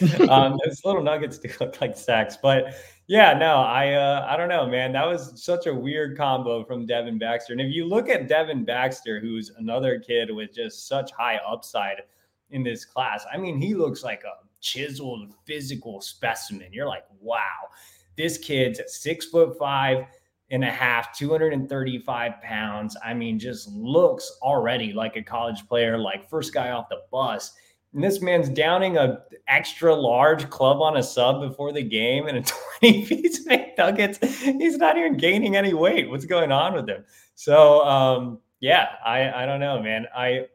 um, 0.28 0.58
those 0.64 0.84
little 0.84 1.02
nuggets 1.02 1.38
do 1.38 1.50
look 1.60 1.80
like 1.80 1.96
sacks, 1.96 2.38
but 2.40 2.74
yeah, 3.08 3.32
no, 3.32 3.56
I 3.56 3.94
uh, 3.94 4.26
I 4.28 4.36
don't 4.36 4.48
know, 4.48 4.66
man. 4.66 4.92
That 4.92 5.06
was 5.06 5.42
such 5.42 5.66
a 5.66 5.74
weird 5.74 6.16
combo 6.16 6.64
from 6.64 6.86
Devin 6.86 7.18
Baxter. 7.18 7.52
And 7.52 7.60
if 7.60 7.74
you 7.74 7.86
look 7.86 8.08
at 8.08 8.28
Devin 8.28 8.64
Baxter, 8.64 9.18
who's 9.18 9.50
another 9.58 9.98
kid 9.98 10.30
with 10.30 10.54
just 10.54 10.86
such 10.86 11.10
high 11.12 11.36
upside 11.36 12.02
in 12.50 12.62
this 12.62 12.84
class, 12.84 13.24
I 13.32 13.38
mean, 13.38 13.60
he 13.60 13.74
looks 13.74 14.04
like 14.04 14.24
a 14.24 14.47
chiseled 14.60 15.34
physical 15.46 16.00
specimen. 16.00 16.72
You're 16.72 16.86
like, 16.86 17.04
wow, 17.20 17.68
this 18.16 18.38
kid's 18.38 18.78
at 18.78 18.90
six 18.90 19.26
foot 19.26 19.58
five 19.58 20.04
and 20.50 20.64
a 20.64 20.70
half, 20.70 21.16
235 21.16 22.40
pounds. 22.42 22.96
I 23.04 23.14
mean, 23.14 23.38
just 23.38 23.68
looks 23.68 24.38
already 24.42 24.92
like 24.92 25.16
a 25.16 25.22
college 25.22 25.66
player, 25.68 25.98
like 25.98 26.28
first 26.28 26.54
guy 26.54 26.70
off 26.70 26.88
the 26.88 27.02
bus. 27.12 27.52
And 27.94 28.02
this 28.02 28.20
man's 28.20 28.48
downing 28.48 28.96
a 28.96 29.20
extra 29.46 29.94
large 29.94 30.48
club 30.50 30.80
on 30.80 30.96
a 30.98 31.02
sub 31.02 31.40
before 31.40 31.72
the 31.72 31.82
game 31.82 32.26
and 32.26 32.38
a 32.38 32.42
20 32.80 33.06
piece 33.06 33.46
McNuggets. 33.46 34.24
He's 34.60 34.76
not 34.76 34.98
even 34.98 35.16
gaining 35.16 35.56
any 35.56 35.74
weight. 35.74 36.08
What's 36.08 36.26
going 36.26 36.52
on 36.52 36.74
with 36.74 36.88
him? 36.88 37.04
So 37.34 37.84
um, 37.84 38.40
yeah, 38.60 38.88
I 39.04 39.42
I 39.42 39.46
don't 39.46 39.60
know, 39.60 39.82
man. 39.82 40.06
I 40.14 40.46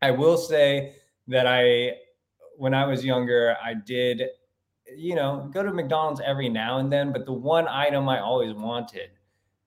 I 0.00 0.10
will 0.10 0.36
say 0.36 0.96
that 1.28 1.46
I 1.46 1.92
when 2.62 2.74
I 2.74 2.86
was 2.86 3.04
younger, 3.04 3.56
I 3.60 3.74
did, 3.74 4.22
you 4.96 5.16
know, 5.16 5.50
go 5.52 5.64
to 5.64 5.72
McDonald's 5.72 6.20
every 6.24 6.48
now 6.48 6.78
and 6.78 6.92
then, 6.92 7.12
but 7.12 7.26
the 7.26 7.32
one 7.32 7.66
item 7.66 8.08
I 8.08 8.20
always 8.20 8.54
wanted 8.54 9.10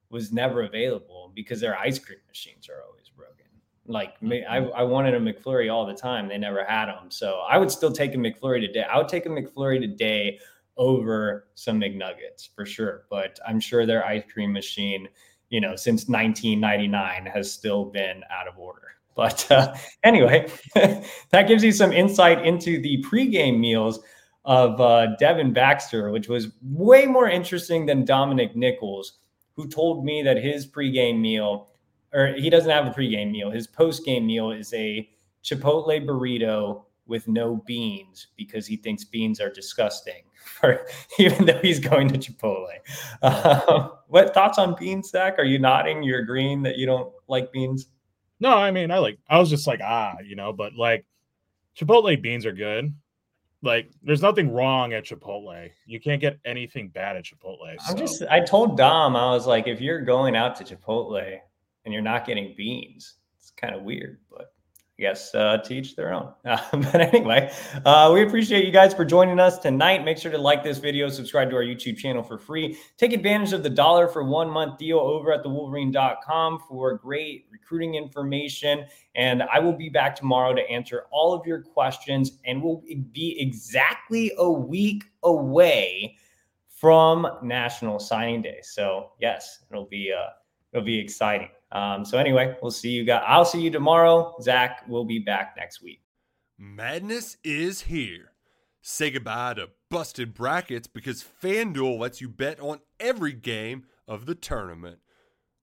was 0.10 0.32
never 0.32 0.62
available 0.62 1.34
because 1.36 1.60
their 1.60 1.78
ice 1.78 2.00
cream 2.00 2.20
machines 2.26 2.70
are 2.70 2.82
always 2.88 3.10
broken. 3.10 3.48
Like 3.86 4.14
I, 4.22 4.26
mm-hmm. 4.26 4.74
I 4.74 4.84
wanted 4.84 5.14
a 5.14 5.20
McFlurry 5.20 5.70
all 5.70 5.86
the 5.86 5.94
time. 5.94 6.30
They 6.30 6.38
never 6.38 6.64
had 6.64 6.86
them. 6.86 7.12
So 7.12 7.42
I 7.50 7.58
would 7.58 7.70
still 7.70 7.92
take 7.92 8.16
a 8.16 8.18
McFlurry 8.18 8.62
today. 8.62 8.86
I 8.90 8.98
would 8.98 9.10
take 9.10 9.26
a 9.26 9.30
McFlurry 9.30 9.82
today 9.82 10.40
over 10.78 11.48
some 11.56 11.82
McNuggets 11.82 12.48
for 12.56 12.66
sure. 12.66 13.08
But 13.10 13.38
I'm 13.46 13.60
sure 13.60 13.86
their 13.86 14.06
ice 14.06 14.24
cream 14.32 14.54
machine, 14.54 15.10
you 15.50 15.60
know, 15.60 15.76
since 15.76 16.08
1999 16.08 17.26
has 17.26 17.52
still 17.52 17.84
been 17.84 18.24
out 18.32 18.48
of 18.48 18.58
order. 18.58 18.95
But 19.16 19.50
uh, 19.52 19.74
anyway, 20.04 20.52
that 20.76 21.48
gives 21.48 21.64
you 21.64 21.72
some 21.72 21.94
insight 21.94 22.46
into 22.46 22.82
the 22.82 23.04
pregame 23.04 23.60
meals 23.60 24.00
of 24.44 24.80
uh, 24.80 25.16
Devin 25.18 25.54
Baxter, 25.54 26.12
which 26.12 26.28
was 26.28 26.50
way 26.62 27.06
more 27.06 27.30
interesting 27.30 27.86
than 27.86 28.06
Dominic 28.06 28.56
Nichols 28.56 29.20
who 29.56 29.68
told 29.68 30.06
me 30.06 30.22
that 30.22 30.38
his 30.38 30.68
pregame 30.68 31.20
meal, 31.20 31.70
or 32.14 32.34
he 32.38 32.50
doesn't 32.50 32.70
have 32.70 32.88
a 32.88 32.92
pregame 32.92 33.32
meal, 33.32 33.50
his 33.50 33.68
postgame 33.68 34.26
meal 34.26 34.52
is 34.52 34.74
a 34.74 35.10
Chipotle 35.44 36.06
burrito 36.06 36.84
with 37.08 37.28
no 37.28 37.62
beans 37.66 38.28
because 38.36 38.66
he 38.66 38.76
thinks 38.76 39.04
beans 39.04 39.40
are 39.40 39.50
disgusting, 39.50 40.24
for, 40.46 40.86
even 41.20 41.46
though 41.46 41.60
he's 41.62 41.80
going 41.80 42.08
to 42.10 42.18
Chipotle. 42.18 42.68
Uh, 43.22 43.90
what 44.08 44.34
thoughts 44.34 44.58
on 44.58 44.76
beans, 44.78 45.10
Zach? 45.10 45.36
Are 45.38 45.46
you 45.46 45.60
nodding? 45.60 46.04
You're 46.04 46.20
agreeing 46.20 46.64
that 46.64 46.78
you 46.78 46.86
don't 46.86 47.12
like 47.28 47.52
beans? 47.52 47.88
No, 48.40 48.50
I 48.50 48.72
mean, 48.72 48.92
I 48.92 48.98
like, 49.00 49.18
I 49.30 49.40
was 49.40 49.50
just 49.50 49.68
like, 49.68 49.82
ah, 49.84 50.16
you 50.24 50.36
know, 50.36 50.54
but 50.54 50.74
like 50.76 51.06
Chipotle 51.78 52.22
beans 52.22 52.46
are 52.46 52.54
good. 52.54 52.94
Like, 53.62 53.90
there's 54.04 54.22
nothing 54.22 54.52
wrong 54.52 54.94
at 54.94 55.06
Chipotle. 55.06 55.72
You 55.88 56.00
can't 56.00 56.22
get 56.22 56.38
anything 56.46 56.90
bad 56.90 57.18
at 57.18 57.26
Chipotle. 57.26 57.76
So. 57.80 57.92
I'm 57.92 57.98
just. 57.98 58.24
I 58.30 58.40
told 58.40 58.78
Dom, 58.78 59.16
I 59.16 59.32
was 59.32 59.48
like, 59.48 59.68
if 59.68 59.82
you're 59.82 60.02
going 60.02 60.36
out 60.36 60.56
to 60.58 60.64
Chipotle 60.64 61.40
and 61.84 61.94
you're 61.94 62.04
not 62.04 62.28
getting 62.28 62.54
beans, 62.56 63.16
it's 63.40 63.52
kind 63.52 63.74
of 63.74 63.82
weird. 63.82 64.20
But 64.30 64.54
I 64.98 65.02
guess 65.02 65.36
uh, 65.36 65.58
to 65.58 65.74
each 65.74 65.98
their 65.98 66.14
own. 66.14 66.32
Uh, 66.46 66.58
but 66.72 67.02
anyway, 67.02 67.52
uh, 67.84 68.12
we 68.14 68.24
appreciate 68.24 68.66
you 68.66 68.72
guys 68.72 68.94
for 68.94 69.04
joining 69.04 69.42
us 69.42 69.58
tonight. 69.60 70.06
Make 70.06 70.18
sure 70.18 70.32
to 70.32 70.38
like 70.38 70.64
this 70.64 70.78
video, 70.78 71.10
subscribe 71.10 71.50
to 71.50 71.58
our 71.58 71.64
YouTube 71.64 71.98
channel 71.98 72.24
for 72.24 72.38
free. 72.38 72.78
Take 72.98 73.12
advantage 73.12 73.52
of 73.52 73.62
the 73.62 73.70
dollar 73.70 74.08
for 74.08 74.24
one 74.24 74.50
month 74.50 74.78
deal 74.78 75.00
over 75.00 75.34
at 75.34 75.44
thewolverine.com 75.44 76.60
for 76.70 76.98
great 76.98 77.46
recruiting 77.52 77.96
information. 77.96 78.86
And 79.16 79.44
I 79.44 79.60
will 79.60 79.76
be 79.76 79.90
back 79.90 80.16
tomorrow 80.16 80.54
to 80.54 80.62
answer 80.70 81.04
all 81.12 81.34
of 81.34 81.46
your 81.46 81.62
questions. 81.62 82.40
And 82.46 82.64
we'll 82.64 82.82
be 83.12 83.36
exactly 83.38 84.32
a 84.38 84.50
week 84.50 85.04
away 85.24 86.16
from 86.70 87.28
National 87.44 88.00
Signing 88.00 88.42
Day. 88.42 88.60
So 88.62 89.12
yes, 89.20 89.66
it'll 89.70 89.88
be 89.88 90.14
uh, 90.18 90.30
it'll 90.72 90.86
be 90.86 91.00
exciting. 91.00 91.50
Um, 91.72 92.06
so 92.06 92.18
anyway, 92.18 92.56
we'll 92.62 92.72
see 92.72 92.90
you 92.90 93.04
guys. 93.04 93.24
I'll 93.26 93.46
see 93.46 93.62
you 93.62 93.70
tomorrow. 93.70 94.36
Zach 94.42 94.84
will 94.88 95.06
be 95.06 95.20
back 95.20 95.56
next 95.58 95.82
week. 95.82 96.02
Madness 96.58 97.38
is 97.44 97.82
here. 97.82 98.32
Say 98.82 99.12
goodbye 99.12 99.56
to 99.56 99.70
busted 99.90 100.34
brackets 100.34 100.88
because 100.88 101.26
FanDuel 101.42 102.00
lets 102.00 102.22
you 102.22 102.30
bet 102.30 102.60
on 102.60 102.80
every 103.00 103.34
game 103.34 103.86
of 104.08 104.26
the 104.26 104.36
tournament. 104.36 105.00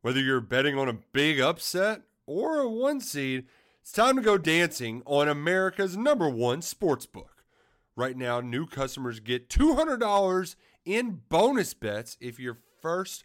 Whether 0.02 0.20
you're 0.20 0.40
betting 0.40 0.76
on 0.76 0.88
a 0.88 0.98
big 1.12 1.40
upset 1.40 2.02
or 2.26 2.58
a 2.58 2.68
one 2.68 3.00
seed, 3.00 3.46
it's 3.80 3.92
time 3.92 4.16
to 4.16 4.22
go 4.22 4.36
dancing 4.36 5.02
on 5.06 5.28
America's 5.28 5.96
number 5.96 6.28
one 6.28 6.60
sportsbook. 6.60 7.42
Right 7.96 8.16
now, 8.16 8.40
new 8.40 8.66
customers 8.66 9.20
get 9.20 9.48
$200 9.48 10.56
in 10.84 11.20
bonus 11.28 11.74
bets 11.74 12.16
if 12.20 12.40
your 12.40 12.58
first 12.80 13.24